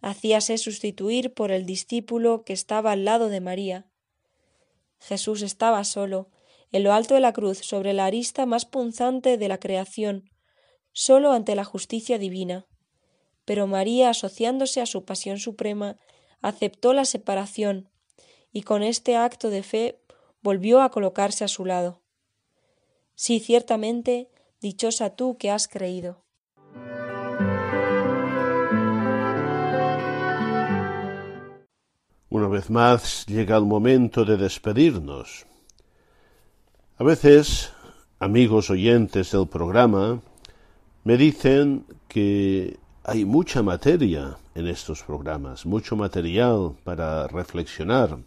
Hacíase 0.00 0.58
sustituir 0.58 1.34
por 1.34 1.50
el 1.50 1.66
discípulo 1.66 2.44
que 2.44 2.52
estaba 2.52 2.92
al 2.92 3.04
lado 3.04 3.28
de 3.28 3.40
María. 3.40 3.86
Jesús 5.00 5.42
estaba 5.42 5.82
solo, 5.84 6.30
en 6.72 6.84
lo 6.84 6.92
alto 6.92 7.14
de 7.14 7.20
la 7.20 7.32
cruz, 7.32 7.58
sobre 7.58 7.92
la 7.92 8.06
arista 8.06 8.46
más 8.46 8.64
punzante 8.64 9.38
de 9.38 9.48
la 9.48 9.58
creación, 9.58 10.30
solo 10.92 11.32
ante 11.32 11.54
la 11.54 11.64
justicia 11.64 12.18
divina. 12.18 12.66
Pero 13.44 13.66
María, 13.66 14.10
asociándose 14.10 14.80
a 14.80 14.86
su 14.86 15.04
pasión 15.04 15.38
suprema, 15.38 15.98
aceptó 16.40 16.92
la 16.92 17.04
separación, 17.04 17.90
y 18.52 18.62
con 18.62 18.82
este 18.82 19.16
acto 19.16 19.50
de 19.50 19.62
fe 19.62 20.00
volvió 20.42 20.80
a 20.80 20.90
colocarse 20.90 21.44
a 21.44 21.48
su 21.48 21.64
lado. 21.64 22.02
Sí, 23.14 23.40
ciertamente, 23.40 24.30
dichosa 24.60 25.16
tú 25.16 25.36
que 25.38 25.50
has 25.50 25.68
creído. 25.68 26.24
Una 32.36 32.48
vez 32.48 32.68
más 32.68 33.24
llega 33.24 33.56
el 33.56 33.64
momento 33.64 34.22
de 34.26 34.36
despedirnos. 34.36 35.46
A 36.98 37.02
veces, 37.02 37.72
amigos 38.18 38.68
oyentes 38.68 39.32
del 39.32 39.48
programa, 39.48 40.20
me 41.04 41.16
dicen 41.16 41.86
que 42.06 42.78
hay 43.04 43.24
mucha 43.24 43.62
materia 43.62 44.36
en 44.54 44.66
estos 44.66 45.02
programas, 45.02 45.64
mucho 45.64 45.96
material 45.96 46.76
para 46.84 47.26
reflexionar 47.26 48.18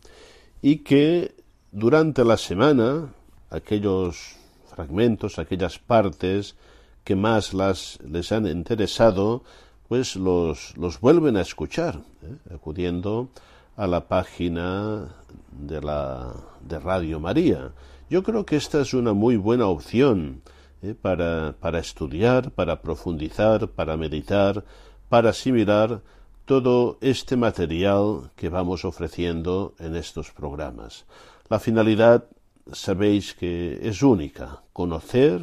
y 0.60 0.78
que 0.78 1.36
durante 1.72 2.26
la 2.26 2.38
semana 2.38 3.14
aquellos 3.52 4.38
fragmentos, 4.74 5.38
aquellas 5.38 5.78
partes 5.78 6.56
que 7.04 7.16
más 7.16 7.54
las, 7.54 8.00
les 8.04 8.32
han 8.32 8.48
interesado, 8.48 9.44
pues 9.88 10.16
los, 10.16 10.76
los 10.78 11.00
vuelven 11.00 11.38
a 11.38 11.42
escuchar, 11.42 12.02
¿eh? 12.24 12.56
acudiendo 12.56 13.30
a 13.36 13.59
la 13.88 14.08
página 14.08 15.08
de, 15.52 15.82
la, 15.82 16.34
de 16.62 16.80
Radio 16.80 17.20
María. 17.20 17.72
Yo 18.10 18.24
creo 18.24 18.46
que 18.46 18.56
esta 18.56 18.82
es 18.82 18.94
una 18.94 19.14
muy 19.14 19.38
buena 19.38 19.68
opción 19.68 20.42
¿eh? 20.82 20.96
para, 21.00 21.56
para 21.60 21.80
estudiar, 21.80 22.52
para 22.52 22.82
profundizar, 22.82 23.68
para 23.70 23.98
meditar, 23.98 24.64
para 25.10 25.30
asimilar 25.30 26.02
todo 26.46 26.98
este 27.02 27.38
material 27.38 28.32
que 28.36 28.50
vamos 28.50 28.84
ofreciendo 28.84 29.76
en 29.80 29.96
estos 29.96 30.32
programas. 30.32 31.06
La 31.48 31.60
finalidad 31.60 32.26
sabéis 32.72 33.34
que 33.34 33.80
es 33.82 34.02
única, 34.02 34.64
conocer, 34.74 35.42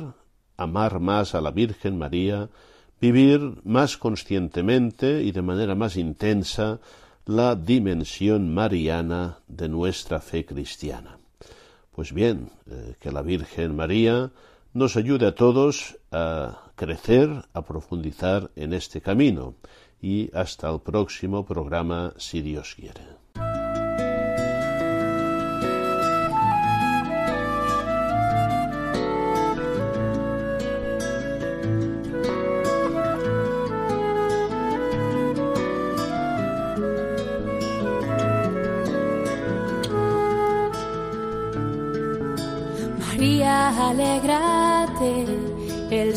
amar 0.57 1.01
más 1.01 1.35
a 1.35 1.41
la 1.41 1.51
Virgen 1.51 1.99
María, 1.99 2.49
vivir 3.01 3.61
más 3.65 3.97
conscientemente 3.97 5.23
y 5.23 5.33
de 5.33 5.43
manera 5.43 5.75
más 5.75 5.97
intensa 5.97 6.81
la 7.27 7.57
dimensión 7.57 8.55
mariana 8.55 9.41
de 9.49 9.69
nuestra 9.69 10.21
fe 10.21 10.47
cristiana. 10.47 11.19
Pues 11.91 12.13
bien, 12.13 12.51
eh, 12.71 12.95
que 13.01 13.11
la 13.11 13.23
Virgen 13.23 13.75
María 13.75 14.31
nos 14.73 14.97
ayude 14.97 15.27
a 15.27 15.35
todos 15.35 15.99
a 16.13 16.71
crecer, 16.77 17.31
a 17.53 17.63
profundizar 17.63 18.51
en 18.55 18.73
este 18.73 19.01
camino 19.01 19.55
y 20.01 20.31
hasta 20.35 20.71
el 20.71 20.81
próximo 20.81 21.45
programa 21.45 22.15
si 22.17 22.43
Dios 22.43 22.77
quiere. 22.77 23.16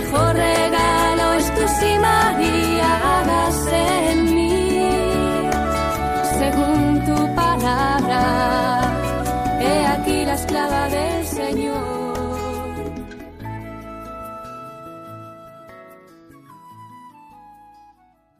Mejor 0.00 0.34
regalo 0.36 0.77